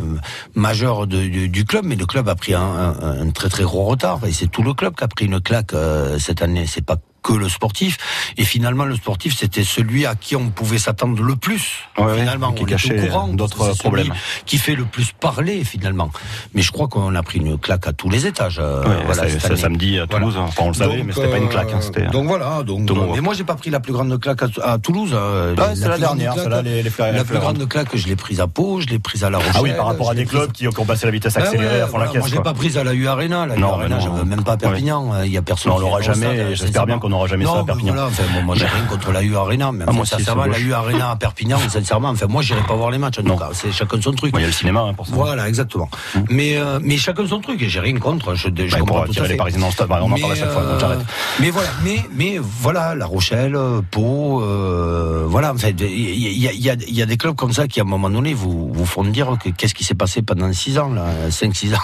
majeure 0.55 1.07
de- 1.07 1.27
du, 1.27 1.49
du 1.49 1.65
club, 1.65 1.85
mais 1.85 1.95
le 1.95 2.05
club 2.05 2.27
a 2.29 2.35
pris 2.35 2.53
un, 2.53 2.61
un- 2.61 3.21
un 3.21 3.29
très 3.31 3.49
très 3.49 3.63
gros 3.63 3.83
retard, 3.85 4.19
et 4.25 4.31
c'est 4.31 4.47
tout 4.47 4.63
le 4.63 4.73
club 4.73 4.95
qui 4.95 5.03
a 5.03 5.07
pris 5.07 5.25
une 5.25 5.36
claque 5.39 5.73
euh, 5.73 6.19
cette 6.19 6.41
année. 6.41 6.65
C'est 6.67 6.85
pas 6.85 6.97
que 7.27 7.33
le 7.33 7.49
sportif. 7.49 7.97
Et 8.37 8.43
finalement, 8.45 8.85
le 8.85 8.95
sportif, 8.95 9.35
c'était 9.37 9.63
celui 9.65 10.05
à 10.05 10.15
qui 10.15 10.35
on 10.37 10.49
pouvait 10.49 10.77
s'attendre 10.77 11.21
le 11.21 11.35
plus. 11.35 11.63
Ouais, 11.97 12.17
finalement, 12.19 12.53
qui 12.53 12.63
on 12.63 12.67
est 12.67 12.69
cachait 12.69 12.97
au 13.03 13.07
courant, 13.07 13.27
d'autres 13.27 13.75
problèmes. 13.77 14.13
Qui 14.45 14.57
fait 14.57 14.75
le 14.75 14.85
plus 14.85 15.11
parler 15.11 15.63
finalement. 15.65 16.09
Mais 16.53 16.61
je 16.61 16.71
crois 16.71 16.87
qu'on 16.87 17.13
a 17.15 17.23
pris 17.23 17.39
une 17.39 17.57
claque 17.57 17.85
à 17.87 17.93
tous 17.93 18.09
les 18.09 18.25
étages. 18.27 18.59
euh, 18.61 18.83
Ouais, 18.83 19.03
voilà, 19.05 19.23
année. 19.23 19.55
samedi 19.57 19.99
à 19.99 20.07
Toulouse, 20.07 20.35
enfin, 20.37 20.63
on 20.65 20.67
le 20.69 20.73
savait, 20.73 21.03
mais 21.03 21.11
c'était 21.13 21.27
pas 21.27 21.37
une 21.37 21.49
claque, 21.49 21.73
hein, 21.73 21.79
c'était- 21.81 22.07
Donc 22.07 22.27
voilà. 22.27 22.63
Donc, 22.63 22.89
mais 23.13 23.21
moi, 23.21 23.33
j'ai 23.33 23.43
pas 23.43 23.55
pris 23.55 23.69
la 23.71 23.79
plus 23.81 23.91
grande 23.93 24.17
claque 24.19 24.43
à, 24.43 24.71
à 24.73 24.77
Toulouse. 24.77 25.11
euh, 25.13 25.55
Ouais, 25.55 25.75
c'est 25.75 25.87
la 25.89 25.97
dernière, 25.97 26.33
claque- 26.33 26.43
celle-là, 26.45 26.61
les- 26.61 26.83
les 26.83 26.89
fleurs- 26.89 27.11
La 27.11 27.19
les 27.19 27.23
plus 27.25 27.39
grande 27.39 27.67
claque, 27.67 27.89
je 27.95 28.07
l'ai 28.07 28.15
prise 28.15 28.39
à 28.39 28.47
Pau, 28.47 28.79
je 28.81 28.87
l'ai 28.87 28.99
prise 28.99 29.23
à 29.23 29.29
La 29.29 29.37
Rochelle. 29.39 29.53
Ah 29.55 29.61
oui, 29.61 29.71
par 29.75 29.87
rapport 29.87 30.09
à 30.09 30.13
je 30.13 30.19
des 30.19 30.25
clubs 30.25 30.51
qui 30.51 30.67
ont 30.67 30.85
passé 30.85 31.05
la 31.05 31.11
vitesse 31.11 31.33
Ah 31.35 31.41
accélérée 31.41 31.81
à 31.81 31.87
fond 31.87 31.97
la 31.97 32.07
caisse. 32.07 32.19
Moi, 32.19 32.27
j'ai 32.29 32.35
quoi. 32.35 32.43
pas 32.43 32.53
prise 32.53 32.77
à 32.77 32.83
la 32.83 32.93
U 32.93 33.07
Arena. 33.07 33.45
La 33.45 33.55
U 33.55 33.59
Non, 33.59 33.73
Arena, 33.73 33.99
je 33.99 34.07
même 34.23 34.43
pas 34.43 34.55
Perpignan. 34.57 35.23
Il 35.23 35.31
y 35.31 35.37
a 35.37 35.41
personne. 35.41 35.71
On 35.73 35.79
l'aura 35.79 36.01
jamais, 36.01 36.55
j'espère 36.55 36.85
bien 36.85 36.99
qu'on 36.99 37.11
n'aura 37.17 37.27
jamais 37.27 37.45
non, 37.45 37.53
ça 37.53 37.59
à 37.59 37.63
Perpignan. 37.63 37.93
Voilà, 37.93 38.07
enfin, 38.09 38.23
moi, 38.33 38.41
moi, 38.41 38.55
j'ai 38.55 38.65
rien 38.65 38.83
contre 38.85 39.11
la 39.11 39.23
U 39.23 39.35
Arena, 39.35 39.71
mais 39.71 39.85
Ah, 39.87 39.91
moi 39.91 40.01
enfin, 40.03 40.15
aussi, 40.15 40.23
sincèrement, 40.23 40.45
la. 40.45 40.59
U 40.59 40.73
Arena 40.73 41.11
à 41.11 41.15
Perpignan, 41.15 41.57
sincèrement, 41.69 42.09
enfin, 42.09 42.27
moi, 42.27 42.41
j'irai 42.41 42.61
pas 42.61 42.75
voir 42.75 42.91
les 42.91 42.97
matchs. 42.97 43.19
En 43.19 43.23
tout 43.23 43.35
cas, 43.35 43.49
c'est 43.53 43.71
chacun 43.71 44.01
son 44.01 44.13
truc. 44.13 44.33
Il 44.35 44.41
y 44.41 44.43
a 44.43 44.47
le 44.47 44.53
cinéma 44.53 44.81
hein, 44.81 44.93
pour 44.93 45.05
ça. 45.07 45.13
Voilà, 45.15 45.47
exactement. 45.49 45.89
Mais, 46.29 46.57
euh, 46.57 46.79
mais 46.81 46.97
chacun 46.97 47.27
son 47.27 47.39
truc, 47.41 47.61
et 47.61 47.69
j'ai 47.69 47.79
rien 47.79 47.97
contre. 47.97 48.35
Je, 48.35 48.47
je 48.47 48.71
Bah, 48.71 48.79
comprends 48.79 48.95
pour 48.95 49.03
tout 49.05 49.09
à 49.09 49.11
attirer 49.11 49.25
fait. 49.27 49.33
les 49.33 49.37
Parisiens 49.37 49.59
dans 49.61 49.67
le 49.67 49.71
stade, 49.73 49.87
bah, 49.87 49.99
on 50.03 50.11
en 50.11 50.17
parle 50.19 50.31
à 50.31 50.35
chaque 50.35 50.51
fois, 50.51 50.61
donc 50.63 50.71
euh, 50.73 50.79
j'arrête. 50.79 50.99
Mais 51.39 51.49
voilà, 51.49 51.69
mais, 51.83 52.03
mais 52.15 52.37
voilà, 52.39 52.95
La 52.95 53.05
Rochelle, 53.05 53.55
euh, 53.55 53.81
Pau, 53.89 54.41
euh, 54.43 55.23
voilà, 55.27 55.53
en 55.53 55.57
fait, 55.57 55.75
il 55.79 56.19
y, 56.19 56.47
a- 56.47 56.51
il 56.51 56.61
y 56.61 56.69
a, 56.69 56.73
il 56.73 56.95
y 56.95 57.01
a 57.01 57.05
des 57.05 57.17
clubs 57.17 57.35
comme 57.35 57.53
ça 57.53 57.67
qui, 57.67 57.79
à 57.79 57.83
un 57.83 57.85
moment 57.85 58.09
donné, 58.09 58.33
vous, 58.33 58.71
vous 58.73 58.85
font 58.85 59.03
dire 59.03 59.37
que 59.43 59.49
qu'est-ce 59.49 59.73
qui 59.73 59.83
s'est 59.83 59.95
passé 59.95 60.21
pendant 60.21 60.51
6 60.51 60.77
ans, 60.79 60.89
là, 60.93 61.05
5-6 61.29 61.73
ans. 61.75 61.79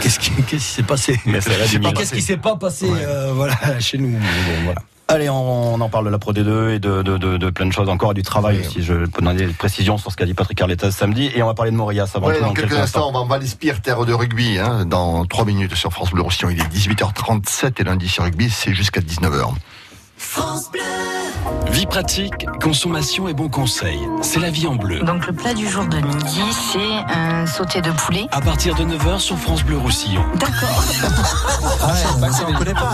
Qu'est-ce 0.00 0.18
qui 0.18 0.30
qu'est-ce 0.30 0.48
qui 0.48 0.60
s'est 0.60 0.82
passé. 0.82 1.20
Qu'est-ce 1.24 2.12
qui 2.12 2.22
s'est 2.22 2.36
pas 2.36 2.56
passé 2.56 2.86
euh, 2.90 3.32
voilà, 3.34 3.54
chez 3.80 3.98
nous 3.98 4.10
bon, 4.10 4.18
voilà. 4.64 4.80
Allez, 5.08 5.28
on, 5.28 5.74
on 5.74 5.80
en 5.80 5.88
parle 5.88 6.04
de 6.04 6.10
la 6.10 6.20
Pro 6.20 6.32
D2 6.32 6.70
et 6.70 6.78
de, 6.78 7.02
de, 7.02 7.18
de, 7.18 7.36
de 7.36 7.50
plein 7.50 7.66
de 7.66 7.72
choses 7.72 7.88
encore, 7.88 8.12
et 8.12 8.14
du 8.14 8.22
travail 8.22 8.58
Oui. 8.60 8.66
aussi. 8.66 8.82
Je 8.84 8.94
peux 9.06 9.22
donner 9.22 9.44
des 9.46 9.52
précisions 9.52 9.98
sur 9.98 10.12
ce 10.12 10.16
qu'a 10.16 10.24
dit 10.24 10.34
Patrick 10.34 10.60
Arletta 10.62 10.92
samedi, 10.92 11.32
et 11.34 11.42
on 11.42 11.46
va 11.46 11.54
parler 11.54 11.72
de 11.72 11.76
Morias 11.76 12.12
avant 12.14 12.28
Ouais, 12.28 12.34
tout 12.36 12.42
dans 12.42 12.46
dans 12.48 12.54
quelques 12.54 12.74
instants, 12.74 13.08
on 13.08 13.12
va 13.12 13.18
en 13.18 13.26
Valespire, 13.26 13.82
terre 13.82 14.04
de 14.04 14.12
rugby, 14.12 14.58
hein, 14.60 14.84
dans 14.84 15.24
3 15.26 15.46
minutes 15.46 15.74
sur 15.74 15.92
France 15.92 16.10
Bleu 16.12 16.22
Roussillon. 16.22 16.50
Il 16.50 16.60
est 16.60 16.72
18h37 16.72 17.72
et 17.80 17.84
lundi 17.84 18.08
sur 18.08 18.22
rugby, 18.22 18.48
c'est 18.50 18.72
jusqu'à 18.72 19.00
19h. 19.00 19.52
Vie 21.70 21.86
pratique, 21.86 22.46
consommation 22.62 23.28
et 23.28 23.32
bons 23.32 23.48
conseils. 23.48 24.00
C'est 24.22 24.40
la 24.40 24.50
vie 24.50 24.66
en 24.66 24.74
bleu. 24.74 25.00
Donc 25.00 25.26
le 25.26 25.32
plat 25.32 25.54
du 25.54 25.68
jour 25.68 25.84
de 25.86 25.98
midi, 25.98 26.42
c'est 26.72 27.14
un 27.14 27.46
sauté 27.46 27.80
de 27.80 27.90
poulet. 27.92 28.26
À 28.32 28.40
partir 28.40 28.74
de 28.74 28.82
9h 28.84 29.18
sur 29.20 29.38
France 29.38 29.62
Bleu 29.62 29.78
Roussillon. 29.78 30.22
D'accord. 30.36 30.82
Ah 31.82 31.92
ouais, 32.20 32.30
ça, 32.32 32.44
on 32.48 32.52
connaît 32.52 32.74
pas. 32.74 32.90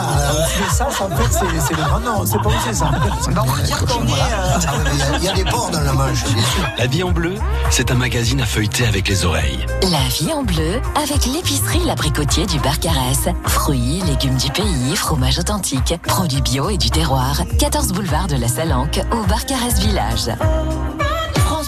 Le 0.61 0.71
sas, 0.75 1.01
en 1.01 1.09
fait, 1.09 1.39
c'est 1.61 1.75
le 1.77 1.83
grand 1.83 2.01
nom. 2.01 2.25
C'est 2.27 2.39
pas 2.41 2.49
où 2.49 2.53
c'est 2.67 2.75
ça. 2.75 2.91
On 3.29 3.43
va 3.45 3.63
dire 3.63 3.79
qu'on 3.87 4.07
est... 4.07 4.11
euh, 4.11 5.17
Il 5.19 5.25
y 5.25 5.29
a 5.29 5.33
des 5.33 5.45
porcs 5.45 5.71
dans 5.71 5.81
la 5.81 5.93
Manche, 5.93 6.25
bien 6.25 6.43
sûr. 6.43 6.69
La 6.79 6.87
vie 6.87 7.03
en 7.03 7.11
bleu, 7.11 7.35
c'est 7.71 7.91
un 7.91 7.95
magazine 7.95 8.41
à 8.43 8.47
feuilleter 8.47 8.87
avec 8.87 9.09
les 9.09 9.25
oreilles. 9.25 9.65
La 9.83 10.07
vie 10.09 10.33
en 10.33 10.43
bleu 10.43 10.81
avec 11.03 11.25
l'épicerie 11.27 11.81
L'Abricotier 11.87 12.45
du 12.47 12.59
Barcarès. 12.61 13.29
Fruits, 13.47 14.03
légumes 14.07 14.37
du 14.37 14.51
pays, 14.51 14.95
fromage 14.97 15.39
authentique, 15.39 15.95
produits 16.07 16.43
bio 16.43 16.69
et 16.71 16.77
du 16.77 16.91
terroir. 16.91 17.41
14 17.59 17.93
boulevard 17.93 18.27
de 18.27 18.36
la 18.38 18.49
Salanque 18.49 19.01
au 19.12 19.27
Barcarès 19.27 19.79
Village. 19.79 20.31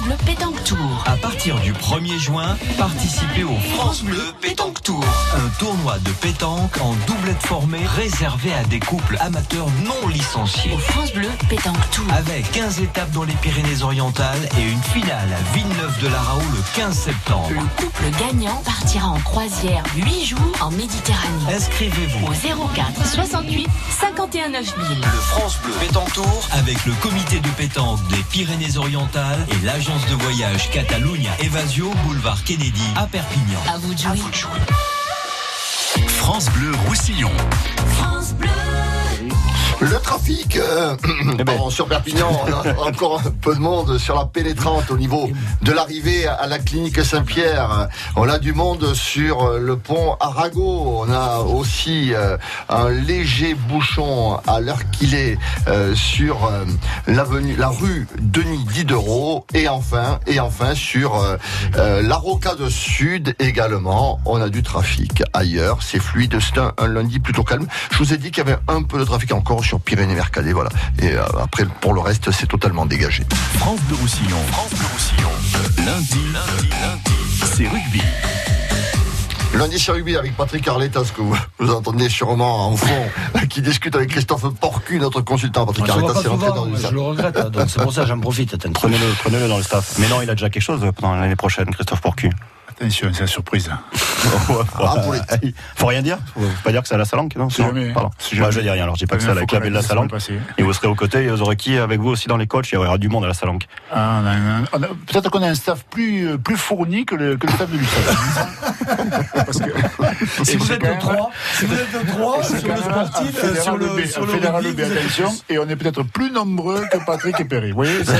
Bleu 0.08 0.16
Pétanque 0.24 0.64
Tour. 0.64 1.04
À 1.04 1.16
partir 1.16 1.60
du 1.60 1.74
1er 1.74 2.18
juin, 2.18 2.56
participez 2.78 3.44
au 3.44 3.54
France 3.74 4.02
Bleu 4.02 4.22
Pétanque 4.40 4.82
Tour. 4.82 5.04
Un 5.36 5.48
tournoi 5.58 5.98
de 5.98 6.10
pétanque 6.12 6.78
en 6.80 6.94
doublette 7.06 7.42
formée 7.42 7.84
réservé 7.94 8.54
à 8.54 8.64
des 8.64 8.80
couples 8.80 9.18
amateurs 9.20 9.66
non 9.84 10.08
licenciés. 10.08 10.72
Au 10.72 10.78
France 10.78 11.12
Bleu 11.12 11.28
Pétanque 11.50 11.90
Tour. 11.90 12.06
Avec 12.10 12.50
15 12.52 12.80
étapes 12.80 13.10
dans 13.10 13.24
les 13.24 13.34
Pyrénées-Orientales 13.34 14.48
et 14.58 14.70
une 14.70 14.80
finale 14.80 15.28
à 15.30 15.54
Villeneuve-de-la-Raoult 15.54 16.52
le 16.54 16.62
15 16.74 16.96
septembre. 16.98 17.50
Le 17.50 17.82
couple 17.84 18.04
gagnant 18.18 18.62
partira 18.64 19.08
en 19.08 19.20
croisière 19.20 19.82
8 19.94 20.24
jours 20.24 20.56
en 20.62 20.70
Méditerranée. 20.70 21.54
Inscrivez-vous 21.54 22.28
Au 22.28 22.68
04 22.74 23.06
68 23.06 23.68
51 24.00 24.48
9000. 24.48 25.00
le 25.00 25.20
France 25.20 25.58
Bleu 25.62 25.74
Pétanque 25.80 26.14
Tour 26.14 26.48
avec 26.52 26.86
le 26.86 26.94
comité 26.94 27.40
de 27.40 27.48
pétanque 27.50 28.00
des 28.08 28.22
Pyrénées-Orientales 28.30 29.46
et 29.50 29.66
l'agence 29.66 29.97
de 30.06 30.14
voyage 30.22 30.70
Catalunya 30.70 31.30
Evasio 31.40 31.90
Boulevard 32.04 32.42
Kennedy 32.44 32.82
à 32.96 33.06
Perpignan. 33.06 33.58
À 33.72 33.78
vous 33.78 33.92
de 33.92 33.98
jouer. 33.98 34.50
France 36.06 36.48
Bleu 36.50 36.72
Roussillon. 36.86 37.30
France 37.96 38.34
Bleu. 38.34 38.77
Le 39.80 39.96
trafic 40.00 40.56
euh, 40.56 40.96
ben. 41.36 41.44
pardon, 41.44 41.70
sur 41.70 41.86
Perpignan, 41.86 42.28
on 42.44 42.52
a 42.52 42.88
encore 42.88 43.22
un 43.24 43.30
peu 43.30 43.54
de 43.54 43.60
monde 43.60 43.96
sur 43.98 44.16
la 44.16 44.24
pénétrante 44.24 44.90
au 44.90 44.96
niveau 44.96 45.30
de 45.62 45.70
l'arrivée 45.70 46.26
à 46.26 46.48
la 46.48 46.58
clinique 46.58 47.04
Saint-Pierre. 47.04 47.88
On 48.16 48.28
a 48.28 48.40
du 48.40 48.52
monde 48.52 48.92
sur 48.94 49.52
le 49.52 49.76
pont 49.76 50.16
Arago. 50.18 51.04
On 51.06 51.12
a 51.12 51.38
aussi 51.38 52.12
euh, 52.12 52.36
un 52.68 52.90
léger 52.90 53.54
bouchon 53.54 54.40
à 54.48 54.58
l'heure 54.58 54.90
qu'il 54.90 55.14
est 55.14 55.38
euh, 55.68 55.94
sur 55.94 56.46
euh, 56.46 56.64
l'avenue, 57.06 57.54
la 57.56 57.68
rue 57.68 58.08
Denis 58.18 58.64
Diderot. 58.72 59.46
Et 59.54 59.68
enfin, 59.68 60.18
et 60.26 60.40
enfin 60.40 60.74
sur 60.74 61.22
la 61.76 62.16
Rocade 62.16 62.68
Sud 62.68 63.36
également. 63.38 64.18
On 64.24 64.40
a 64.40 64.48
du 64.48 64.64
trafic 64.64 65.22
ailleurs. 65.32 65.78
C'est 65.82 66.00
fluide. 66.00 66.36
C'est 66.40 66.58
un, 66.58 66.72
un 66.78 66.88
lundi 66.88 67.20
plutôt 67.20 67.44
calme. 67.44 67.66
Je 67.92 67.98
vous 67.98 68.12
ai 68.12 68.16
dit 68.16 68.32
qu'il 68.32 68.44
y 68.44 68.48
avait 68.48 68.58
un 68.66 68.82
peu 68.82 68.98
de 68.98 69.04
trafic 69.04 69.32
encore 69.32 69.62
sur 69.68 69.80
Pyrénées-Mercadé, 69.80 70.54
voilà. 70.54 70.70
Et 70.98 71.12
euh, 71.12 71.22
après, 71.38 71.66
pour 71.82 71.92
le 71.92 72.00
reste, 72.00 72.30
c'est 72.30 72.46
totalement 72.46 72.86
dégagé. 72.86 73.24
France 73.58 73.78
Bleu 73.82 73.96
Roussillon. 74.00 74.38
France 74.50 74.70
Bleu 74.70 74.86
Roussillon. 74.94 75.28
Lundi, 75.84 76.20
lundi, 76.32 76.68
lundi, 76.80 77.44
c'est 77.44 77.68
rugby. 77.68 78.00
Lundi 79.52 79.78
sur 79.78 79.92
rugby 79.92 80.16
avec 80.16 80.34
Patrick 80.38 80.66
Arletta, 80.66 81.04
ce 81.04 81.12
que 81.12 81.20
vous, 81.20 81.36
vous 81.58 81.70
entendez 81.70 82.08
sûrement 82.08 82.68
en 82.68 82.76
fond, 82.78 83.10
qui 83.50 83.60
discute 83.60 83.94
avec 83.94 84.08
Christophe 84.08 84.48
Porcu, 84.58 84.98
notre 84.98 85.20
consultant. 85.20 85.66
Patrick 85.66 85.84
Je 85.86 85.92
le 85.92 86.00
vois 86.00 86.10
Arletta, 86.10 86.14
pas 86.14 86.22
c'est 86.22 86.28
rentré 86.28 86.48
dans 86.48 86.64
le 86.64 86.76
je 86.78 86.94
le 86.94 87.00
regrette, 87.02 87.36
hein, 87.36 87.50
donc 87.50 87.68
c'est 87.68 87.82
pour 87.82 87.92
ça 87.92 88.02
que 88.02 88.08
j'en 88.08 88.20
profite. 88.20 88.56
Prenez-le, 88.72 89.06
prenez-le 89.22 89.48
dans 89.48 89.58
le 89.58 89.62
staff. 89.62 89.96
Mais 89.98 90.08
non, 90.08 90.22
il 90.22 90.30
a 90.30 90.34
déjà 90.34 90.48
quelque 90.48 90.62
chose 90.62 90.80
pendant 90.96 91.16
l'année 91.16 91.36
prochaine, 91.36 91.66
Christophe 91.74 92.00
Porcu. 92.00 92.30
Attention, 92.80 93.10
c'est 93.12 93.22
la 93.22 93.26
surprise. 93.26 93.70
Ah, 94.80 94.96
pour 95.04 95.12
les- 95.14 95.54
Faut 95.76 95.86
rien 95.86 96.02
dire 96.02 96.18
Faut 96.34 96.40
pas 96.64 96.72
dire 96.72 96.82
que 96.82 96.88
c'est 96.88 96.94
à 96.94 96.98
la 96.98 97.04
Salanque, 97.04 97.36
non 97.36 97.48
C'est 97.50 97.62
jamais. 97.62 97.92
pardon. 97.92 98.10
C'est 98.18 98.34
jamais. 98.36 98.50
je 98.50 98.60
dis 98.60 98.68
rien, 98.68 98.82
alors 98.82 98.96
je 98.96 99.00
dis 99.00 99.06
pas 99.06 99.14
que 99.16 99.22
c'est 99.22 99.28
Faut 99.28 99.36
avec 99.36 99.52
la 99.52 99.60
ville 99.60 99.70
de 99.70 99.76
la 99.76 99.82
Salanque. 99.82 100.10
Et 100.58 100.62
vous 100.64 100.72
serez 100.72 100.88
aux 100.88 100.94
côtés, 100.96 101.22
et 101.24 101.28
vous 101.30 101.40
aurez 101.42 101.54
qui 101.56 101.76
avec 101.78 102.00
vous 102.00 102.08
aussi 102.10 102.26
dans 102.26 102.36
les 102.36 102.48
coachs? 102.48 102.68
Il 102.70 102.74
y 102.74 102.78
aura 102.78 102.98
du 102.98 103.08
monde 103.08 103.24
à 103.24 103.28
la 103.28 103.34
Salanque. 103.34 103.66
Ah, 103.92 104.20
on 104.22 104.26
a 104.26 104.30
un- 104.32 104.64
on 104.72 104.82
a- 104.82 104.88
Peut-être 104.88 105.30
qu'on 105.30 105.42
a 105.42 105.46
un 105.48 105.54
staff 105.54 105.84
plus, 105.88 106.28
euh, 106.30 106.36
plus 106.36 106.56
fourni 106.56 107.04
que 107.06 107.14
le, 107.14 107.36
que 107.36 107.46
le 107.46 107.52
staff 107.52 107.70
de 107.70 107.78
que 107.78 107.84
Si 110.44 110.56
vous 110.56 110.64
c'est 110.66 110.74
êtes 110.74 110.80
de 110.80 110.86
même- 110.86 110.98
trois, 110.98 111.30
si 111.54 111.64
vous 111.66 111.74
êtes 111.74 111.92
de 111.92 112.10
trois 112.10 112.42
c'est 112.42 112.58
sur 112.58 112.68
le 112.74 112.76
sportif, 112.76 113.44
euh, 113.44 113.54
fédéral 113.54 113.62
sur 113.62 113.76
le, 113.76 113.86
B, 113.86 114.04
sur 114.06 114.26
le 114.26 114.32
rugby, 114.32 114.82
attention, 114.82 115.32
et 115.48 115.58
on 115.58 115.68
est 115.68 115.76
peut-être 115.76 116.02
plus 116.02 116.30
nombreux 116.32 116.84
que 116.90 116.98
Patrick 117.06 117.38
et 117.40 117.44
Perry. 117.44 117.70
Vous 117.70 117.76
voyez, 117.76 118.04
c'est 118.04 118.16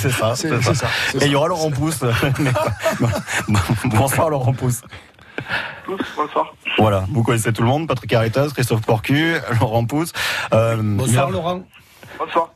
C'est 0.00 0.10
ça, 0.10 0.34
c'est- 0.34 0.48
c'est 0.62 0.74
c'est 0.74 0.86
c'est 1.12 1.22
Et 1.22 1.26
il 1.26 1.32
y 1.32 1.34
aura 1.34 1.48
Laurent 1.48 1.70
Pousse. 1.70 1.98
Bonsoir 4.02 4.30
Laurent 4.30 4.52
Pousse. 4.52 4.82
Bonsoir. 6.16 6.56
Voilà, 6.76 7.04
vous 7.12 7.22
connaissez 7.22 7.52
tout 7.52 7.62
le 7.62 7.68
monde, 7.68 7.86
Patrick 7.86 8.12
Aritas, 8.14 8.48
Christophe 8.48 8.80
Porcu, 8.80 9.36
Laurent 9.60 9.84
Pousse. 9.84 10.12
Euh, 10.52 10.76
Bonsoir 10.82 11.30
Laurent. 11.30 11.62
Bonsoir. 12.18 12.50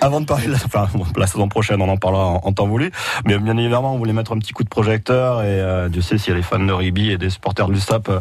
Avant 0.00 0.20
de 0.20 0.26
parler 0.26 0.46
de 0.46 0.52
la, 0.52 0.58
enfin, 0.64 0.86
la 1.16 1.26
saison 1.26 1.48
prochaine, 1.48 1.80
on 1.80 1.88
en 1.88 1.96
parlera 1.96 2.26
en, 2.26 2.40
en 2.44 2.52
temps 2.52 2.66
voulu. 2.66 2.92
Mais 3.24 3.38
bien 3.38 3.56
évidemment, 3.56 3.94
on 3.94 3.98
voulait 3.98 4.12
mettre 4.12 4.32
un 4.32 4.38
petit 4.38 4.52
coup 4.52 4.64
de 4.64 4.68
projecteur 4.68 5.42
et 5.42 5.60
euh, 5.60 5.88
Dieu 5.88 6.02
sait 6.02 6.18
s'il 6.18 6.30
y 6.32 6.34
a 6.34 6.36
les 6.36 6.42
fans 6.42 6.58
de 6.58 6.72
rugby 6.72 7.10
et 7.10 7.18
des 7.18 7.30
supporters 7.30 7.66
de 7.66 7.72
l'USAP 7.72 8.08
euh, 8.08 8.20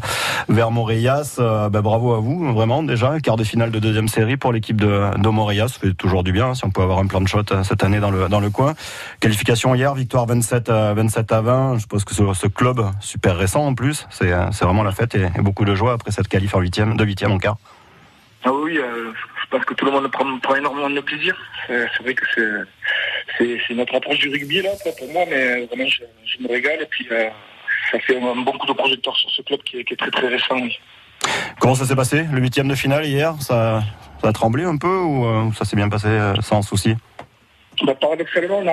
vers 0.49 0.71
Montréas. 0.71 1.37
Euh, 1.39 1.69
ben, 1.69 1.81
bravo 1.81 2.13
à 2.13 2.19
vous, 2.19 2.53
vraiment 2.53 2.83
déjà. 2.83 3.19
Quart 3.19 3.35
de 3.35 3.43
finale 3.43 3.71
de 3.71 3.79
deuxième 3.79 4.07
série 4.07 4.37
pour 4.37 4.51
l'équipe 4.53 4.79
de, 4.79 5.11
de 5.17 5.29
Montréas. 5.29 5.67
Ça 5.69 5.79
fait 5.79 5.93
toujours 5.93 6.23
du 6.23 6.31
bien 6.31 6.47
hein, 6.47 6.55
si 6.55 6.65
on 6.65 6.71
peut 6.71 6.81
avoir 6.81 6.99
un 6.99 7.07
plan 7.07 7.21
de 7.21 7.27
shot 7.27 7.43
euh, 7.51 7.63
cette 7.63 7.83
année 7.83 7.99
dans 7.99 8.11
le, 8.11 8.29
dans 8.29 8.39
le 8.39 8.49
coin. 8.49 8.73
Qualification 9.19 9.75
hier, 9.75 9.93
victoire 9.93 10.25
27 10.25 10.69
à, 10.69 10.93
27 10.93 11.31
à 11.31 11.41
20. 11.41 11.77
Je 11.79 11.85
pense 11.85 12.05
que 12.05 12.13
ce, 12.15 12.23
ce 12.33 12.47
club, 12.47 12.81
super 12.99 13.37
récent 13.37 13.65
en 13.65 13.75
plus, 13.75 14.07
c'est 14.09 14.31
vraiment 14.61 14.83
la 14.83 14.91
fête 14.91 15.15
et, 15.15 15.29
et 15.35 15.41
beaucoup 15.41 15.65
de 15.65 15.75
joie 15.75 15.93
après 15.93 16.11
cette 16.11 16.27
qualif 16.27 16.55
en 16.55 16.59
huitième, 16.59 16.97
de 16.97 17.03
huitième 17.03 17.31
en 17.31 17.37
quart. 17.37 17.57
Ah 18.43 18.51
oui, 18.53 18.79
je 19.49 19.55
pense 19.57 19.65
que 19.65 19.73
tout 19.73 19.85
le 19.85 19.91
monde 19.91 20.11
prend, 20.11 20.39
prend 20.39 20.55
énormément 20.55 20.89
de 20.89 20.99
plaisir. 21.01 21.35
C'est 21.67 21.87
c'est 21.95 22.03
vrai 22.03 22.13
que 22.13 22.25
c'est- 23.37 23.73
notre 23.73 23.95
approche 23.95 24.19
du 24.19 24.29
rugby 24.29 24.61
là, 24.61 24.71
pour 24.97 25.07
moi, 25.11 25.23
mais 25.29 25.65
vraiment 25.65 25.87
je, 25.87 26.01
je 26.25 26.43
me 26.43 26.47
régale. 26.49 26.81
Et 26.81 26.85
puis 26.85 27.07
euh, 27.11 27.29
ça 27.91 27.99
fait 27.99 28.17
un 28.17 28.35
bon 28.35 28.51
coup 28.53 28.67
de 28.67 28.73
projecteur 28.73 29.15
sur 29.15 29.29
ce 29.29 29.41
club 29.43 29.61
qui 29.63 29.79
est, 29.79 29.83
qui 29.83 29.93
est 29.93 29.97
très 29.97 30.11
très 30.11 30.27
récent. 30.27 30.55
oui. 30.55 30.77
Comment 31.59 31.75
ça 31.75 31.85
s'est 31.85 31.95
passé 31.95 32.25
Le 32.31 32.39
huitième 32.39 32.67
de 32.67 32.75
finale 32.75 33.05
hier, 33.05 33.33
ça, 33.41 33.83
ça 34.21 34.27
a 34.29 34.33
tremblé 34.33 34.63
un 34.63 34.77
peu 34.77 34.87
ou 34.99 35.25
euh, 35.25 35.51
ça 35.57 35.65
s'est 35.65 35.75
bien 35.75 35.89
passé 35.89 36.07
euh, 36.07 36.33
sans 36.41 36.61
souci? 36.61 36.95
Bah, 37.83 37.93
paradoxalement, 37.95 38.59
on 38.59 38.67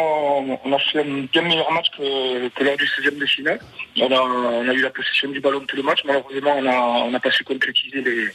a, 0.54 0.58
on 0.64 0.72
a 0.72 0.78
fait 0.78 1.00
un 1.00 1.26
bien 1.32 1.42
meilleur 1.42 1.70
match 1.72 1.86
que, 1.96 2.48
que 2.48 2.64
lors 2.64 2.76
du 2.76 2.84
16e 2.84 3.18
de 3.18 3.26
finale. 3.26 3.58
On 4.00 4.10
a, 4.10 4.18
on 4.20 4.68
a 4.68 4.72
eu 4.72 4.80
la 4.80 4.90
possession 4.90 5.28
du 5.30 5.40
ballon 5.40 5.60
tout 5.68 5.76
le 5.76 5.82
match. 5.82 6.00
Malheureusement, 6.06 6.54
on 6.56 6.62
n'a 6.62 6.80
on 6.80 7.10
n'a 7.10 7.20
pas 7.20 7.30
su 7.30 7.44
concrétiser 7.44 8.00
les, 8.00 8.28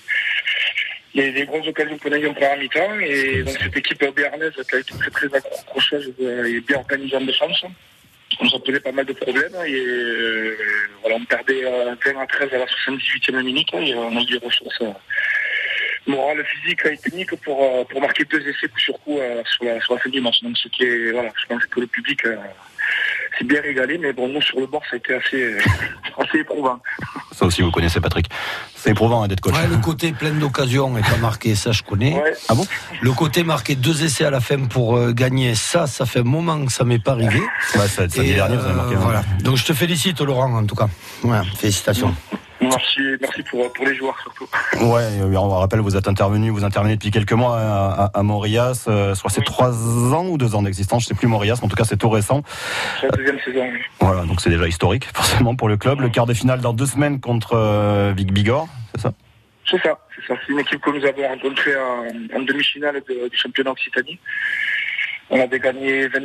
les, 1.14 1.32
les 1.32 1.46
grosses 1.46 1.68
occasions 1.68 1.98
qu'on 1.98 2.12
a 2.12 2.18
eues 2.18 2.28
en 2.28 2.34
première 2.34 2.58
mi-temps. 2.58 3.00
Et 3.02 3.44
donc, 3.44 3.58
cette 3.62 3.78
équipe 3.78 4.16
béarnaise 4.16 4.54
qui 4.54 4.76
a 4.76 4.80
été 4.80 4.94
très 4.98 5.12
très 5.12 5.36
accrocheuse 5.36 6.14
euh, 6.22 6.46
et 6.46 6.62
bien 6.62 6.78
organisée 6.78 7.18
en 7.18 7.22
défense. 7.22 7.66
On 8.40 8.48
s'en 8.48 8.60
posait 8.60 8.80
pas 8.80 8.92
mal 8.92 9.06
de 9.06 9.14
problèmes 9.14 9.56
et 9.66 9.74
euh, 9.74 10.56
voilà, 11.02 11.18
on 11.18 11.26
perdait 11.26 11.66
euh, 11.66 11.96
20 12.06 12.22
à 12.22 12.28
13 12.28 12.54
à 12.54 12.58
la 12.60 12.66
78e 12.66 13.42
minute 13.44 13.68
et 13.74 13.96
on 13.96 14.16
a 14.16 14.22
eu 14.22 14.26
des 14.26 14.38
ressources 14.38 14.82
euh, 14.82 14.92
morales, 16.06 16.46
physiques 16.46 16.86
et 16.86 16.98
techniques 16.98 17.36
pour, 17.42 17.64
euh, 17.64 17.84
pour 17.86 18.02
marquer 18.02 18.26
deux 18.26 18.48
essais 18.48 18.68
coup 18.68 18.80
sur 18.80 19.00
coup 19.00 19.18
euh, 19.18 19.42
sur, 19.46 19.66
la, 19.66 19.82
sur 19.82 19.96
la 19.96 20.00
fin 20.00 20.10
du 20.10 20.22
match. 20.22 20.42
Donc 20.44 20.58
ce 20.58 20.68
qui 20.68 20.84
est, 20.84 21.12
voilà, 21.12 21.32
je 21.42 21.48
pense 21.48 21.66
que 21.66 21.80
le 21.80 21.88
public 21.88 22.24
euh, 22.26 22.36
s'est 23.38 23.46
bien 23.46 23.62
régalé, 23.62 23.98
mais 23.98 24.14
bon, 24.14 24.28
nous 24.28 24.42
sur 24.42 24.60
le 24.60 24.68
bord, 24.68 24.84
ça 24.90 24.96
a 24.96 24.98
été 24.98 25.16
assez, 25.16 25.42
euh, 25.42 25.60
assez 26.18 26.40
éprouvant. 26.40 26.80
Ça 27.32 27.46
aussi, 27.46 27.62
vous 27.62 27.72
connaissez 27.72 28.00
Patrick. 28.00 28.28
C'est 28.82 28.92
éprouvant 28.92 29.24
hein, 29.24 29.28
d'être 29.28 29.42
coach. 29.42 29.54
Ouais, 29.56 29.68
le 29.68 29.78
côté 29.78 30.12
plein 30.14 30.32
d'occasions 30.32 30.98
et 30.98 31.02
pas 31.02 31.18
marqué, 31.18 31.56
ça 31.56 31.72
je 31.72 31.84
connais. 31.84 32.14
Ouais. 32.16 32.34
Ah 32.48 32.56
bon? 32.56 32.66
Le 33.02 33.12
côté 33.12 33.44
marqué 33.44 33.76
deux 33.76 34.04
essais 34.04 34.24
à 34.26 34.30
la 34.30 34.40
fin 34.40 34.58
pour 34.66 34.96
euh, 34.96 35.12
gagner, 35.12 35.54
ça, 35.56 35.86
ça 35.88 36.06
fait 36.06 36.20
un 36.20 36.24
moment 36.24 36.66
que 36.66 36.72
ça 36.72 36.86
m'est 36.86 37.00
pas 37.00 37.12
arrivé. 37.12 37.40
Ouais, 37.76 37.88
ça, 37.88 38.08
samedi 38.10 38.32
Et, 38.32 38.34
dernier, 38.36 38.56
vous 38.56 38.64
avez 38.64 38.72
euh, 38.72 38.76
marqué. 38.76 38.96
un. 38.96 39.00
Voilà. 39.00 39.24
Donc 39.44 39.58
je 39.58 39.66
te 39.66 39.74
félicite 39.74 40.22
Laurent 40.22 40.54
en 40.56 40.66
tout 40.66 40.76
cas. 40.76 40.88
Ouais, 41.24 41.40
félicitations. 41.58 42.16
Merci, 42.70 43.02
merci 43.22 43.44
pour, 43.44 43.72
pour 43.74 43.86
les 43.86 43.96
joueurs 43.96 44.18
surtout. 44.22 44.48
Ouais, 44.86 45.04
on 45.38 45.50
rappelle, 45.50 45.80
vous 45.80 45.96
êtes 45.98 46.08
intervenu, 46.08 46.50
vous 46.52 46.64
intervenez 46.64 46.96
depuis 46.96 47.12
quelques 47.12 47.34
mois 47.34 47.58
à, 47.60 48.04
à, 48.06 48.20
à 48.20 48.24
Morias. 48.24 48.86
Euh, 48.88 49.14
que 49.14 49.32
c'est 49.32 49.44
trois 49.44 50.14
ans 50.14 50.26
ou 50.28 50.38
deux 50.38 50.56
ans 50.56 50.62
d'existence, 50.62 51.04
je 51.04 51.08
sais 51.10 51.16
plus 51.16 51.28
Morias, 51.28 51.58
mais 51.62 51.66
en 51.66 51.70
tout 51.70 51.76
cas 51.76 51.84
c'est 51.84 51.98
tout 51.98 52.10
récent. 52.10 52.44
C'est 53.02 53.08
la 53.08 53.12
deuxième 53.18 53.40
saison. 53.40 53.68
oui. 53.72 53.80
Voilà, 54.00 54.24
donc 54.24 54.42
c'est 54.42 54.50
déjà 54.50 54.68
historique 54.68 55.06
forcément 55.14 55.56
pour 55.56 55.68
le 55.68 55.78
club. 55.78 56.00
Le 56.02 56.10
quart 56.10 56.26
de 56.26 56.34
finale 56.34 56.62
dans 56.62 56.74
deux 56.74 56.86
semaines 56.86 57.20
contre 57.20 57.54
euh, 57.56 58.14
Vic 58.16 58.32
Bigorre, 58.34 58.68
c'est 58.96 59.02
ça? 59.02 59.12
C'est 59.70 59.82
ça, 59.84 60.00
c'est 60.16 60.26
ça. 60.34 60.40
C'est 60.46 60.52
une 60.54 60.60
équipe 60.60 60.82
que 60.82 60.90
nous 60.90 61.06
avons 61.06 61.28
rencontrée 61.28 61.76
en, 61.76 62.38
en 62.38 62.42
demi-finale 62.42 63.02
de- 63.08 63.30
du 63.30 63.38
championnat 63.38 63.72
Occitanie. 63.72 64.18
On 65.32 65.40
avait 65.40 65.60
gagné 65.60 66.08
27-16, 66.08 66.16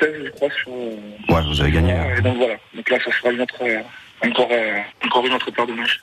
je 0.00 0.30
crois, 0.30 0.48
sur. 0.50 0.72
Ouais, 0.72 1.42
vous 1.46 1.60
avez 1.60 1.70
gagné. 1.70 1.94
Et 2.16 2.20
donc 2.22 2.38
voilà. 2.38 2.54
Donc 2.74 2.90
là, 2.90 2.98
ça 3.04 3.12
sera 3.12 3.30
une 3.30 3.40
autre, 3.42 3.54
euh, 3.62 3.78
encore, 4.24 4.48
encore 5.04 5.26
une 5.26 5.32
autre 5.34 5.50
paire 5.50 5.66
de 5.66 5.72
matchs. 5.72 6.00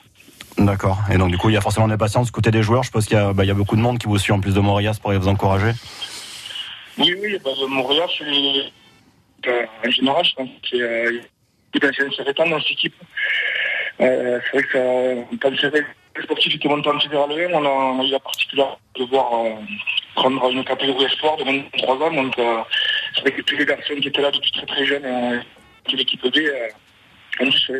D'accord. 0.58 0.98
Et 1.12 1.18
donc 1.18 1.30
du 1.30 1.36
coup, 1.38 1.50
il 1.50 1.54
y 1.54 1.56
a 1.56 1.60
forcément 1.60 1.86
des 1.88 1.96
patience 1.98 2.26
du 2.26 2.32
côté 2.32 2.50
des 2.50 2.62
joueurs. 2.62 2.82
Je 2.82 2.90
pense 2.90 3.04
qu'il 3.06 3.16
y, 3.16 3.20
a- 3.20 3.32
bah, 3.32 3.44
y 3.44 3.50
a 3.50 3.54
beaucoup 3.54 3.76
de 3.76 3.80
monde 3.82 3.98
qui 3.98 4.06
vous 4.06 4.18
suit 4.18 4.32
en 4.32 4.40
plus 4.40 4.54
de 4.54 4.60
Morias 4.60 4.98
pour 5.00 5.12
vous 5.12 5.28
encourager. 5.28 5.72
Oui, 6.98 7.14
oui, 7.20 7.38
bah, 7.44 7.50
c'est. 8.16 9.48
euh, 9.48 9.66
en 9.86 9.90
général, 9.90 10.24
je 10.24 10.34
pense 10.34 10.48
que 10.48 10.68
c'est. 10.70 10.80
Euh, 10.80 11.12
il 11.74 11.82
y 11.82 11.86
a 11.86 12.04
une 12.06 12.50
dans 12.50 12.60
cette 12.60 12.70
équipe. 12.70 12.94
Euh, 14.00 14.40
c'est 14.50 14.58
vrai 14.58 14.62
que 14.66 14.72
ça, 14.72 15.36
quand 15.42 15.50
c'est 15.60 15.84
le 16.16 16.22
sportif 16.22 16.54
était 16.54 16.68
monté 16.68 16.88
en 16.88 16.98
fédéral 16.98 17.30
1, 17.30 17.52
on 17.52 17.64
a, 17.64 17.68
on 17.68 18.00
a 18.00 18.04
eu 18.04 18.10
la 18.10 18.18
particularité 18.20 18.80
de 18.98 19.04
voir 19.04 19.30
euh, 19.34 19.50
prendre 20.14 20.50
une 20.50 20.64
catégorie 20.64 21.04
espoir 21.04 21.36
de 21.36 21.44
23 21.44 21.96
ans. 21.96 22.12
Donc, 22.14 22.38
euh, 22.38 22.62
c'est 23.14 23.20
vrai 23.20 23.32
que 23.32 23.42
tous 23.42 23.56
les 23.56 23.66
garçons 23.66 23.94
qui 24.00 24.08
étaient 24.08 24.22
là 24.22 24.30
depuis 24.30 24.50
très 24.52 24.64
très 24.64 24.86
jeunes, 24.86 25.02
de 25.02 25.96
l'équipe 25.96 26.22
B, 26.22 26.38
ont 27.40 27.46
dû 27.46 27.58
se 27.58 27.72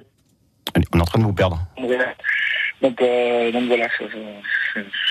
on 0.92 0.98
est 0.98 1.02
en 1.02 1.04
train 1.04 1.18
de 1.18 1.24
vous 1.24 1.32
perdre. 1.32 1.58
Donc, 2.82 3.00
euh, 3.00 3.50
donc 3.52 3.64
voilà, 3.64 3.88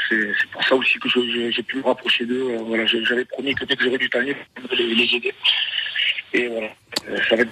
c'est 0.09 0.49
pour 0.51 0.63
ça 0.63 0.75
aussi 0.75 0.99
que 0.99 1.09
j'ai 1.09 1.63
pu 1.63 1.77
me 1.77 1.83
rapprocher 1.83 2.25
d'eux. 2.25 2.51
Euh, 2.51 2.63
voilà, 2.65 2.85
j'avais 2.85 3.25
promis 3.25 3.55
que 3.55 3.65
dès 3.65 3.75
que 3.75 3.83
j'aurais 3.83 3.97
du 3.97 4.09
temps, 4.09 4.19
je 4.71 4.75
les, 4.75 4.95
les 4.95 5.15
aider. 5.15 5.33
Et 6.33 6.47
voilà, 6.47 6.67
Euh, 7.09 7.17
ça 7.29 7.35
va 7.35 7.41
être 7.43 7.51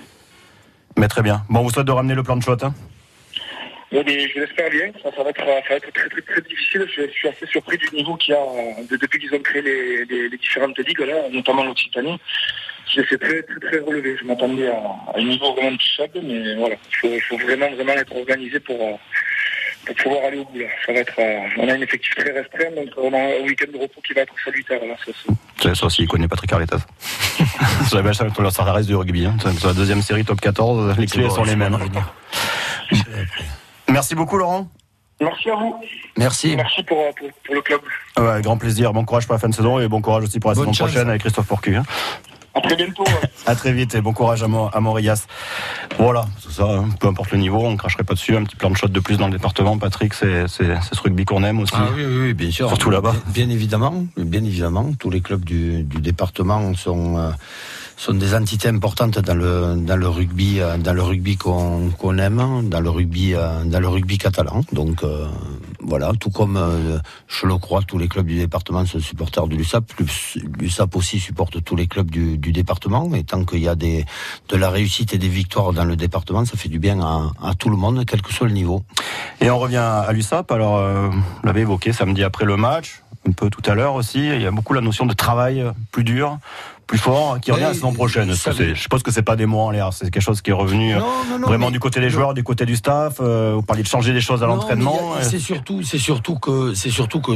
Mais 0.98 1.08
très 1.08 1.22
bien. 1.24 1.44
Bon, 1.50 1.60
on 1.60 1.64
vous 1.64 1.70
souhaite 1.72 1.88
de 1.88 1.92
ramener 1.92 2.16
le 2.16 2.24
plan 2.24 2.36
de 2.38 2.44
shot. 2.44 2.58
Hein 2.62 2.74
Mais 3.94 4.28
je 4.28 4.40
l'espère 4.40 4.70
bien. 4.72 4.92
Ça, 5.04 5.10
ça 5.16 5.24
va 5.24 5.30
être, 5.30 5.40
ça 5.40 5.46
va 5.70 5.76
être 5.76 5.92
très, 5.94 6.10
très, 6.10 6.22
très 6.22 6.42
difficile. 6.42 6.88
Je, 6.96 7.04
je 7.04 7.12
suis 7.12 7.28
assez 7.28 7.46
surpris 7.46 7.78
du 7.78 7.90
niveau 7.94 8.16
qu'il 8.16 8.34
y 8.34 8.38
a 8.38 8.42
euh, 8.42 8.84
de- 8.90 8.98
depuis 8.98 9.20
qu'ils 9.20 9.34
ont 9.36 9.40
créé 9.40 9.62
les, 9.62 10.06
les- 10.06 10.30
les 10.30 10.38
différentes 10.38 10.78
ligues, 10.80 11.00
là, 11.02 11.30
notamment 11.32 11.64
l'Occitanie. 11.64 12.20
Je 12.94 13.02
les 13.02 13.14
ai 13.14 13.18
très, 13.18 13.42
très, 13.44 13.60
très 13.60 13.80
relevé. 13.80 14.18
Je 14.20 14.26
m'attendais 14.26 14.68
à, 14.68 14.74
à 15.14 15.14
un 15.18 15.24
niveau 15.24 15.54
vraiment 15.54 15.78
plus 15.78 15.92
faible, 15.96 16.20
mais 16.24 16.56
voilà. 16.56 16.76
Il 17.04 17.22
faut, 17.22 17.38
vraiment, 17.38 17.70
vraiment 17.72 17.94
être 17.94 18.16
organisé 18.16 18.60
pour, 18.60 18.82
euh, 18.82 18.94
pour 19.86 19.96
pouvoir 19.96 20.26
aller 20.26 20.38
au 20.40 20.46
bout. 20.46 20.58
Là. 20.60 20.66
Ça 20.86 20.92
va 20.94 21.00
être, 21.00 21.14
euh, 21.20 21.40
on 21.58 21.70
a 21.70 21.74
un 21.74 21.82
effectif 21.82 22.16
très 22.16 22.32
restreint, 22.32 22.72
donc 22.76 22.90
on 22.98 23.14
a 23.14 23.18
un 23.20 23.42
week-end 23.48 23.72
de 23.72 23.78
repos 23.78 24.02
qui 24.06 24.14
va 24.14 24.22
être 24.22 24.34
salutaire. 24.44 24.80
Là, 24.86 24.96
ça, 25.06 25.12
c'est- 25.26 25.34
C'est 25.62 25.76
ça 25.76 25.86
aussi, 25.86 26.02
il 26.04 26.08
connaît 26.08 26.28
Patrick 26.28 26.52
Arletas. 26.52 26.80
ça, 27.90 28.02
ben, 28.02 28.12
ça, 28.14 28.26
ça 28.52 28.64
reste 28.74 28.88
du 28.90 28.96
rugby. 28.96 29.26
Hein. 29.26 29.38
Sur 29.60 29.68
la 29.68 29.74
deuxième 29.74 30.02
série 30.02 30.26
top 30.26 30.42
14, 30.42 30.98
les 30.98 31.06
clés 31.06 31.24
bon, 31.24 31.30
sont 31.30 31.44
les 31.44 31.52
c'est 31.52 31.56
mêmes. 31.56 31.78
Merci 33.94 34.16
beaucoup, 34.16 34.38
Laurent. 34.38 34.68
Merci 35.22 35.50
à 35.52 35.56
vous. 35.56 35.76
Merci. 36.18 36.56
Merci 36.56 36.82
pour, 36.84 36.98
euh, 37.00 37.12
pour, 37.18 37.30
pour 37.46 37.56
le 37.56 37.62
club. 37.62 37.80
Ouais, 38.18 38.42
grand 38.42 38.58
plaisir. 38.58 38.92
Bon 38.92 39.06
courage 39.06 39.26
pour 39.28 39.34
la 39.34 39.40
fin 39.40 39.48
de 39.50 39.54
saison 39.54 39.80
et 39.80 39.88
bon 39.88 40.02
courage 40.02 40.24
aussi 40.24 40.40
pour 40.40 40.50
la 40.50 40.56
Bonne 40.56 40.66
saison 40.66 40.74
chance. 40.74 40.90
prochaine 40.92 41.10
avec 41.10 41.22
Christophe 41.22 41.46
Porcu. 41.48 41.76
hein. 41.76 41.84
À 42.56 42.62
très 42.62 42.76
bientôt. 42.76 43.04
ouais. 43.04 43.30
À 43.46 43.56
très 43.56 43.72
vite 43.74 43.94
et 43.96 44.02
bon 44.02 44.14
courage 44.14 44.42
à, 44.44 44.48
Mo- 44.48 44.70
à 44.74 44.80
Morias. 44.80 45.26
Voilà, 45.98 46.26
c'est 46.40 46.52
ça, 46.52 46.64
hein. 46.66 46.90
peu 47.00 47.08
importe 47.08 47.32
le 47.32 47.38
niveau, 47.38 47.60
on 47.66 47.76
cracherait 47.78 48.04
pas 48.04 48.14
dessus. 48.16 48.36
Un 48.36 48.44
petit 48.44 48.56
plan 48.56 48.70
de 48.72 48.76
shot 48.78 48.88
de 48.88 49.00
plus 49.00 49.18
dans 49.18 49.28
le 49.28 49.34
département, 49.34 49.78
Patrick, 49.78 50.14
c'est 50.16 50.48
c'est- 50.48 50.76
c'est 50.82 50.96
ce 50.96 51.02
rugby 51.02 51.26
qu'on 51.26 51.44
aime 51.44 51.60
aussi. 51.60 51.74
Ah 51.76 51.88
oui, 51.96 52.04
oui, 52.06 52.18
oui, 52.28 52.34
bien 52.34 52.52
sûr. 52.52 52.68
Surtout 52.70 52.90
là-bas. 52.90 53.14
Bien, 53.28 53.46
bien 53.46 53.54
évidemment, 53.54 54.06
bien 54.18 54.44
évidemment, 54.44 54.92
tous 55.00 55.10
les 55.12 55.22
clubs 55.22 55.44
du, 55.44 55.84
du 55.84 56.00
département 56.02 56.74
sont 56.76 57.18
euh, 57.18 57.32
sont 57.98 58.14
des 58.14 58.34
entités 58.36 58.68
importantes 58.68 59.20
dans 59.20 59.36
le 59.36 59.76
dans 59.78 59.96
le 59.96 60.08
rugby 60.08 60.60
euh, 60.60 60.78
dans 60.78 60.94
le 60.94 61.02
rugby 61.02 61.38
qu'on 61.38 61.90
qu'on 61.92 62.18
aime, 62.18 62.70
dans 62.70 62.82
le 62.82 62.90
rugby 62.90 63.34
euh, 63.34 63.64
dans 63.66 63.80
le 63.80 63.88
rugby 63.88 64.18
catalan. 64.18 64.62
Donc 64.72 65.04
euh, 65.04 65.28
voilà, 65.86 66.12
tout 66.20 66.30
comme 66.30 66.60
je 67.28 67.46
le 67.46 67.58
crois, 67.58 67.82
tous 67.82 67.98
les 67.98 68.08
clubs 68.08 68.26
du 68.26 68.38
département 68.38 68.86
sont 68.86 69.00
supporters 69.00 69.48
de 69.48 69.56
l'USAP. 69.56 69.84
L'USAP 70.60 70.96
aussi 70.96 71.20
supporte 71.20 71.64
tous 71.64 71.76
les 71.76 71.88
clubs 71.88 72.10
du, 72.10 72.38
département. 72.38 73.14
Et 73.14 73.24
tant 73.24 73.44
qu'il 73.44 73.60
y 73.60 73.68
a 73.68 73.76
des 73.76 74.06
de 74.50 74.58
la 74.58 74.70
réussite 74.70 75.14
et 75.14 75.18
des 75.18 75.28
victoires 75.28 75.74
dans 75.74 75.86
le 75.86 75.96
département, 75.96 76.46
ça 76.46 76.58
fait 76.58 76.70
du 76.70 76.80
bien 76.80 77.00
à, 77.02 77.54
tout 77.56 77.70
le 77.70 77.76
monde, 77.76 78.04
quel 78.06 78.22
que 78.22 78.32
soit 78.34 78.48
le 78.48 78.54
niveau. 78.54 78.84
Et 79.42 79.50
on 79.50 79.60
revient 79.60 79.78
à 79.78 80.12
l'USAP. 80.14 80.52
Alors, 80.52 80.78
euh, 80.78 81.10
vous 81.10 81.46
l'avez 81.46 81.62
évoqué 81.62 81.92
samedi 81.92 82.24
après 82.24 82.46
le 82.46 82.56
match, 82.56 83.04
un 83.28 83.32
peu 83.32 83.50
tout 83.50 83.62
à 83.70 83.76
l'heure 83.76 83.96
aussi. 83.96 84.20
Il 84.20 84.42
y 84.42 84.46
a 84.46 84.52
beaucoup 84.52 84.74
la 84.74 84.82
notion 84.82 85.06
de 85.06 85.14
travail 85.14 85.66
plus 85.92 86.04
dur, 86.04 86.38
plus 86.88 86.98
fort, 86.98 87.40
qui 87.40 87.52
revient 87.52 87.64
la 87.64 87.74
saison 87.74 87.94
prochaine. 87.94 88.32
Je 88.34 88.74
suppose 88.76 89.04
que 89.04 89.12
c'est 89.12 89.22
pas 89.24 89.36
des 89.36 89.46
mots 89.46 89.62
en 89.62 89.72
l'air, 89.72 89.92
c'est 89.94 90.10
quelque 90.12 90.22
chose 90.22 90.42
qui 90.42 90.50
est 90.50 90.54
revenu 90.54 90.94
euh, 90.96 91.00
Non, 91.00 91.06
non, 91.30 91.40
non, 91.40 91.48
vraiment 91.48 91.68
mais- 91.68 91.72
du 91.74 91.80
côté 91.80 92.00
des 92.00 92.10
joueurs, 92.10 92.34
du 92.34 92.44
côté 92.44 92.66
du 92.66 92.76
staff. 92.76 93.18
euh, 93.20 93.54
vous 93.56 93.62
parliez 93.62 93.84
de 93.84 93.88
changer 93.88 94.14
des 94.14 94.22
choses 94.22 94.44
à 94.44 94.48
l'entraînement. 94.48 95.14
euh, 95.18 95.22
C'est 95.24 95.40
surtout, 95.40 95.82
c'est 95.84 95.98
surtout 95.98 96.36
que, 96.36 96.74
c'est 96.74 96.90
surtout 96.90 97.22
que, 97.22 97.34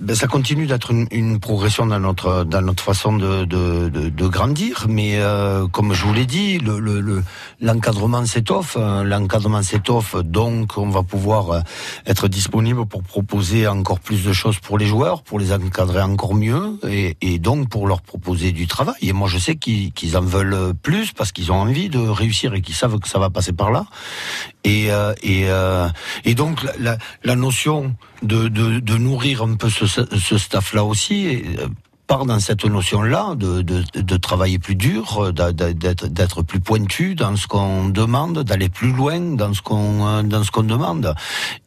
ben, 0.00 0.14
ça 0.14 0.26
continue 0.26 0.66
d'être 0.66 0.90
une, 0.90 1.06
une 1.10 1.38
progression 1.40 1.86
dans 1.86 2.00
notre, 2.00 2.44
dans 2.44 2.62
notre 2.62 2.82
façon 2.82 3.16
de, 3.16 3.44
de, 3.44 3.88
de, 3.88 4.08
de 4.08 4.26
grandir. 4.28 4.86
Mais 4.88 5.12
euh, 5.16 5.66
comme 5.68 5.92
je 5.94 6.04
vous 6.04 6.12
l'ai 6.14 6.26
dit, 6.26 6.58
le, 6.58 6.78
le, 6.78 7.00
le- 7.00 7.22
l'encadrement 7.60 8.24
s'étoffe, 8.26 8.76
hein, 8.76 9.04
l'encadrement 9.04 9.62
s'étoffe, 9.62 10.16
donc 10.16 10.76
on 10.76 10.88
va 10.90 11.02
pouvoir 11.02 11.62
être 12.06 12.28
disponible 12.28 12.86
pour 12.86 13.02
proposer 13.02 13.66
encore 13.68 14.00
plus 14.00 14.24
de 14.24 14.32
choses 14.32 14.58
pour 14.58 14.78
les 14.78 14.86
joueurs, 14.86 15.22
pour 15.22 15.38
les 15.38 15.52
encadrer 15.52 16.02
encore 16.02 16.34
mieux, 16.34 16.78
et, 16.88 17.16
et 17.20 17.38
donc 17.38 17.68
pour 17.68 17.86
leur 17.86 18.00
proposer 18.02 18.52
du 18.52 18.66
travail. 18.66 18.87
Et 19.00 19.12
moi, 19.12 19.28
je 19.28 19.38
sais 19.38 19.56
qu'ils 19.56 20.16
en 20.16 20.22
veulent 20.22 20.74
plus 20.82 21.12
parce 21.12 21.32
qu'ils 21.32 21.52
ont 21.52 21.56
envie 21.56 21.88
de 21.88 21.98
réussir 21.98 22.54
et 22.54 22.60
qu'ils 22.60 22.74
savent 22.74 22.98
que 22.98 23.08
ça 23.08 23.18
va 23.18 23.30
passer 23.30 23.52
par 23.52 23.70
là. 23.70 23.86
Et, 24.64 24.90
euh, 24.90 25.14
et, 25.22 25.44
euh, 25.48 25.88
et 26.24 26.34
donc 26.34 26.60
la, 26.78 27.36
notion 27.36 27.94
de 28.22 28.96
nourrir 28.96 29.42
un 29.42 29.54
peu 29.54 29.70
ce, 29.70 29.86
ce 29.86 30.38
staff-là 30.38 30.84
aussi 30.84 31.42
euh, 31.58 31.68
part 32.08 32.24
dans 32.24 32.40
cette 32.40 32.64
notion-là 32.64 33.34
de, 33.36 33.60
de, 33.62 33.84
de 33.94 34.16
travailler 34.16 34.58
plus 34.58 34.74
dur, 34.74 35.04
euh, 35.20 35.32
d'être 35.32 36.06
d'être 36.08 36.42
plus 36.42 36.58
pointu 36.58 37.14
dans 37.14 37.36
ce 37.36 37.46
qu'on 37.46 37.88
demande, 37.90 38.42
d'aller 38.42 38.70
plus 38.70 38.92
loin 38.92 39.20
dans 39.42 39.52
ce 39.52 39.60
qu'on 39.62 40.06
euh, 40.08 40.22
dans 40.22 40.42
ce 40.42 40.50
qu'on 40.50 40.62
demande, 40.62 41.14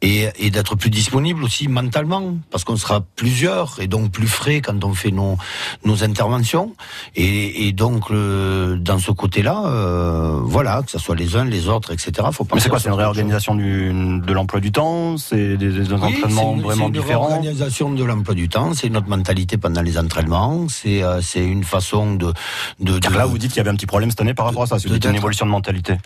et, 0.02 0.28
et 0.44 0.50
d'être 0.50 0.74
plus 0.74 0.90
disponible 0.90 1.44
aussi 1.44 1.68
mentalement, 1.68 2.34
parce 2.50 2.64
qu'on 2.64 2.76
sera 2.76 3.00
plusieurs 3.14 3.80
et 3.80 3.86
donc 3.86 4.10
plus 4.10 4.26
frais 4.26 4.60
quand 4.60 4.82
on 4.84 4.94
fait 4.94 5.12
nos 5.12 5.38
nos 5.84 6.02
interventions, 6.02 6.74
et, 7.14 7.68
et 7.68 7.72
donc 7.72 8.10
le- 8.10 8.76
dans 8.80 8.98
ce 8.98 9.12
côté-là, 9.12 9.62
euh, 9.66 10.40
voilà, 10.42 10.82
que 10.82 10.90
ce 10.90 10.98
soit 10.98 11.14
les 11.14 11.36
uns, 11.36 11.44
les 11.44 11.68
autres, 11.68 11.92
etc. 11.92 12.10
Faut 12.32 12.46
Mais 12.52 12.60
c'est 12.60 12.68
quoi 12.68 12.80
C'est 12.80 12.88
une 12.88 12.94
réorganisation 12.94 13.54
du, 13.54 14.20
de 14.28 14.32
l'emploi 14.32 14.58
du 14.60 14.72
temps? 14.72 15.16
C'est 15.18 15.56
des, 15.56 15.68
des 15.70 15.92
oui, 15.92 16.02
entraînements 16.02 16.54
une- 16.56 16.62
vraiment 16.62 16.74
c'est 16.76 16.86
une 16.88 16.92
différents? 17.00 17.26
réorganisation 17.28 17.92
de 17.92 18.02
l'emploi 18.04 18.34
du 18.34 18.48
temps, 18.48 18.74
c'est 18.74 18.90
notre 18.90 19.08
mentalité 19.08 19.56
pendant 19.56 19.82
les 19.82 19.96
entraînements, 19.98 20.31
c'est 20.68 21.02
euh, 21.02 21.20
c'est 21.20 21.44
une 21.44 21.64
façon 21.64 22.14
de 22.14 22.32
de, 22.80 22.98
de- 22.98 23.08
là, 23.18 23.26
vous 23.26 23.38
dites 23.38 23.50
qu'il 23.52 23.58
y 23.58 23.60
avait 23.60 23.70
un 23.70 23.74
petit 23.76 23.86
problème 23.86 24.10
cette 24.10 24.20
année 24.20 24.34
par 24.34 24.46
rapport 24.46 24.62
à 24.62 24.66
ça. 24.66 24.78
C'est 24.78 24.88
une 25.10 25.16
évolution 25.18 25.46
de 25.46 25.50
mentalité. 25.50 25.96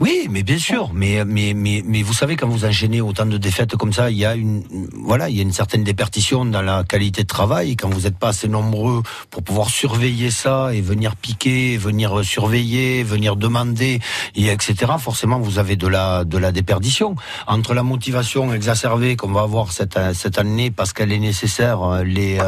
Oui, 0.00 0.28
mais 0.30 0.42
bien 0.42 0.58
sûr. 0.58 0.92
Mais, 0.94 1.26
mais, 1.26 1.52
mais, 1.54 1.82
mais 1.84 2.02
vous 2.02 2.14
savez, 2.14 2.34
quand 2.36 2.48
vous 2.48 2.64
enchaînez 2.64 3.02
autant 3.02 3.26
de 3.26 3.36
défaites 3.36 3.76
comme 3.76 3.92
ça, 3.92 4.10
il 4.10 4.16
y 4.16 4.24
a 4.24 4.34
une, 4.34 4.62
voilà, 4.94 5.28
il 5.28 5.36
y 5.36 5.40
a 5.40 5.42
une 5.42 5.52
certaine 5.52 5.84
dépertition 5.84 6.46
dans 6.46 6.62
la 6.62 6.84
qualité 6.84 7.22
de 7.22 7.26
travail. 7.26 7.76
Quand 7.76 7.90
vous 7.90 8.00
n'êtes 8.02 8.18
pas 8.18 8.28
assez 8.28 8.48
nombreux 8.48 9.02
pour 9.28 9.42
pouvoir 9.42 9.68
surveiller 9.68 10.30
ça 10.30 10.72
et 10.72 10.80
venir 10.80 11.16
piquer, 11.16 11.76
venir 11.76 12.24
surveiller, 12.24 13.02
venir 13.02 13.36
demander, 13.36 14.00
et 14.36 14.46
etc. 14.46 14.92
Forcément, 14.98 15.38
vous 15.38 15.58
avez 15.58 15.76
de 15.76 15.86
la, 15.86 16.24
de 16.24 16.38
la 16.38 16.50
déperdition 16.50 17.14
entre 17.46 17.74
la 17.74 17.82
motivation 17.82 18.54
exacerbée 18.54 19.16
qu'on 19.16 19.32
va 19.32 19.42
avoir 19.42 19.70
cette, 19.70 19.98
cette 20.14 20.38
année 20.38 20.70
parce 20.70 20.94
qu'elle 20.94 21.12
est 21.12 21.18
nécessaire, 21.18 22.02
les, 22.04 22.38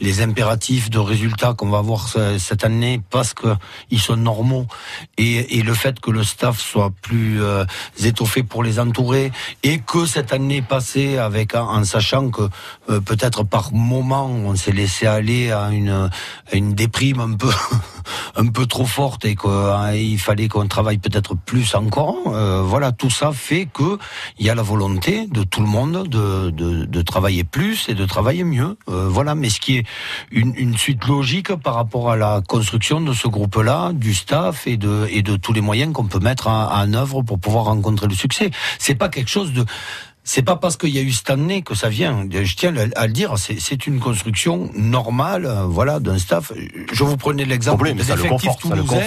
les 0.00 0.22
impératifs 0.22 0.90
de 0.90 1.00
résultats 1.00 1.54
qu'on 1.54 1.70
va 1.70 1.78
avoir 1.78 2.08
cette 2.38 2.62
année 2.62 3.00
parce 3.10 3.34
que 3.34 3.48
ils 3.90 4.00
sont 4.00 4.16
normaux 4.16 4.66
et, 5.18 5.58
et 5.58 5.62
le 5.62 5.74
fait 5.74 5.98
que 5.98 6.12
le 6.12 6.22
staff 6.22 6.60
soit 6.60 6.92
plus 7.00 7.42
euh, 7.42 7.64
étoffé 8.02 8.42
pour 8.42 8.62
les 8.62 8.78
entourer 8.78 9.32
et 9.62 9.78
que 9.78 10.06
cette 10.06 10.32
année 10.32 10.62
passée 10.62 11.18
avec 11.18 11.54
en, 11.54 11.84
sachant 11.84 12.30
que 12.30 12.42
euh, 12.88 13.00
peut-être 13.00 13.44
par 13.44 13.72
moment 13.72 14.26
on 14.26 14.54
s'est 14.54 14.72
laissé 14.72 15.06
aller 15.06 15.50
à 15.50 15.70
une 15.70 16.10
une 16.52 16.74
déprime 16.74 17.20
un 17.20 17.34
peu 17.36 17.50
un 18.36 18.46
peu 18.46 18.66
trop 18.66 18.86
forte 18.86 19.24
et 19.24 19.36
qu'il 19.36 19.50
hein, 19.50 20.16
fallait 20.18 20.48
qu'on 20.48 20.66
travaille 20.66 20.98
peut-être 20.98 21.34
plus 21.34 21.74
encore. 21.74 22.16
Euh, 22.28 22.62
voilà, 22.62 22.92
tout 22.92 23.10
ça 23.10 23.32
fait 23.32 23.66
que 23.72 23.98
il 24.38 24.46
y 24.46 24.50
a 24.50 24.54
la 24.54 24.62
volonté 24.62 25.26
de 25.26 25.42
tout 25.42 25.60
le 25.60 25.66
monde 25.66 26.08
de, 26.08 26.50
de, 26.50 27.02
travailler 27.02 27.44
plus 27.44 27.88
et 27.88 27.94
de 27.94 28.04
travailler 28.04 28.44
mieux. 28.44 28.76
voilà, 28.86 29.34
mais 29.34 29.48
ce 29.48 29.60
qui 29.60 29.78
est 29.78 29.86
une, 30.30 30.54
une 30.56 30.76
suite 30.76 31.06
logique 31.06 31.54
par 31.56 31.74
rapport 31.74 32.10
à 32.10 32.16
la 32.16 32.40
construction 32.46 33.00
de 33.00 33.12
ce 33.12 33.28
groupe-là, 33.28 33.92
du 33.92 34.14
staff 34.14 34.66
et 34.66 34.76
de 34.76 35.06
et 35.10 35.22
de 35.22 35.36
tous 35.36 35.52
les 35.52 35.60
moyens 35.60 35.92
qu'on 35.92 36.06
peut 36.06 36.18
mettre 36.18 36.48
en, 36.48 36.70
en 36.70 36.89
pour 37.24 37.38
pouvoir 37.38 37.64
rencontrer 37.64 38.06
le 38.06 38.14
succès. 38.14 38.50
C'est 38.78 38.94
pas 38.94 39.08
quelque 39.08 39.30
chose 39.30 39.52
de 39.52 39.64
c'est 40.22 40.42
pas 40.42 40.56
parce 40.56 40.76
qu'il 40.76 40.90
y 40.90 40.98
a 40.98 41.02
eu 41.02 41.12
cette 41.12 41.30
année 41.30 41.62
que 41.62 41.74
ça 41.74 41.88
vient. 41.88 42.26
Je 42.30 42.54
tiens 42.54 42.74
à 42.94 43.06
le 43.06 43.12
dire, 43.12 43.34
c'est 43.38 43.86
une 43.86 44.00
construction 44.00 44.70
normale, 44.74 45.46
euh, 45.46 45.64
voilà, 45.64 45.98
d'un 45.98 46.18
staff. 46.18 46.52
Je 46.92 47.04
vous 47.04 47.16
prenais 47.16 47.46
l'exemple 47.46 47.94
des 47.94 48.12
effectifs 48.12 48.56
toulousains. 48.60 49.00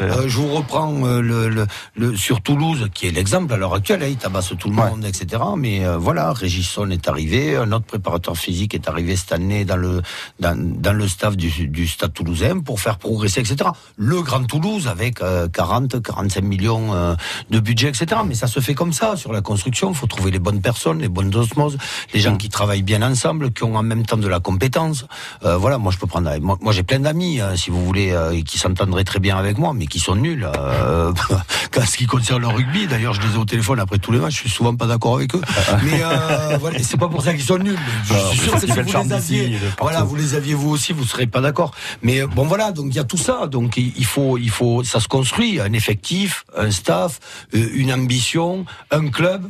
Euh, 0.00 0.24
je 0.26 0.36
vous 0.38 0.54
reprends 0.54 1.04
euh, 1.04 1.20
le, 1.20 1.66
le, 1.94 2.16
sur 2.16 2.40
Toulouse, 2.40 2.88
qui 2.94 3.06
est 3.06 3.10
l'exemple 3.10 3.52
à 3.52 3.56
l'heure 3.56 3.74
actuelle. 3.74 4.02
Hein, 4.02 4.08
il 4.08 4.16
tabasse 4.16 4.54
tout 4.58 4.68
le 4.68 4.74
monde, 4.74 5.04
etc. 5.04 5.42
Mais 5.56 5.82
voilà, 5.98 6.32
Régisson 6.32 6.90
est 6.90 7.08
arrivé, 7.08 7.56
un 7.56 7.70
autre 7.72 7.84
préparateur 7.84 8.36
physique 8.36 8.74
est 8.74 8.88
arrivé 8.88 9.16
cette 9.16 9.32
année 9.32 9.64
dans 9.64 9.76
le 9.76 10.02
dans, 10.40 10.56
dans 10.56 10.92
le 10.92 11.06
staff 11.08 11.36
du, 11.36 11.68
du, 11.68 11.86
Stade 11.86 12.12
Toulousain 12.12 12.60
pour 12.60 12.80
faire 12.80 12.98
progresser, 12.98 13.40
etc. 13.40 13.70
Le 13.96 14.22
Grand 14.22 14.44
Toulouse 14.44 14.88
avec 14.88 15.20
40, 15.52 16.02
45 16.02 16.42
millions 16.42 17.16
de 17.50 17.60
budget, 17.60 17.88
etc. 17.88 18.22
Mais 18.26 18.34
ça 18.34 18.46
se 18.46 18.60
fait 18.60 18.74
comme 18.74 18.92
ça 18.92 19.16
sur 19.16 19.32
la 19.32 19.42
construction. 19.42 19.90
Il 19.90 19.96
faut 19.96 20.06
trouver 20.06 20.30
les 20.30 20.38
bonnes 20.38 20.53
personnes, 20.60 21.00
les 21.00 21.08
bonnes 21.08 21.34
osmoses, 21.34 21.78
les 22.12 22.20
gens 22.20 22.34
mm. 22.34 22.38
qui 22.38 22.48
travaillent 22.48 22.82
bien 22.82 23.02
ensemble, 23.02 23.52
qui 23.52 23.64
ont 23.64 23.76
en 23.76 23.82
même 23.82 24.04
temps 24.06 24.16
de 24.16 24.28
la 24.28 24.40
compétence. 24.40 25.06
Euh, 25.44 25.56
voilà, 25.56 25.78
moi 25.78 25.92
je 25.92 25.98
peux 25.98 26.06
prendre. 26.06 26.30
Moi, 26.40 26.72
j'ai 26.72 26.82
plein 26.82 27.00
d'amis, 27.00 27.40
hein, 27.40 27.56
si 27.56 27.70
vous 27.70 27.84
voulez, 27.84 28.10
euh, 28.12 28.42
qui 28.42 28.58
s'entendraient 28.58 29.04
très 29.04 29.20
bien 29.20 29.36
avec 29.36 29.58
moi, 29.58 29.72
mais 29.74 29.86
qui 29.86 30.00
sont 30.00 30.14
nuls. 30.14 30.48
Euh, 30.56 31.12
quand 31.70 31.86
ce 31.86 31.96
qui 31.96 32.06
concerne 32.06 32.42
le 32.42 32.48
rugby, 32.48 32.86
d'ailleurs, 32.86 33.14
je 33.14 33.20
les 33.22 33.34
ai 33.34 33.36
au 33.36 33.44
téléphone 33.44 33.80
après 33.80 33.98
tous 33.98 34.12
les 34.12 34.18
matchs. 34.18 34.34
Je 34.34 34.40
suis 34.40 34.50
souvent 34.50 34.74
pas 34.74 34.86
d'accord 34.86 35.16
avec 35.16 35.34
eux. 35.34 35.40
mais 35.84 36.02
euh, 36.02 36.58
voilà, 36.58 36.78
c'est 36.82 36.96
pas 36.96 37.08
pour 37.08 37.22
ça 37.22 37.32
qu'ils 37.32 37.44
sont 37.44 37.58
nuls. 37.58 37.78
Je 38.04 38.14
suis 38.14 38.38
sûr 38.38 38.52
que 38.52 38.60
si 38.60 38.66
vous 38.66 38.82
les 38.82 39.12
aviez, 39.12 39.58
voilà, 39.80 40.02
vous 40.02 40.16
les 40.16 40.34
aviez 40.34 40.54
vous 40.54 40.70
aussi, 40.70 40.92
vous 40.92 41.04
serez 41.04 41.26
pas 41.26 41.40
d'accord. 41.40 41.72
Mais 42.02 42.26
bon, 42.26 42.44
voilà, 42.44 42.72
donc 42.72 42.86
il 42.88 42.96
y 42.96 43.00
a 43.00 43.04
tout 43.04 43.16
ça. 43.16 43.46
Donc 43.46 43.76
il 43.76 44.06
faut, 44.06 44.38
il 44.38 44.50
faut, 44.50 44.82
ça 44.84 45.00
se 45.00 45.08
construit, 45.08 45.60
un 45.60 45.72
effectif, 45.72 46.44
un 46.56 46.70
staff, 46.70 47.20
une 47.52 47.92
ambition, 47.92 48.64
un 48.90 49.08
club. 49.08 49.48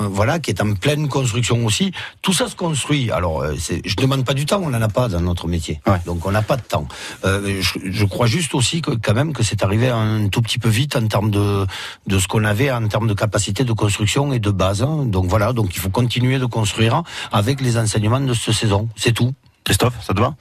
Euh, 0.00 0.08
voilà, 0.08 0.38
qui 0.38 0.50
est 0.50 0.60
en 0.60 0.74
pleine 0.74 1.08
construction 1.08 1.64
aussi. 1.64 1.92
Tout 2.22 2.32
ça 2.32 2.48
se 2.48 2.56
construit. 2.56 3.10
Alors, 3.10 3.42
euh, 3.42 3.54
je 3.56 3.96
demande 3.96 4.24
pas 4.24 4.34
du 4.34 4.46
temps, 4.46 4.60
on 4.62 4.70
n'en 4.70 4.82
a 4.82 4.88
pas 4.88 5.08
dans 5.08 5.20
notre 5.20 5.46
métier. 5.46 5.80
Donc, 6.06 6.26
on 6.26 6.32
n'a 6.32 6.42
pas 6.42 6.56
de 6.56 6.62
temps. 6.62 6.88
Euh, 7.24 7.60
je, 7.60 8.04
crois 8.04 8.26
juste 8.26 8.54
aussi 8.54 8.82
que 8.82 8.90
quand 8.90 9.14
même 9.14 9.32
que 9.32 9.42
c'est 9.42 9.62
arrivé 9.62 9.88
un 9.88 10.28
tout 10.28 10.42
petit 10.42 10.58
peu 10.58 10.68
vite 10.68 10.96
en 10.96 11.06
termes 11.06 11.30
de 11.30 11.66
de 12.06 12.18
ce 12.18 12.28
qu'on 12.28 12.44
avait 12.44 12.70
en 12.70 12.86
termes 12.88 13.06
de 13.06 13.14
capacité 13.14 13.64
de 13.64 13.72
construction 13.72 14.32
et 14.32 14.38
de 14.38 14.50
base. 14.50 14.82
Hein. 14.82 15.04
Donc 15.06 15.26
voilà, 15.26 15.52
donc 15.52 15.74
il 15.74 15.80
faut 15.80 15.90
continuer 15.90 16.38
de 16.38 16.46
construire 16.46 17.02
avec 17.32 17.60
les 17.60 17.78
enseignements 17.78 18.20
de 18.20 18.34
cette 18.34 18.54
saison. 18.54 18.88
C'est 18.96 19.12
tout. 19.12 19.32
Christophe, 19.64 19.94
ça 20.02 20.12
te 20.12 20.20
va? 20.20 20.34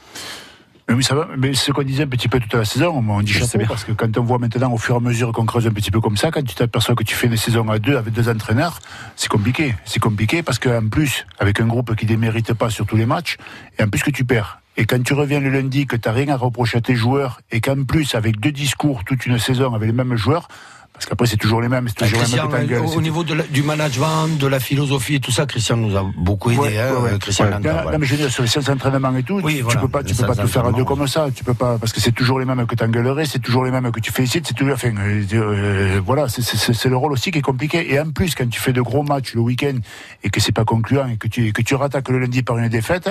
Oui, 0.89 1.03
ça 1.03 1.15
va. 1.15 1.29
Mais 1.37 1.53
ce 1.53 1.71
qu'on 1.71 1.83
disait 1.83 2.03
un 2.03 2.07
petit 2.07 2.27
peu 2.27 2.39
toute 2.39 2.53
la 2.53 2.65
saison, 2.65 3.03
on 3.07 3.21
dit 3.21 3.31
chapeau 3.31 3.65
parce 3.67 3.83
que 3.83 3.93
quand 3.93 4.17
on 4.17 4.23
voit 4.23 4.37
maintenant 4.37 4.71
au 4.73 4.77
fur 4.77 4.95
et 4.95 4.97
à 4.97 5.01
mesure 5.01 5.31
qu'on 5.31 5.45
creuse 5.45 5.65
un 5.65 5.71
petit 5.71 5.91
peu 5.91 6.01
comme 6.01 6.17
ça, 6.17 6.29
quand 6.29 6.43
tu 6.43 6.55
t'aperçois 6.55 6.95
que 6.95 7.03
tu 7.03 7.15
fais 7.15 7.27
une 7.27 7.37
saison 7.37 7.69
à 7.69 7.79
deux 7.79 7.95
avec 7.95 8.13
deux 8.13 8.29
entraîneurs, 8.29 8.79
c'est 9.15 9.29
compliqué. 9.29 9.75
C'est 9.85 10.01
compliqué 10.01 10.43
parce 10.43 10.59
qu'en 10.59 10.87
plus, 10.89 11.25
avec 11.39 11.61
un 11.61 11.67
groupe 11.67 11.95
qui 11.95 12.05
démérite 12.05 12.53
pas 12.53 12.69
sur 12.69 12.85
tous 12.85 12.97
les 12.97 13.05
matchs, 13.05 13.37
et 13.79 13.83
en 13.83 13.87
plus 13.87 14.03
que 14.03 14.11
tu 14.11 14.25
perds. 14.25 14.59
Et 14.75 14.85
quand 14.85 15.01
tu 15.03 15.13
reviens 15.13 15.39
le 15.39 15.49
lundi, 15.49 15.85
que 15.85 15.95
tu 15.95 16.09
n'as 16.09 16.15
rien 16.15 16.29
à 16.29 16.35
reprocher 16.35 16.79
à 16.79 16.81
tes 16.81 16.95
joueurs, 16.95 17.39
et 17.51 17.61
qu'en 17.61 17.83
plus, 17.83 18.15
avec 18.15 18.39
deux 18.39 18.51
discours 18.51 19.03
toute 19.05 19.25
une 19.25 19.39
saison 19.39 19.73
avec 19.73 19.87
les 19.87 19.93
mêmes 19.93 20.15
joueurs, 20.15 20.47
parce 20.93 21.07
qu'après, 21.07 21.25
c'est 21.25 21.37
toujours 21.37 21.59
les 21.59 21.69
mêmes. 21.69 21.87
C'est 21.87 22.05
toujours 22.05 22.19
Christian, 22.19 22.47
les 22.47 22.67
mêmes 22.67 22.85
au, 22.85 23.01
niveau 23.01 23.23
de 23.23 23.35
du 23.49 23.63
management, 23.63 24.37
de 24.37 24.45
la 24.45 24.59
philosophie 24.59 25.15
et 25.15 25.19
tout 25.19 25.31
ça, 25.31 25.47
Christian 25.47 25.75
nous 25.75 25.97
a 25.97 26.05
beaucoup 26.15 26.51
aidé. 26.51 26.77
hein, 26.77 27.17
Christian 27.19 27.49
Landa, 27.49 27.85
Non, 27.91 27.97
mais 27.97 28.05
je 28.05 28.11
veux 28.11 28.17
dire, 28.17 28.31
sur 28.31 28.43
les 28.43 28.49
séances 28.49 28.65
d'entraînement 28.65 29.15
et 29.15 29.23
tout, 29.23 29.41
tu, 29.41 29.77
peux 29.77 29.87
pas, 29.87 30.03
tu 30.03 30.13
peux 30.13 30.25
pas 30.25 30.35
tout 30.35 30.47
faire 30.47 30.65
à 30.65 30.71
deux 30.71 30.85
comme 30.85 31.07
ça. 31.07 31.29
Tu 31.35 31.43
peux 31.43 31.55
pas, 31.55 31.79
parce 31.79 31.91
que 31.91 31.99
c'est 31.99 32.11
toujours 32.11 32.39
les 32.39 32.45
mêmes 32.45 32.65
que 32.67 32.75
tu 32.75 32.83
engueulerais, 32.83 33.25
c'est 33.25 33.39
toujours 33.39 33.65
les 33.65 33.71
mêmes 33.71 33.91
que 33.91 33.99
tu 33.99 34.11
félicites, 34.11 34.45
c'est 34.47 34.53
toujours, 34.53 34.75
enfin, 34.75 34.93
euh, 34.95 35.23
euh, 35.33 36.01
voilà, 36.05 36.27
c'est 36.29 36.85
le 36.85 36.95
rôle 36.95 37.11
aussi 37.11 37.31
qui 37.31 37.39
est 37.39 37.41
compliqué. 37.41 37.91
Et 37.91 37.99
en 37.99 38.11
plus, 38.11 38.35
quand 38.35 38.47
tu 38.47 38.59
fais 38.59 38.73
de 38.73 38.81
gros 38.81 39.01
matchs 39.01 39.33
le 39.33 39.41
week-end 39.41 39.77
et 40.23 40.29
que 40.29 40.39
c'est 40.39 40.51
pas 40.51 40.65
concluant 40.65 41.07
et 41.07 41.17
que 41.17 41.27
tu, 41.27 41.51
que 41.53 41.63
tu 41.63 41.73
rattaques 41.73 42.09
le 42.09 42.19
lundi 42.19 42.43
par 42.43 42.59
une 42.59 42.69
défaite, 42.69 43.09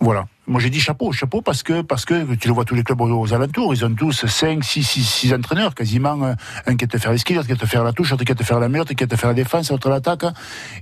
voilà. 0.00 0.26
Moi, 0.46 0.60
j'ai 0.60 0.70
dit 0.70 0.80
chapeau, 0.80 1.12
chapeau, 1.12 1.42
parce 1.42 1.62
que, 1.62 1.82
parce 1.82 2.06
que 2.06 2.34
tu 2.34 2.48
le 2.48 2.54
vois 2.54 2.64
tous 2.64 2.74
les 2.74 2.82
clubs 2.82 3.00
aux, 3.00 3.34
alentours, 3.34 3.74
ils 3.74 3.84
ont 3.84 3.94
tous 3.94 4.24
5, 4.26 4.64
6, 4.64 4.82
6, 4.82 5.04
6 5.04 5.34
entraîneurs, 5.34 5.74
quasiment. 5.74 6.34
Un 6.66 6.76
qui 6.76 6.84
est 6.84 6.88
te 6.88 6.96
faire 6.96 7.12
les 7.12 7.18
skis, 7.18 7.34
l'autre 7.34 7.46
qui 7.46 7.52
est 7.52 7.56
te 7.56 7.66
faire 7.66 7.84
la 7.84 7.92
touche, 7.92 8.10
l'autre 8.10 8.24
qui 8.24 8.32
est 8.32 8.34
te 8.34 8.42
faire 8.42 8.58
la 8.58 8.68
meurtre, 8.68 8.94
qui 8.94 9.04
est 9.04 9.06
te 9.06 9.16
faire 9.16 9.28
la 9.28 9.34
défense, 9.34 9.70
l'autre 9.70 9.90
l'attaque. 9.90 10.24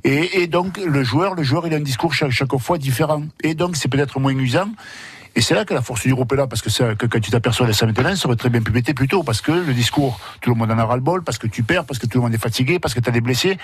Et, 0.04 0.42
et 0.42 0.46
donc, 0.46 0.78
le 0.78 1.02
joueur, 1.02 1.34
le 1.34 1.42
joueur, 1.42 1.66
il 1.66 1.74
a 1.74 1.78
un 1.78 1.80
discours 1.80 2.14
chaque, 2.14 2.30
chaque 2.30 2.56
fois 2.58 2.78
différent. 2.78 3.24
Et 3.42 3.54
donc, 3.54 3.76
c'est 3.76 3.88
peut-être 3.88 4.20
moins 4.20 4.36
usant. 4.36 4.68
Et 5.36 5.42
c'est 5.42 5.54
là 5.54 5.66
que 5.66 5.74
la 5.74 5.82
force 5.82 6.02
du 6.02 6.14
groupe 6.14 6.32
est 6.32 6.36
là, 6.36 6.46
parce 6.46 6.62
que, 6.62 6.70
ça, 6.70 6.94
que 6.94 7.04
quand 7.04 7.20
tu 7.20 7.30
t'aperçois 7.30 7.66
de 7.66 7.72
ça 7.72 7.84
maintenant, 7.84 8.16
ça 8.16 8.26
aurait 8.26 8.36
très 8.36 8.48
bien 8.48 8.62
pu 8.62 8.72
péter 8.72 8.94
plus 8.94 9.06
tôt, 9.06 9.22
parce 9.22 9.42
que 9.42 9.52
le 9.52 9.74
discours, 9.74 10.18
tout 10.40 10.48
le 10.50 10.56
monde 10.56 10.70
en 10.70 10.78
a 10.78 10.84
ras-le-bol, 10.84 11.22
parce 11.22 11.36
que 11.36 11.46
tu 11.46 11.62
perds, 11.62 11.84
parce 11.84 11.98
que 11.98 12.06
tout 12.06 12.18
le 12.18 12.22
monde 12.24 12.34
est 12.34 12.38
fatigué, 12.38 12.78
parce 12.78 12.94
que 12.94 13.00
tu 13.00 13.08
as 13.10 13.12
des 13.12 13.20
blessés. 13.20 13.58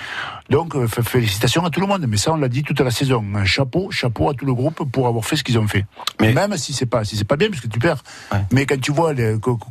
Donc, 0.51 0.77
euh, 0.77 0.87
félicitations 0.87 1.65
à 1.65 1.71
tout 1.71 1.81
le 1.81 1.87
monde. 1.87 2.05
Mais 2.07 2.19
ça, 2.19 2.33
on 2.33 2.37
l'a 2.37 2.49
dit 2.49 2.63
toute 2.63 2.81
la 2.81 2.91
saison. 2.91 3.25
Un 3.35 3.47
chapeau, 3.47 3.91
chapeau 3.91 4.29
à 4.29 4.35
tout 4.35 4.45
le 4.45 4.53
groupe 4.53 4.91
pour 4.93 5.09
avoir 5.09 5.25
fait 5.25 5.37
ce 5.37 5.45
qu'ils 5.45 5.59
ont 5.59 5.67
fait. 5.67 5.87
Mais 6.21 6.35
même 6.35 6.57
si 6.59 6.75
c'est 6.75 6.87
pas, 6.87 7.05
si 7.05 7.17
c'est 7.17 7.25
pas 7.25 7.37
bien, 7.37 7.49
parce 7.49 7.63
que 7.63 7.69
tu 7.69 7.79
perds. 7.79 8.03
Mais 8.51 8.67
quand 8.67 8.79
tu 8.79 8.93
vois 8.93 9.15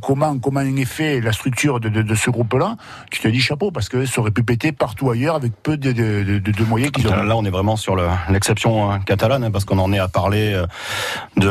comment, 0.01 0.39
comment 0.39 0.61
est 0.61 0.85
fait 0.85 1.21
la 1.21 1.33
structure 1.33 1.79
de, 1.79 1.89
de, 1.89 2.01
de 2.01 2.15
ce 2.15 2.31
groupe-là, 2.31 2.77
tu 3.11 3.21
te 3.21 3.27
dis 3.27 3.39
chapeau, 3.39 3.69
parce 3.69 3.89
que 3.89 4.07
ça 4.07 4.21
aurait 4.21 4.31
pu 4.31 4.41
péter 4.41 4.71
partout 4.71 5.11
ailleurs 5.11 5.35
avec 5.35 5.51
peu 5.61 5.77
de, 5.77 5.91
de, 5.91 6.39
de 6.39 6.63
moyens 6.63 6.91
qu'ils 6.91 7.07
ont. 7.07 7.23
Là, 7.23 7.37
on 7.37 7.45
est 7.45 7.51
vraiment 7.51 7.75
sur 7.75 7.95
l'exception 8.29 8.91
hein, 8.91 8.99
catalane, 9.05 9.43
hein, 9.43 9.51
parce 9.51 9.65
qu'on 9.65 9.77
en 9.77 9.93
est 9.93 9.99
à 9.99 10.07
parler 10.07 10.53
euh, 10.53 10.65
de 11.37 11.47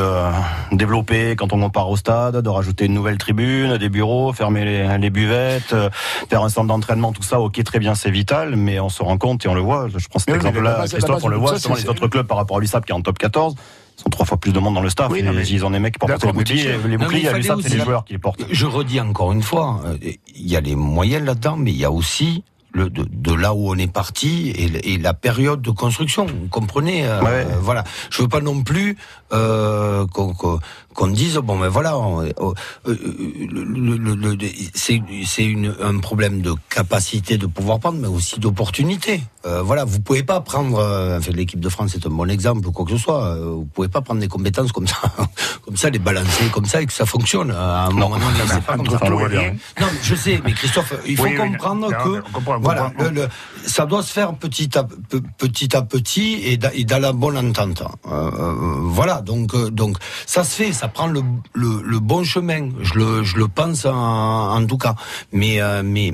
développer 0.73 1.37
quand 1.37 1.53
on 1.53 1.71
part 1.71 1.91
au 1.91 1.97
stade, 1.97 2.37
de 2.37 2.49
rajouter 2.49 2.87
une 2.87 2.95
nouvelle 2.95 3.19
tribune, 3.19 3.77
des 3.77 3.89
bureaux, 3.89 4.33
fermer 4.33 4.65
les, 4.99 5.11
buvettes, 5.11 5.73
euh, 5.73 5.91
faire 6.29 6.43
un 6.43 6.49
centre 6.49 6.69
d'entraînement, 6.69 7.13
tout 7.13 7.23
ça, 7.23 7.41
ok, 7.41 7.63
très 7.65 7.79
bien, 7.79 7.95
c'est 7.95 8.11
vital, 8.11 8.57
mais 8.57 8.81
on 8.81 8.89
se 8.89 9.03
rend 9.03 9.19
compte 9.19 9.45
et 9.45 9.49
on 9.49 9.55
le 9.55 9.61
voit. 9.61 9.89
Je 9.95 10.09
prends 10.09 10.19
cet 10.19 10.35
exemple-là, 10.35 10.85
Christophe, 10.89 11.25
on 11.25 11.29
le 11.29 11.37
voit, 11.37 11.55
justement, 11.55 11.77
les 11.77 11.89
autres 11.89 12.09
clubs 12.09 12.27
par 12.27 12.37
rapport 12.37 12.59
à 12.59 12.61
l'USAP 12.61 12.87
qui 12.87 12.93
est 12.93 12.95
en 12.95 13.03
top 13.03 13.19
14 13.19 13.55
sont 13.97 14.09
trois 14.09 14.25
fois 14.25 14.39
plus 14.39 14.53
de 14.53 14.59
monde 14.59 14.75
dans 14.75 14.81
le 14.81 14.89
staff. 14.89 15.11
Oui, 15.11 15.23
mais 15.23 15.47
ils 15.47 15.65
ont 15.65 15.71
des 15.71 15.79
mecs 15.79 15.93
qui 15.93 15.99
portent 15.99 16.25
les 16.25 16.33
boucliers. 16.33 16.79
Les 16.87 16.97
boucliers, 16.97 17.33
l'USAP, 17.33 17.61
c'est 17.63 17.75
les 17.75 17.85
joueurs 17.85 18.05
qui 18.05 18.15
les 18.15 18.19
portent. 18.19 18.45
Je 18.51 18.67
redis 18.67 19.01
encore 19.01 19.33
une 19.33 19.43
fois, 19.43 19.83
euh, 19.85 19.97
il 20.03 20.51
y 20.51 20.57
a 20.57 20.61
les 20.61 20.75
moyens 20.75 21.25
là-dedans, 21.25 21.57
mais 21.57 21.71
il 21.71 21.77
y 21.77 21.85
a 21.85 21.91
aussi 21.91 22.45
le, 22.73 22.91
de, 22.91 23.05
de, 23.09 23.35
là 23.35 23.55
où 23.55 23.71
on 23.71 23.77
est 23.77 23.93
parti 23.93 24.51
et, 24.51 24.93
et, 24.93 24.99
la 24.99 25.15
période 25.15 25.63
de 25.63 25.71
construction. 25.71 26.27
Vous 26.27 26.49
comprenez 26.51 27.07
euh. 27.07 27.21
Voilà. 27.61 27.85
Je 28.11 28.23
veux 28.23 28.29
pas 28.29 28.41
non 28.41 28.63
plus 28.63 28.97
euh, 29.33 30.07
qu'on 30.07 30.35
qu'on 30.95 31.09
dise 31.09 31.37
bon 31.37 31.57
mais 31.57 31.69
voilà 31.69 31.95
euh, 31.95 32.33
euh, 32.87 32.97
c'est 34.75 35.01
un 35.81 35.99
problème 35.99 36.43
de 36.43 36.55
capacité 36.69 37.39
de 37.39 37.47
pouvoir 37.47 37.79
prendre 37.81 37.99
mais 37.99 38.09
aussi 38.09 38.41
d'opportunité. 38.41 39.23
Euh, 39.47 39.63
voilà 39.63 39.85
vous 39.85 40.01
pouvez 40.01 40.23
pas 40.23 40.41
prendre 40.41 40.79
enfin 41.17 41.33
l'équipe 41.33 41.61
de 41.61 41.69
France 41.69 41.95
est 41.95 42.07
un 42.07 42.11
bon 42.11 42.29
exemple 42.31 42.67
ou 42.67 42.73
quoi 42.73 42.85
que 42.85 42.93
ce 42.93 42.99
soit 42.99 43.37
vous 43.37 43.69
pouvez 43.73 43.89
pas 43.89 44.01
prendre 44.01 44.21
des 44.21 44.29
compétences 44.29 44.73
comme 44.73 44.87
ça 44.87 44.97
comme 45.65 45.77
ça 45.77 45.91
les 45.91 45.99
balancer 45.99 46.47
comme 46.53 46.67
ça 46.67 46.83
et 46.83 46.87
que 46.87 46.93
ça 46.93 47.07
fonctionne. 47.07 47.51
À 47.51 47.87
un 47.87 47.91
moment 47.91 48.17
donné 48.19 48.41
c'est 48.47 48.65
pas 48.65 48.77
comme 48.77 48.91
ça. 48.91 48.99
non 49.09 49.87
je 50.03 50.15
sais 50.15 50.41
mais 50.45 50.53
Christophe 50.53 50.95
il 51.07 51.17
faut 51.17 51.31
comprendre 51.31 51.89
que 52.05 52.23
voilà, 52.61 52.93
le, 52.99 53.11
le, 53.11 53.29
ça 53.65 53.87
doit 53.87 54.03
se 54.03 54.13
faire 54.13 54.35
petit 54.35 54.77
à 54.77 54.85
petit 55.39 55.77
à 55.77 55.83
petit 55.83 56.35
et, 56.45 56.59
et 56.75 56.85
dans 56.85 56.99
la 57.01 57.13
bonne 57.13 57.37
entente. 57.37 57.83
Euh, 58.07 58.31
euh, 58.31 58.55
voilà, 58.83 59.21
donc 59.21 59.55
euh, 59.55 59.71
donc 59.71 59.97
ça 60.27 60.45
se 60.45 60.55
fait, 60.55 60.73
ça 60.81 60.89
prend 60.89 61.09
le, 61.09 61.23
le, 61.53 61.99
bon 62.01 62.25
chemin. 62.25 62.71
Je 62.81 63.37
le 63.37 63.49
pense 63.49 63.85
en, 63.85 64.65
tout 64.67 64.79
cas. 64.79 64.95
Mais 65.31 65.61
euh, 65.61 65.83
mais 65.85 66.09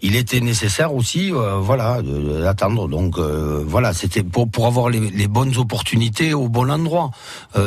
il 0.00 0.14
était 0.14 0.38
nécessaire 0.40 0.94
aussi, 0.94 1.32
euh, 1.32 1.56
voilà, 1.56 2.00
d'attendre. 2.02 2.86
Donc 2.86 3.18
voilà, 3.18 3.92
c'était 3.92 4.22
pour 4.22 4.66
avoir 4.66 4.90
les, 4.90 5.26
bonnes 5.26 5.56
opportunités 5.56 6.34
au 6.34 6.48
bon 6.48 6.70
endroit. 6.70 7.10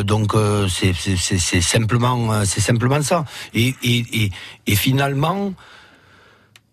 donc 0.04 0.34
c'est 0.70 1.62
simplement 1.62 2.46
c'est 2.46 2.62
simplement 2.62 3.02
ça. 3.02 3.26
Et 3.54 4.76
finalement. 4.76 5.54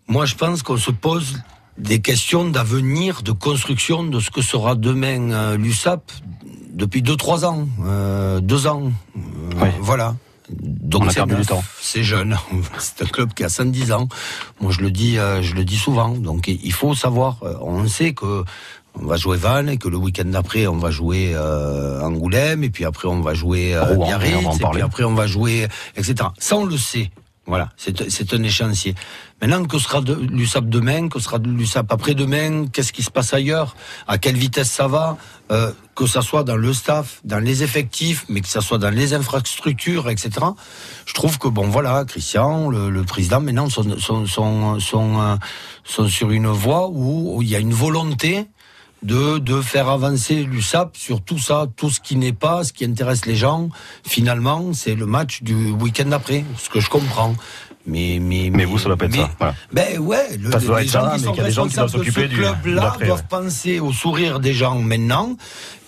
Moi, 0.07 0.25
je 0.25 0.35
pense 0.35 0.61
qu'on 0.61 0.75
se 0.75 0.91
pose 0.91 1.39
des 1.77 2.01
questions 2.01 2.49
d'avenir, 2.49 3.21
de 3.23 3.31
construction 3.31 4.03
de 4.03 4.19
ce 4.19 4.29
que 4.29 4.41
sera 4.41 4.75
demain 4.75 5.31
euh, 5.31 5.57
l'USAP 5.57 6.11
depuis 6.73 7.01
2-3 7.01 7.45
ans, 7.45 7.67
euh, 7.85 8.39
2 8.39 8.67
ans. 8.67 8.91
Euh, 9.15 9.65
voilà. 9.79 10.15
Donc 10.49 11.11
c'est 11.79 12.03
jeune. 12.03 12.37
C'est 12.77 13.03
un 13.03 13.07
club 13.07 13.33
qui 13.33 13.43
a 13.43 13.49
110 13.49 13.91
ans. 13.93 14.09
Moi, 14.59 14.71
je 14.71 14.81
le 14.81 14.91
dis, 14.91 15.17
euh, 15.17 15.41
je 15.41 15.55
le 15.55 15.63
dis 15.63 15.77
souvent. 15.77 16.09
Donc, 16.09 16.47
il 16.47 16.73
faut 16.73 16.93
savoir. 16.93 17.37
Euh, 17.43 17.55
on 17.61 17.87
sait 17.87 18.13
que 18.13 18.43
on 18.99 19.05
va 19.05 19.15
jouer 19.15 19.37
Vannes 19.37 19.69
et 19.69 19.77
que 19.77 19.87
le 19.87 19.95
week-end 19.95 20.25
d'après 20.25 20.67
on 20.67 20.77
va 20.77 20.91
jouer 20.91 21.31
euh, 21.33 22.01
Angoulême 22.01 22.65
et 22.65 22.69
puis 22.69 22.83
après 22.83 23.07
on 23.07 23.21
va 23.21 23.33
jouer 23.33 23.73
euh, 23.73 23.95
Biarritz 23.95 24.59
et 24.59 24.65
puis 24.69 24.81
après 24.81 25.05
on 25.05 25.13
va 25.13 25.27
jouer 25.27 25.67
etc. 25.95 26.15
Ça 26.37 26.57
on 26.57 26.65
le 26.65 26.77
sait. 26.77 27.09
Voilà, 27.51 27.67
c'est 27.75 28.33
un 28.33 28.43
échéancier. 28.43 28.95
Maintenant, 29.41 29.65
que 29.65 29.77
sera 29.77 29.99
de 29.99 30.13
l'USAP 30.13 30.69
demain, 30.69 31.09
que 31.09 31.19
sera 31.19 31.37
de 31.37 31.49
l'USAP 31.49 31.91
après-demain, 31.91 32.67
qu'est-ce 32.71 32.93
qui 32.93 33.03
se 33.03 33.11
passe 33.11 33.33
ailleurs, 33.33 33.75
à 34.07 34.17
quelle 34.17 34.37
vitesse 34.37 34.71
ça 34.71 34.87
va, 34.87 35.17
euh, 35.51 35.73
que 35.93 36.05
ça 36.05 36.21
soit 36.21 36.45
dans 36.45 36.55
le 36.55 36.71
staff, 36.71 37.19
dans 37.25 37.39
les 37.39 37.61
effectifs, 37.61 38.23
mais 38.29 38.39
que 38.39 38.47
ça 38.47 38.61
soit 38.61 38.77
dans 38.77 38.89
les 38.89 39.13
infrastructures, 39.13 40.09
etc. 40.09 40.31
Je 41.05 41.13
trouve 41.13 41.39
que 41.39 41.49
bon, 41.49 41.67
voilà, 41.67 42.05
Christian, 42.05 42.69
le, 42.69 43.03
président, 43.03 43.41
maintenant 43.41 43.67
sont, 43.67 43.99
sont, 43.99 44.25
sont, 44.79 45.19
euh, 45.19 45.35
sont 45.83 46.07
sur 46.07 46.31
une 46.31 46.47
voie 46.47 46.87
où 46.89 47.41
il 47.41 47.49
y 47.49 47.55
a 47.57 47.59
une 47.59 47.73
volonté 47.73 48.47
de, 49.03 49.39
de 49.39 49.61
faire 49.61 49.89
avancer 49.89 50.43
l'USAP 50.43 50.95
sur 50.95 51.21
tout 51.21 51.39
ça, 51.39 51.67
tout 51.75 51.89
ce 51.89 51.99
qui 51.99 52.15
n'est 52.15 52.33
pas, 52.33 52.63
ce 52.63 52.73
qui 52.73 52.85
intéresse 52.85 53.25
les 53.25 53.35
gens. 53.35 53.69
Finalement, 54.05 54.73
c'est 54.73 54.95
le 54.95 55.05
match 55.05 55.41
du 55.43 55.71
week-end 55.71 56.05
d'après, 56.05 56.45
ce 56.57 56.69
que 56.69 56.79
je 56.79 56.89
comprends. 56.89 57.35
Mais, 57.87 58.19
mais, 58.21 58.51
mais, 58.53 58.65
vous, 58.65 58.77
ça 58.77 58.85
doit 58.85 58.97
pas 58.97 59.05
être 59.05 59.15
ça. 59.15 59.29
Voilà. 59.39 59.55
Ben 59.73 59.97
ouais, 59.97 60.37
le, 60.37 60.51
ça 60.51 60.59
doit 60.59 60.81
les 60.81 60.85
être 60.85 60.91
gens 60.91 61.09
ça, 61.09 61.17
qui 61.17 61.25
mais 61.25 61.31
qu'il 61.31 61.37
y 61.37 61.45
a 61.45 61.47
des 61.47 61.51
gens 61.51 61.67
qui 61.67 61.75
doivent 61.75 61.91
s'occuper 61.91 62.27
du 62.27 62.37
club-là 62.37 62.95
doivent 63.03 63.19
ouais. 63.19 63.25
penser 63.27 63.79
au 63.79 63.91
sourire 63.91 64.39
des 64.39 64.53
gens 64.53 64.75
maintenant 64.75 65.35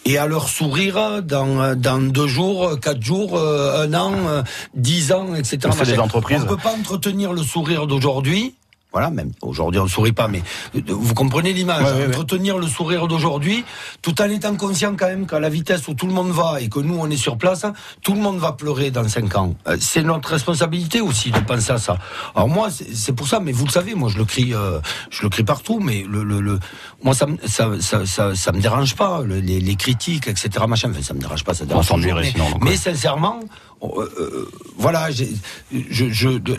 et 0.06 0.18
à 0.18 0.26
leur 0.26 0.50
sourire 0.50 1.22
dans, 1.22 1.76
dans 1.76 2.02
deux 2.02 2.28
jours, 2.28 2.80
quatre 2.80 3.02
jours, 3.02 3.38
euh, 3.38 3.86
un 3.86 3.94
an, 3.94 4.14
euh, 4.28 4.44
dix 4.74 5.12
ans, 5.12 5.36
etc. 5.36 5.60
Mais 5.66 5.86
c'est 5.86 5.92
des 5.94 6.00
entreprises. 6.00 6.40
On 6.42 6.44
ne 6.44 6.50
peut 6.50 6.58
pas 6.58 6.74
entretenir 6.74 7.32
le 7.32 7.44
sourire 7.44 7.88
d'aujourd'hui. 7.88 8.56
Voilà, 8.94 9.10
même 9.10 9.32
aujourd'hui 9.42 9.80
on 9.80 9.86
ne 9.86 9.90
sourit 9.90 10.12
pas, 10.12 10.28
mais 10.28 10.42
euh, 10.76 10.82
vous 10.88 11.16
comprenez 11.16 11.52
l'image. 11.52 11.84
Ouais, 11.84 11.92
ouais, 11.92 12.00
ouais. 12.08 12.16
Entretenir 12.16 12.60
le 12.60 12.68
sourire 12.68 13.08
d'aujourd'hui, 13.08 13.66
tout 14.04 14.22
en 14.22 14.26
étant 14.30 14.56
conscient 14.56 14.94
quand 14.96 15.08
même 15.08 15.26
qu'à 15.26 15.40
la 15.40 15.50
vitesse 15.50 15.88
où 15.88 15.96
tout 15.96 16.06
le 16.06 16.14
monde 16.14 16.30
va 16.32 16.62
et 16.62 16.70
que 16.70 16.80
nous 16.80 16.98
on 17.00 17.10
est 17.10 17.18
sur 17.18 17.38
place, 17.38 17.66
tout 18.04 18.14
le 18.14 18.20
monde 18.20 18.38
va 18.38 18.52
pleurer 18.52 18.92
dans 18.92 19.08
cinq 19.10 19.36
ans. 19.36 19.56
Euh, 19.68 19.78
C'est 19.80 20.04
notre 20.04 20.30
responsabilité 20.30 21.02
aussi 21.02 21.32
de 21.32 21.40
penser 21.40 21.72
à 21.72 21.80
ça. 21.80 21.98
Alors 22.36 22.48
moi, 22.50 22.68
c'est 22.72 23.14
pour 23.14 23.28
ça, 23.28 23.40
mais 23.40 23.52
vous 23.52 23.66
le 23.66 23.72
savez, 23.72 23.96
moi 23.96 24.10
je 24.10 24.18
le 24.20 24.26
crie, 24.26 24.54
euh, 24.54 24.80
je 25.10 25.24
le 25.24 25.30
crie 25.30 25.44
partout, 25.44 25.80
mais 25.80 26.06
le, 26.08 26.24
le, 26.24 26.40
le- 26.40 26.60
moi 27.04 27.16
ça, 27.16 27.26
me- 27.26 27.38
ça, 27.48 27.72
ça, 27.80 28.06
ça, 28.06 28.36
ça 28.36 28.52
me 28.52 28.62
dérange 28.62 28.96
pas, 28.96 29.22
le- 29.24 29.40
les, 29.40 29.60
les 29.60 29.76
critiques, 29.76 30.28
etc. 30.28 30.50
Machin, 30.68 30.90
enfin, 30.92 31.02
ça 31.02 31.16
me 31.16 31.20
dérange 31.20 31.44
pas, 31.44 31.56
ça 31.56 31.66
dérange 31.66 31.88
dirait 32.00 32.32
mais, 32.62 32.70
mais 32.72 32.78
sincèrement, 32.78 33.40
euh, 33.84 34.10
euh, 34.20 34.52
voilà, 34.78 35.10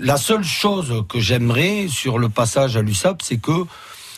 la 0.01 0.17
seule 0.17 0.45
chose 0.45 1.05
que 1.09 1.21
j'aimerais 1.21 1.87
sur 1.89 2.19
le 2.19 2.29
passage 2.29 2.77
à 2.77 2.83
l'USAP, 2.83 3.23
c'est 3.23 3.39
que 3.39 3.65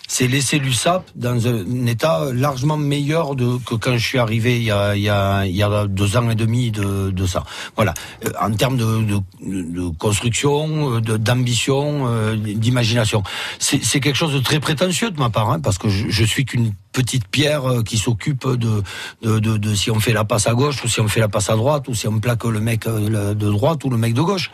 c'est 0.06 0.28
laisser 0.28 0.58
l'USAP 0.58 1.04
dans 1.14 1.46
un 1.46 1.86
état 1.86 2.26
largement 2.32 2.76
meilleur 2.76 3.34
de, 3.34 3.58
que 3.58 3.74
quand 3.74 3.96
je 3.96 4.06
suis 4.06 4.18
arrivé 4.18 4.56
il 4.56 4.64
y 4.64 4.70
a, 4.70 4.96
il 4.96 5.02
y 5.02 5.08
a, 5.08 5.46
il 5.46 5.54
y 5.54 5.62
a 5.62 5.86
deux 5.86 6.16
ans 6.16 6.30
et 6.30 6.34
demi 6.34 6.70
de, 6.70 7.10
de 7.10 7.26
ça. 7.26 7.44
Voilà. 7.74 7.94
Euh, 8.24 8.30
en 8.40 8.52
termes 8.52 8.76
de, 8.76 9.02
de, 9.02 9.20
de 9.42 9.88
construction, 9.96 11.00
d'ambition, 11.00 12.06
euh, 12.06 12.36
d'imagination. 12.36 13.22
C'est 13.58 14.00
quelque 14.00 14.16
chose 14.16 14.32
de 14.32 14.40
très 14.40 14.60
prétentieux 14.60 15.10
de 15.10 15.18
ma 15.18 15.30
part, 15.30 15.50
hein, 15.50 15.60
parce 15.60 15.78
que 15.78 15.88
je, 15.88 16.08
je 16.08 16.24
suis 16.24 16.44
qu'une 16.44 16.72
petite 16.92 17.28
pierre 17.28 17.70
euh, 17.70 17.82
qui 17.82 17.98
s'occupe 17.98 18.46
de, 18.48 18.82
de, 19.22 19.38
de, 19.38 19.56
de 19.56 19.74
si 19.74 19.90
on 19.90 20.00
fait 20.00 20.12
la 20.12 20.24
passe 20.24 20.46
à 20.46 20.54
gauche 20.54 20.82
ou 20.84 20.88
si 20.88 21.00
on 21.00 21.08
fait 21.08 21.20
la 21.20 21.28
passe 21.28 21.50
à 21.50 21.56
droite 21.56 21.88
ou 21.88 21.94
si 21.94 22.08
on 22.08 22.18
plaque 22.20 22.44
le 22.44 22.60
mec 22.60 22.86
de 22.86 23.34
droite 23.34 23.84
ou 23.84 23.90
le 23.90 23.96
mec 23.96 24.14
de 24.14 24.22
gauche. 24.22 24.50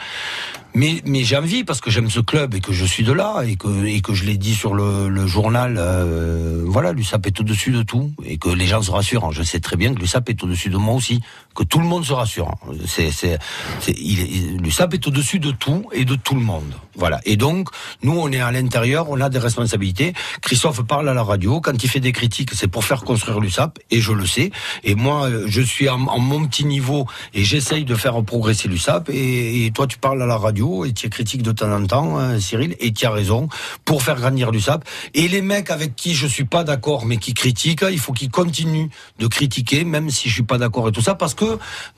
Mais, 0.75 1.03
mais 1.05 1.23
j'ai 1.23 1.37
envie 1.37 1.65
parce 1.65 1.83
que 1.83 1.91
j'aime 1.91 2.09
ce 2.09 2.21
club 2.21 2.55
et 2.55 2.61
que 2.61 2.73
je 2.73 2.85
suis 2.87 3.05
de 3.05 3.13
là 3.13 3.43
et 3.47 3.57
que, 3.57 3.85
et 3.85 4.01
que 4.01 4.15
je 4.15 4.25
l'ai 4.25 4.39
dit 4.39 4.55
sur 4.55 4.75
le, 4.75 5.27
journal. 5.27 5.77
euh, 5.79 6.63
voilà, 6.67 6.93
l'USAP 6.93 7.27
est 7.27 7.41
au-dessus 7.41 7.73
de 7.73 7.83
tout 7.83 8.11
et 8.25 8.39
que 8.39 8.49
les 8.49 8.67
gens 8.67 8.81
se 8.81 8.91
rassurent. 8.91 9.33
Je 9.33 9.43
sais 9.43 9.61
très 9.61 9.77
bien 9.77 9.95
que 9.95 10.01
l'USAP 10.01 10.31
est 10.31 10.43
au-dessus 10.43 10.71
de 10.71 10.79
moi 10.79 10.95
aussi, 10.95 11.21
que 11.55 11.63
tout 11.65 11.79
le 11.79 11.87
monde 11.87 12.05
se 12.05 12.13
rassure. 12.13 12.55
C'est, 12.87 13.11
c'est, 13.11 13.39
c'est, 13.81 13.93
l'USAP 13.93 14.95
est 14.95 15.07
au-dessus 15.07 15.39
de 15.39 15.51
tout 15.51 15.87
et 15.93 16.05
de 16.05 16.15
tout 16.15 16.35
le 16.35 16.41
monde. 16.41 16.73
Voilà. 16.95 17.21
Et 17.25 17.37
donc, 17.37 17.69
nous, 18.03 18.13
on 18.13 18.31
est 18.31 18.41
à 18.41 18.53
l'intérieur, 18.53 19.09
on 19.11 19.21
a 19.21 19.29
des 19.29 19.39
responsabilités. 19.39 20.13
Christophe 20.41 20.83
parle 20.83 21.09
à 21.09 21.15
la 21.15 21.23
radio. 21.23 21.61
Quand 21.61 21.83
il 21.83 21.89
fait 21.89 22.01
des 22.01 22.13
critiques, 22.13 22.51
c'est 22.55 22.69
pour 22.69 22.85
faire 22.85 23.03
construire 23.05 23.41
l'USAP 23.41 23.79
et 23.91 24.01
je 24.01 24.13
le 24.13 24.27
sais. 24.27 24.51
Et 24.85 24.95
moi, 24.95 25.29
je 25.47 25.61
suis 25.63 25.89
en 25.89 25.99
mon 25.99 26.47
petit 26.47 26.65
niveau 26.65 27.07
et 27.35 27.45
j'essaye 27.45 27.85
de 27.85 27.95
faire 27.95 28.23
progresser 28.23 28.69
l'USAP. 28.69 29.09
Et, 29.11 29.67
et 29.67 29.71
toi, 29.71 29.87
tu 29.87 29.99
parles 29.99 30.23
à 30.23 30.27
la 30.27 30.37
radio 30.37 30.85
et 30.85 30.93
tu 30.93 31.07
es 31.07 31.11
critique 31.11 31.43
de 31.43 31.53
temps 31.53 31.73
en 31.73 31.87
temps, 31.87 32.19
hein, 32.19 32.39
Cyril, 32.41 32.77
et 32.81 32.93
tu 32.93 33.07
as 33.07 33.11
raison 33.11 33.49
pour 33.85 34.03
faire 34.03 34.17
grandir 34.17 34.51
l'USAP. 34.51 34.85
Et 35.15 35.29
les 35.29 35.43
mecs 35.43 35.71
avec 35.71 35.97
qui 35.97 36.15
je 36.15 36.27
suis 36.27 36.45
pas 36.45 36.65
d'accord, 36.65 37.07
mais 37.07 37.17
qui 37.17 37.35
critiquent, 37.35 37.85
il 37.91 37.99
faut 37.99 38.13
qu'ils 38.13 38.31
continuent 38.31 38.89
de 39.19 39.27
critiquer, 39.27 39.85
même 39.85 40.11
si 40.11 40.29
je 40.29 40.35
suis 40.35 40.43
pas 40.43 40.59
d'accord 40.59 40.89
et 40.89 40.93
tout 40.93 41.03
ça, 41.03 41.15
parce 41.15 41.35
que 41.35 41.42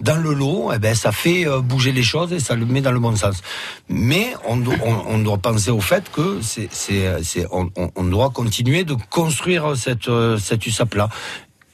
dans 0.00 0.16
le 0.16 0.32
lot, 0.34 0.70
eh 0.74 0.78
ben, 0.78 0.94
ça 0.94 1.12
fait 1.12 1.46
euh, 1.46 1.60
bouger 1.60 1.92
les 1.92 2.02
choses 2.02 2.32
et 2.32 2.40
ça 2.40 2.54
le 2.54 2.66
met 2.66 2.80
dans 2.80 2.92
le 2.92 3.00
bon 3.00 3.14
sens. 3.16 3.36
Mais 3.88 4.34
on, 4.46 4.56
do- 4.56 4.72
on, 4.84 5.14
on 5.14 5.18
doit 5.18 5.38
penser 5.38 5.70
au 5.70 5.80
fait 5.80 6.10
que 6.10 6.38
c'est, 6.42 6.68
c'est, 6.70 7.22
c'est, 7.22 7.46
on, 7.50 7.70
on- 7.76 7.90
on 7.96 8.04
doit 8.04 8.30
continuer 8.30 8.84
de 8.84 8.96
construire 9.10 9.76
cette, 9.76 10.08
euh, 10.08 10.38
cette 10.38 10.66
USAP-là. 10.66 11.08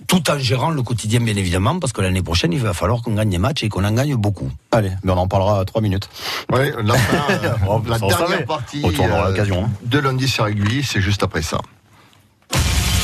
Tout 0.07 0.29
en 0.31 0.39
gérant 0.39 0.71
le 0.71 0.83
quotidien, 0.83 1.21
bien 1.21 1.37
évidemment, 1.37 1.79
parce 1.79 1.93
que 1.93 2.01
l'année 2.01 2.23
prochaine, 2.23 2.53
il 2.53 2.59
va 2.59 2.73
falloir 2.73 3.01
qu'on 3.03 3.15
gagne 3.15 3.31
des 3.31 3.39
matchs 3.39 3.63
et 3.63 3.69
qu'on 3.69 3.85
en 3.85 3.93
gagne 3.93 4.17
beaucoup. 4.17 4.51
Allez, 4.73 4.91
mais 5.05 5.13
on 5.13 5.17
en 5.19 5.29
parlera 5.29 5.61
à 5.61 5.65
trois 5.65 5.83
minutes. 5.83 6.09
Ouais, 6.51 6.73
la, 6.83 6.95
fin, 6.99 7.33
euh, 7.33 7.53
Oh, 7.69 7.81
la 7.87 7.99
ça, 7.99 8.05
on 8.07 8.09
dernière 8.09 8.29
savait. 8.29 8.45
partie 8.45 8.83
euh, 8.85 9.55
hein. 9.55 9.69
de 9.85 9.99
lundi 10.01 10.27
sur 10.27 10.47
aiguille, 10.49 10.83
c'est 10.83 11.01
juste 11.01 11.23
après 11.23 11.43
ça. 11.43 11.59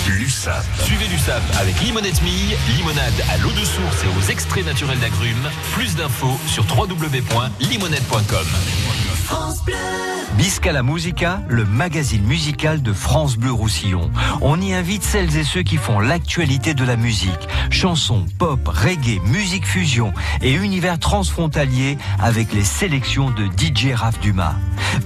L'USAP. 0.09 0.65
Suivez 0.85 1.09
l'USAP 1.09 1.43
avec 1.61 1.81
Limonette 1.81 2.23
Mille, 2.23 2.57
limonade 2.77 3.13
à 3.29 3.39
l'eau 3.39 3.51
de 3.51 3.65
source 3.65 4.05
et 4.05 4.19
aux 4.19 4.31
extraits 4.31 4.65
naturels 4.65 5.01
d'agrumes. 5.01 5.51
Plus 5.73 5.97
d'infos 5.97 6.39
sur 6.47 6.65
www.limonette.com. 6.65 8.47
Biscala 10.37 10.83
Musica, 10.85 11.41
le 11.49 11.65
magazine 11.65 12.23
musical 12.23 12.83
de 12.83 12.93
France 12.93 13.37
Bleu 13.37 13.51
Roussillon. 13.51 14.11
On 14.43 14.61
y 14.61 14.75
invite 14.75 15.03
celles 15.03 15.37
et 15.37 15.45
ceux 15.45 15.63
qui 15.63 15.77
font 15.77 15.99
l'actualité 15.99 16.75
de 16.75 16.85
la 16.85 16.97
musique. 16.97 17.49
Chansons, 17.71 18.27
pop, 18.39 18.61
reggae, 18.69 19.21
musique 19.25 19.67
fusion 19.67 20.13
et 20.43 20.53
univers 20.53 21.01
transfrontalier 21.01 21.99
avec 22.21 22.53
les 22.53 22.65
sélections 22.65 23.31
de 23.31 23.47
DJ 23.47 23.93
Raph 23.95 24.21
Dumas. 24.21 24.55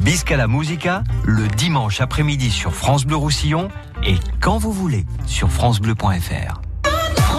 Biscala 0.01 0.47
Musica, 0.47 1.05
le 1.25 1.49
dimanche 1.49 2.01
après-midi 2.01 2.51
sur 2.51 2.75
France 2.75 3.07
Bleu 3.07 3.17
Roussillon 3.17 3.69
et 4.07 4.17
quand 4.41 4.59
vous 4.59 4.73
voulez 4.73 5.05
sur 5.27 5.51
francebleu.fr. 5.51 6.70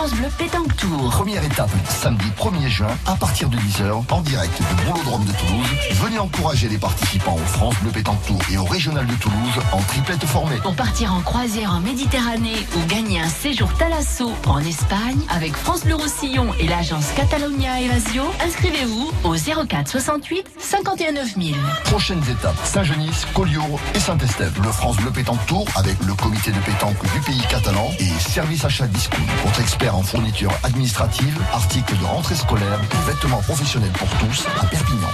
France 0.02 0.16
Bleu 0.16 0.30
Pétanque 0.36 0.76
Tour. 0.78 1.10
Première 1.12 1.44
étape, 1.44 1.70
samedi 1.88 2.26
1er 2.36 2.70
juin, 2.70 2.88
à 3.06 3.16
partir 3.16 3.50
de 3.50 3.58
10h, 3.58 4.04
en 4.10 4.22
direct 4.22 4.58
du 4.58 4.84
Boulodrome 4.84 5.24
de 5.26 5.32
Toulouse. 5.34 5.68
Venez 5.92 6.18
encourager 6.18 6.70
les 6.70 6.80
participants 6.80 7.36
au 7.36 7.46
France 7.46 7.76
Bleu 7.84 7.92
Pétanque 7.92 8.26
Tour 8.26 8.40
et 8.52 8.58
au 8.58 8.64
Régional 8.64 9.06
de 9.06 9.14
Toulouse 9.14 9.60
en 9.72 9.80
triplette 9.82 10.26
formée. 10.26 10.56
Pour 10.64 10.74
partir 10.76 11.14
en 11.14 11.22
croisière 11.22 11.76
en 11.76 11.82
Méditerranée 11.82 12.66
ou 12.76 12.86
gagner 12.88 13.22
un 13.22 13.30
séjour 13.30 13.72
Thalasso 13.76 14.32
en 14.48 14.58
Espagne 14.62 15.20
avec 15.30 15.56
France 15.56 15.84
Bleu 15.84 15.94
Roussillon 15.94 16.48
et 16.60 16.66
l'agence 16.66 17.06
Catalonia 17.16 17.80
Evasio, 17.80 18.24
inscrivez-vous 18.44 19.12
au 19.24 19.36
04 19.36 19.88
68 19.88 20.48
51 20.58 21.12
9000. 21.12 21.56
Prochaines 21.84 22.24
étapes, 22.28 22.58
Saint-Genis, 22.64 23.28
Collioure 23.36 23.80
et 23.94 24.00
Saint-Estève. 24.00 24.60
Le 24.64 24.72
France 24.72 24.98
Bleu 24.98 25.12
Pétanque 25.12 25.46
Tour 25.46 25.68
avec 25.76 26.04
le 26.08 26.16
comité 26.16 26.50
de 26.50 26.60
pétanque 26.62 26.98
du 27.14 27.20
pays 27.20 27.44
catalan 27.52 27.92
et 28.00 28.10
service 28.20 28.66
achat 28.66 28.88
Discount. 28.88 29.22
Votre 29.46 29.62
expert 29.62 29.91
en 29.94 30.02
fourniture 30.04 30.52
administrative, 30.64 31.38
articles 31.54 31.98
de 31.98 32.06
rentrée 32.06 32.36
scolaire 32.36 32.80
et 32.82 33.12
vêtements 33.12 33.42
professionnels 33.42 33.92
pour 33.92 34.08
tous 34.20 34.46
à 34.62 34.66
Perpignan. 34.66 35.10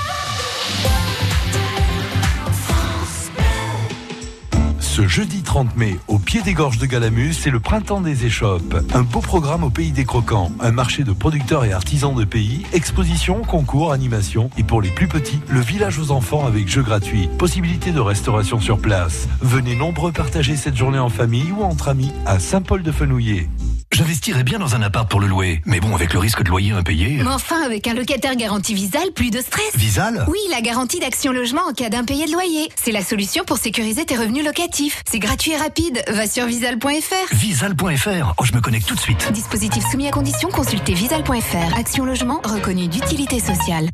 Ce 4.80 5.08
jeudi 5.08 5.44
30 5.44 5.78
mai, 5.78 5.96
au 6.08 6.18
pied 6.18 6.42
des 6.42 6.54
gorges 6.54 6.80
de 6.80 6.88
Galamus, 6.88 7.34
c'est 7.34 7.52
le 7.52 7.60
printemps 7.60 8.02
des 8.02 8.26
échoppes. 8.26 8.76
Un 8.96 9.04
beau 9.04 9.20
programme 9.20 9.64
au 9.64 9.70
pays 9.70 9.92
des 9.92 10.06
croquants, 10.06 10.52
un 10.60 10.72
marché 10.72 11.04
de 11.04 11.12
producteurs 11.12 11.66
et 11.66 11.72
artisans 11.72 12.16
de 12.16 12.26
pays, 12.26 12.66
expositions, 12.74 13.44
concours, 13.44 13.94
animations 13.94 14.50
et 14.58 14.64
pour 14.64 14.82
les 14.82 14.90
plus 14.90 15.08
petits, 15.08 15.40
le 15.50 15.60
village 15.60 16.00
aux 16.00 16.10
enfants 16.10 16.48
avec 16.48 16.68
jeux 16.68 16.82
gratuits, 16.82 17.30
possibilité 17.38 17.92
de 17.92 18.00
restauration 18.00 18.60
sur 18.60 18.80
place. 18.80 19.28
Venez 19.42 19.76
nombreux 19.76 20.12
partager 20.12 20.56
cette 20.56 20.76
journée 20.76 20.98
en 20.98 21.10
famille 21.10 21.52
ou 21.52 21.64
entre 21.64 21.90
amis 21.90 22.12
à 22.26 22.40
Saint-Paul-de-Fenouillet. 22.40 23.50
J'investirais 23.92 24.44
bien 24.44 24.60
dans 24.60 24.76
un 24.76 24.82
appart 24.82 25.10
pour 25.10 25.20
le 25.20 25.28
louer, 25.28 25.62
mais 25.66 25.80
bon, 25.80 25.96
avec 25.96 26.14
le 26.14 26.20
risque 26.20 26.44
de 26.44 26.50
loyer 26.50 26.72
impayé. 26.72 27.18
Mais 27.24 27.28
enfin, 27.30 27.64
avec 27.64 27.88
un 27.88 27.94
locataire 27.94 28.36
garanti 28.36 28.74
Visal, 28.74 29.12
plus 29.16 29.32
de 29.32 29.40
stress. 29.40 29.76
Visal 29.76 30.26
Oui, 30.28 30.38
la 30.52 30.62
garantie 30.62 31.00
d'action 31.00 31.32
logement 31.32 31.62
en 31.68 31.74
cas 31.74 31.90
d'impayé 31.90 32.26
de 32.26 32.32
loyer. 32.32 32.70
C'est 32.76 32.92
la 32.92 33.02
solution 33.02 33.44
pour 33.46 33.58
sécuriser 33.58 34.06
tes 34.06 34.16
revenus 34.16 34.46
locatifs. 34.46 35.02
C'est 35.10 35.20
gratuit 35.20 35.52
et 35.54 35.58
rapide. 35.58 36.04
Va 36.10 36.28
sur 36.28 36.46
visal.fr. 36.46 37.34
Visal.fr. 37.34 38.34
Oh, 38.38 38.44
je 38.44 38.54
me 38.54 38.62
connecte 38.62 38.88
tout 38.88 38.96
de 38.96 39.00
suite. 39.00 39.32
Dispositif 39.32 39.84
soumis 39.90 40.08
à 40.08 40.12
condition, 40.12 40.50
consultez 40.50 40.94
visal.fr. 40.94 41.78
Action 41.78 42.06
logement 42.06 42.42
reconnu 42.44 42.88
d'utilité 42.88 43.40
sociale. 43.40 43.90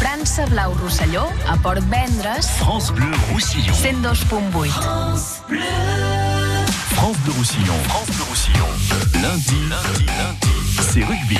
França 0.00 0.46
Blau 0.46 0.72
Rosselló, 0.82 1.22
a 1.48 1.56
Port 1.56 1.74
Vendres, 1.74 2.42
France 2.58 2.92
Bleu 2.92 3.10
Roussillon. 3.32 3.72
102.8. 3.74 4.68
France 4.68 5.42
Bleu 5.48 5.58
Roussillon. 6.98 7.74
France 7.84 8.06
Bleu 8.08 8.24
Roussillon. 8.28 8.66
Lundi, 9.22 9.54
lundi, 9.70 10.04
lundi, 10.06 10.80
c'est 10.80 11.04
rugby. 11.04 11.38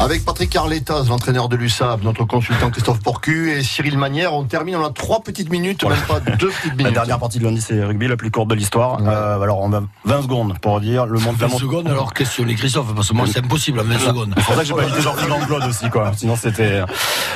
Avec 0.00 0.24
Patrick 0.24 0.54
Arletas, 0.54 1.04
l'entraîneur 1.08 1.48
de 1.48 1.56
l'USAP, 1.56 2.02
notre 2.02 2.24
consultant 2.24 2.70
Christophe 2.70 3.00
Porcu 3.00 3.52
et 3.52 3.62
Cyril 3.62 3.98
Manière, 3.98 4.32
on 4.34 4.44
termine, 4.44 4.76
on 4.76 4.84
a 4.84 4.90
trois 4.90 5.20
petites 5.22 5.50
minutes, 5.50 5.84
même 5.84 5.98
pas 6.06 6.20
deux 6.20 6.48
petites 6.50 6.72
minutes. 6.76 6.84
La 6.84 6.90
dernière 6.90 7.18
partie 7.18 7.38
de 7.38 7.44
lundi, 7.44 7.60
c'est 7.60 7.82
rugby, 7.82 8.06
la 8.06 8.16
plus 8.16 8.30
courte 8.30 8.48
de 8.48 8.54
l'histoire. 8.54 8.98
Euh, 9.02 9.40
alors, 9.40 9.60
on 9.60 9.72
a 9.72 9.82
20 10.04 10.22
secondes 10.22 10.58
pour 10.60 10.80
dire 10.80 11.06
le 11.06 11.18
monde 11.18 11.36
20 11.36 11.48
secondes, 11.58 11.88
alors 11.88 12.12
questionner 12.14 12.54
Christophe, 12.54 12.94
parce 12.94 13.08
que 13.08 13.14
moi, 13.14 13.26
c'est 13.30 13.40
impossible 13.40 13.80
en 13.80 13.84
20 13.84 13.98
secondes. 13.98 14.34
C'est 14.36 14.44
pour 14.44 14.54
ça 14.54 14.60
que 14.60 14.66
j'ai 14.66 14.74
pas 14.74 14.82
invité 14.82 15.00
Jean-Philippe 15.00 15.46
Claude 15.46 15.64
aussi, 15.64 15.90
quoi. 15.90 16.12
Sinon, 16.16 16.36
c'était 16.36 16.82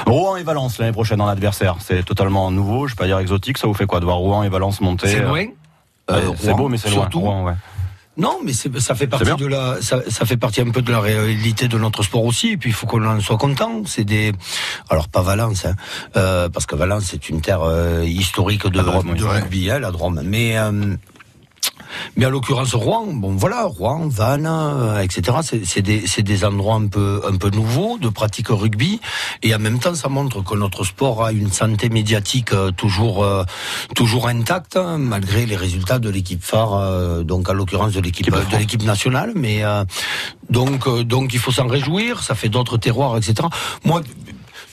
Rouen 0.07 0.37
et 0.37 0.43
Valence 0.43 0.79
l'année 0.79 0.93
prochaine 0.93 1.21
en 1.21 1.29
adversaire. 1.29 1.77
C'est 1.81 2.05
totalement 2.05 2.51
nouveau, 2.51 2.87
je 2.87 2.93
vais 2.93 2.99
pas 2.99 3.07
dire 3.07 3.19
exotique. 3.19 3.59
Ça 3.59 3.67
vous 3.67 3.75
fait 3.75 3.87
quoi 3.87 4.01
de 4.01 4.05
voir 4.05 4.19
Rouen 4.19 4.43
et 4.43 4.49
Valence 4.49 4.81
monter 4.81 5.09
C'est 5.09 5.21
loin 5.21 5.43
euh, 5.43 5.47
C'est 6.39 6.55
beau, 6.55 6.69
mais 6.69 6.79
c'est 6.79 6.91
loin. 6.91 7.03
surtout. 7.03 7.21
Rouen, 7.21 7.45
ouais. 7.45 7.55
Non, 8.19 8.41
mais 8.45 8.53
ça 8.53 8.97
fait 8.97 9.07
partie 9.07 9.37
de 9.37 9.47
la, 9.47 9.81
ça, 9.81 10.01
ça 10.09 10.27
fait 10.27 10.37
partie 10.37 10.61
un 10.61 10.71
peu 10.71 10.83
de 10.83 10.91
la 10.91 10.99
réalité 10.99 11.69
de 11.69 11.79
notre 11.79 12.03
sport 12.03 12.25
aussi. 12.25 12.51
Et 12.51 12.57
puis 12.57 12.71
il 12.71 12.73
faut 12.73 12.87
qu'on 12.87 13.07
en 13.07 13.21
soit 13.21 13.39
content. 13.39 13.83
C'est 13.87 14.03
des, 14.03 14.33
alors 14.91 15.09
pas 15.09 15.23
Valence, 15.23 15.65
hein, 15.67 15.77
euh, 16.17 16.49
parce 16.49 16.67
que 16.67 16.75
Valence 16.75 17.05
c'est 17.05 17.29
une 17.29 17.41
terre 17.41 17.63
euh, 17.63 18.03
historique 18.05 18.67
de, 18.67 18.81
de 18.81 19.25
rugby, 19.25 19.71
hein, 19.71 19.79
la 19.79 19.93
Drôme. 19.93 20.21
Mais 20.25 20.59
euh, 20.59 20.97
mais 22.17 22.25
à 22.25 22.31
l'occurrence 22.31 22.75
Rouen, 22.75 23.07
bon 23.07 23.37
voilà, 23.37 23.65
Rouen, 23.65 24.09
Vannes, 24.09 24.49
euh, 24.49 25.01
etc. 25.01 25.39
C'est 25.65 25.83
des, 25.83 26.45
endroits 26.45 26.77
un 26.77 26.87
peu, 26.87 27.23
un 27.27 27.37
peu 27.37 27.51
nouveaux 27.51 27.99
de 27.99 28.09
pratique 28.09 28.49
rugby, 28.49 29.01
et 29.43 29.55
en 29.55 29.59
même 29.59 29.79
temps, 29.79 29.95
ça 29.95 30.09
montre 30.09 30.43
que 30.43 30.55
notre 30.55 30.85
sport 30.85 31.25
a 31.25 31.33
une 31.33 31.51
santé 31.51 31.89
médiatique 31.89 32.53
euh, 32.53 32.71
toujours, 32.71 33.25
euh, 33.25 33.45
toujours 33.95 34.29
intacte, 34.29 34.77
hein, 34.77 34.99
malgré 34.99 35.47
les 35.47 35.57
résultats 35.57 35.99
de 35.99 36.09
l'équipe 36.09 36.43
phare, 36.43 37.25
donc 37.25 37.49
à 37.49 37.53
l'occurrence 37.53 37.93
de 37.93 38.01
l'équipe, 38.01 38.31
de 38.31 38.57
l'équipe 38.57 38.83
nationale. 38.83 39.33
Mais 39.35 39.63
donc, 40.51 40.89
donc 41.05 41.33
il 41.35 41.39
faut 41.39 41.53
s'en 41.53 41.67
réjouir. 41.67 42.23
Ça 42.23 42.35
fait 42.35 42.49
d'autres 42.49 42.77
terroirs, 42.77 43.17
etc. 43.17 43.49
Moi. 43.85 44.03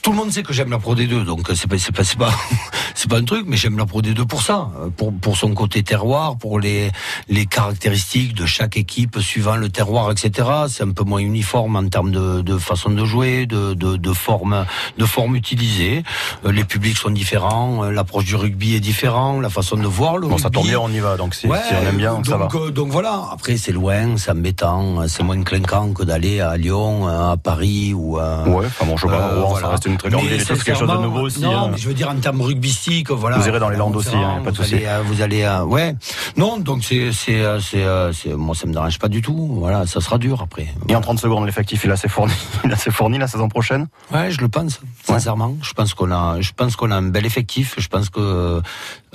Tout 0.06 0.12
le 0.12 0.18
monde 0.18 0.30
sait 0.30 0.44
que 0.44 0.52
j'aime 0.52 0.70
la 0.70 0.78
Pro 0.78 0.94
D2, 0.94 1.24
donc 1.24 1.50
euh, 1.50 1.54
c'est 1.56 1.66
pas 1.68 1.78
c'est 1.78 1.90
pas 1.90 2.04
c'est 2.04 2.16
pas 2.16 2.30
c'est 2.94 3.10
pas 3.10 3.18
un 3.18 3.24
truc, 3.24 3.44
mais 3.48 3.56
j'aime 3.56 3.76
la 3.76 3.86
Pro 3.86 4.02
D2 4.02 4.24
pour 4.24 4.40
ça, 4.40 4.70
euh, 4.80 4.88
pour 4.96 5.12
pour 5.12 5.36
son 5.36 5.52
côté 5.52 5.82
terroir, 5.82 6.36
pour 6.38 6.60
les 6.60 6.92
les 7.28 7.46
caractéristiques 7.46 8.32
de 8.32 8.46
chaque 8.46 8.76
équipe 8.76 9.18
suivant 9.18 9.56
le 9.56 9.68
terroir, 9.68 10.12
etc. 10.12 10.48
C'est 10.68 10.84
un 10.84 10.92
peu 10.92 11.02
moins 11.02 11.18
uniforme 11.18 11.74
en 11.74 11.88
termes 11.88 12.12
de, 12.12 12.40
de 12.40 12.56
façon 12.56 12.90
de 12.90 13.04
jouer, 13.04 13.46
de 13.46 13.74
de, 13.74 13.96
de 13.96 14.12
forme 14.12 14.64
de 14.96 15.04
forme 15.04 15.34
utilisée. 15.34 16.04
Euh, 16.44 16.52
Les 16.52 16.62
publics 16.62 16.96
sont 16.96 17.10
différents, 17.10 17.82
l'approche 17.90 18.26
du 18.26 18.36
rugby 18.36 18.76
est 18.76 18.80
différente, 18.80 19.42
la 19.42 19.50
façon 19.50 19.76
de 19.76 19.88
voir 19.88 20.18
le 20.18 20.28
Bon, 20.28 20.34
rugby. 20.36 20.42
ça 20.44 20.50
tombe 20.50 20.66
bien, 20.68 20.78
on 20.80 20.88
y 20.92 21.00
va. 21.00 21.16
Donc, 21.16 21.34
si, 21.34 21.48
Ouais, 21.48 21.58
si 21.66 21.74
on 21.74 21.84
aime 21.84 21.96
bien, 21.96 22.12
donc, 22.14 22.26
ça 22.26 22.36
va. 22.36 22.46
euh, 22.54 22.70
donc 22.70 22.90
voilà. 22.92 23.24
Après, 23.32 23.56
c'est 23.56 23.72
loin, 23.72 24.16
c'est 24.18 24.30
embêtant, 24.30 25.08
c'est 25.08 25.24
moins 25.24 25.42
clinquant 25.42 25.92
que 25.92 26.04
d'aller 26.04 26.40
à 26.40 26.56
Lyon, 26.56 27.08
à 27.08 27.36
Paris 27.36 27.92
ou 27.92 28.18
à. 28.18 28.44
Ouais, 28.48 28.66
enfin 28.66 28.86
bon, 28.86 28.96
je 28.96 29.02
sais 29.02 29.08
pas, 29.08 29.34
Rouen, 29.34 29.56
ça 29.56 29.66
reste 29.68 29.86
une 29.86 29.95
tout, 29.96 30.08
c'est 30.38 30.62
quelque 30.64 30.78
chose 30.78 30.88
de 30.88 30.96
nouveau 30.96 31.20
aussi, 31.22 31.40
Non, 31.40 31.56
hein. 31.56 31.68
mais 31.72 31.78
je 31.78 31.88
veux 31.88 31.94
dire 31.94 32.08
en 32.08 32.16
termes 32.16 32.40
rugbystiques, 32.40 33.10
voilà. 33.10 33.38
Vous 33.38 33.48
irez 33.48 33.58
dans 33.60 33.68
les 33.68 33.76
Landes 33.76 33.96
aussi, 33.96 34.14
hein, 34.14 34.40
pas 34.44 34.50
de 34.50 34.56
vous 34.56 34.62
souci. 34.62 34.84
euh, 34.86 35.02
vous 35.04 35.22
allez, 35.22 35.42
euh, 35.42 35.64
ouais. 35.64 35.94
Non, 36.36 36.58
donc 36.58 36.84
c'est, 36.84 37.12
c'est, 37.12 37.42
c'est, 37.60 37.82
euh, 37.84 38.12
c'est, 38.12 38.34
moi 38.34 38.54
ça 38.54 38.66
me 38.66 38.72
dérange 38.72 38.98
pas 38.98 39.08
du 39.08 39.22
tout. 39.22 39.56
Voilà, 39.58 39.86
ça 39.86 40.00
sera 40.00 40.18
dur 40.18 40.40
après. 40.42 40.66
Et 40.88 40.96
en 40.96 41.00
30 41.00 41.18
secondes, 41.18 41.44
l'effectif, 41.46 41.84
il 41.84 41.90
est 41.90 41.92
assez 41.92 42.08
fourni, 42.08 42.32
il 42.64 42.70
est 42.70 42.74
assez 42.74 42.90
fourni 42.90 43.18
la 43.18 43.28
saison 43.28 43.48
prochaine? 43.48 43.86
Ouais, 44.12 44.30
je 44.30 44.40
le 44.40 44.48
pense, 44.48 44.80
sincèrement. 45.04 45.56
Je 45.62 45.72
pense 45.72 45.94
qu'on 45.94 46.10
a, 46.10 46.40
je 46.40 46.52
pense 46.56 46.76
qu'on 46.76 46.90
a 46.90 46.96
un 46.96 47.02
bel 47.02 47.26
effectif. 47.26 47.74
Je 47.78 47.88
pense 47.88 48.08
que, 48.10 48.60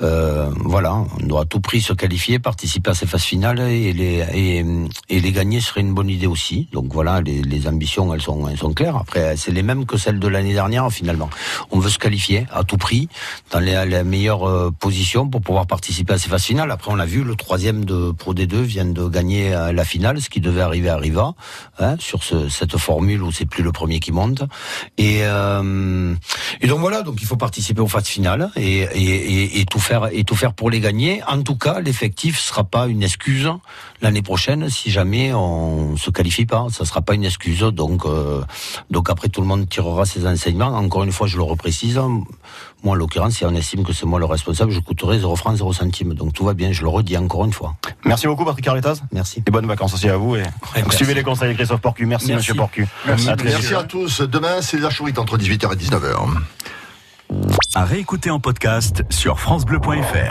euh, 0.01 0.49
voilà, 0.65 0.95
on 0.95 1.25
doit 1.27 1.41
à 1.41 1.45
tout 1.45 1.59
prix 1.59 1.81
se 1.81 1.93
qualifier, 1.93 2.39
participer 2.39 2.91
à 2.91 2.93
ces 2.93 3.05
phases 3.05 3.23
finales 3.23 3.59
et 3.59 3.93
les, 3.93 4.25
et, 4.33 4.65
et 5.09 5.19
les 5.19 5.31
gagner 5.31 5.61
serait 5.61 5.81
une 5.81 5.93
bonne 5.93 6.09
idée 6.09 6.27
aussi. 6.27 6.67
Donc 6.71 6.93
voilà, 6.93 7.21
les, 7.21 7.41
les 7.41 7.67
ambitions, 7.67 8.13
elles 8.13 8.21
sont, 8.21 8.47
elles 8.47 8.57
sont 8.57 8.73
claires. 8.73 8.97
Après, 8.97 9.35
c'est 9.37 9.51
les 9.51 9.63
mêmes 9.63 9.85
que 9.85 9.97
celles 9.97 10.19
de 10.19 10.27
l'année 10.27 10.53
dernière 10.53 10.89
finalement. 10.91 11.29
On 11.71 11.79
veut 11.79 11.89
se 11.89 11.99
qualifier 11.99 12.45
à 12.51 12.63
tout 12.63 12.77
prix 12.77 13.09
dans 13.51 13.59
les, 13.59 13.85
les 13.85 14.03
meilleures 14.03 14.47
euh, 14.47 14.71
positions 14.71 15.27
pour 15.27 15.41
pouvoir 15.41 15.67
participer 15.67 16.13
à 16.13 16.17
ces 16.17 16.29
phases 16.29 16.43
finales. 16.43 16.71
Après, 16.71 16.91
on 16.91 16.95
l'a 16.95 17.05
vu, 17.05 17.23
le 17.23 17.35
troisième 17.35 17.85
de 17.85 18.11
Pro 18.11 18.33
D2 18.33 18.61
vient 18.61 18.85
de 18.85 19.07
gagner 19.07 19.53
euh, 19.53 19.71
la 19.71 19.85
finale, 19.85 20.21
ce 20.21 20.29
qui 20.29 20.41
devait 20.41 20.61
arriver 20.61 20.89
arriva, 20.89 21.33
hein, 21.79 21.95
sur 21.99 22.23
ce, 22.23 22.49
cette 22.49 22.77
formule 22.77 23.21
où 23.23 23.31
c'est 23.31 23.45
plus 23.45 23.63
le 23.63 23.71
premier 23.71 23.99
qui 23.99 24.11
monte. 24.11 24.43
Et, 24.97 25.19
euh, 25.23 26.15
et 26.61 26.67
donc 26.67 26.79
voilà, 26.79 27.01
donc 27.01 27.21
il 27.21 27.27
faut 27.27 27.37
participer 27.37 27.81
aux 27.81 27.87
phases 27.87 28.07
finales 28.07 28.51
et, 28.55 28.79
et, 28.79 29.43
et, 29.43 29.59
et 29.59 29.65
tout 29.65 29.79
faire 29.79 29.90
et 30.11 30.23
tout 30.23 30.35
faire 30.35 30.53
pour 30.53 30.69
les 30.69 30.79
gagner. 30.79 31.21
En 31.27 31.41
tout 31.41 31.55
cas, 31.55 31.79
l'effectif 31.81 32.39
sera 32.39 32.63
pas 32.63 32.87
une 32.87 33.03
excuse 33.03 33.49
l'année 34.01 34.21
prochaine 34.21 34.69
si 34.69 34.89
jamais 34.89 35.33
on 35.33 35.97
se 35.97 36.09
qualifie 36.09 36.45
pas. 36.45 36.67
Ça 36.71 36.85
sera 36.85 37.01
pas 37.01 37.13
une 37.13 37.25
excuse. 37.25 37.59
Donc 37.59 38.05
euh, 38.05 38.41
donc 38.89 39.09
après 39.09 39.27
tout 39.29 39.41
le 39.41 39.47
monde 39.47 39.67
tirera 39.67 40.05
ses 40.05 40.25
enseignements. 40.25 40.67
Encore 40.77 41.03
une 41.03 41.11
fois, 41.11 41.27
je 41.27 41.37
le 41.37 41.43
reprécise. 41.43 41.99
Moi, 42.83 42.93
en 42.93 42.95
l'occurrence, 42.95 43.33
si 43.35 43.45
on 43.45 43.53
estime 43.53 43.83
que 43.83 43.93
c'est 43.93 44.05
moi 44.05 44.17
le 44.19 44.25
responsable, 44.25 44.71
je 44.71 44.79
coûterai 44.79 45.19
0 45.19 45.35
francs 45.35 45.55
0 45.57 45.73
centimes. 45.73 46.13
Donc 46.13 46.33
tout 46.33 46.45
va 46.45 46.53
bien. 46.53 46.71
Je 46.71 46.81
le 46.81 46.87
redis 46.89 47.17
encore 47.17 47.45
une 47.45 47.53
fois. 47.53 47.75
Merci 48.05 48.27
beaucoup, 48.27 48.45
Patrick 48.45 48.65
Carletas. 48.65 49.01
Merci. 49.11 49.43
Et 49.45 49.51
bonnes 49.51 49.67
vacances 49.67 49.93
aussi 49.93 50.09
à 50.09 50.17
vous. 50.17 50.35
Et 50.37 50.43
suivez 50.91 51.13
les 51.13 51.23
conseils 51.23 51.49
de 51.49 51.53
Christophe 51.55 51.81
Porcu. 51.81 52.05
Merci, 52.05 52.27
Merci. 52.27 52.37
monsieur 52.37 52.53
Porcu. 52.55 52.87
Merci, 53.05 53.29
À 53.29 53.35
très 53.35 53.49
merci 53.49 53.67
vite. 53.67 53.77
à 53.77 53.83
tous. 53.83 54.21
Demain, 54.21 54.61
c'est 54.61 54.79
la 54.79 54.89
chourite 54.89 55.19
entre 55.19 55.37
18h 55.37 55.73
et 55.73 55.75
19h. 55.75 56.15
À 57.73 57.85
réécouter 57.85 58.29
en 58.29 58.39
podcast 58.39 59.03
sur 59.09 59.39
FranceBleu.fr. 59.39 60.29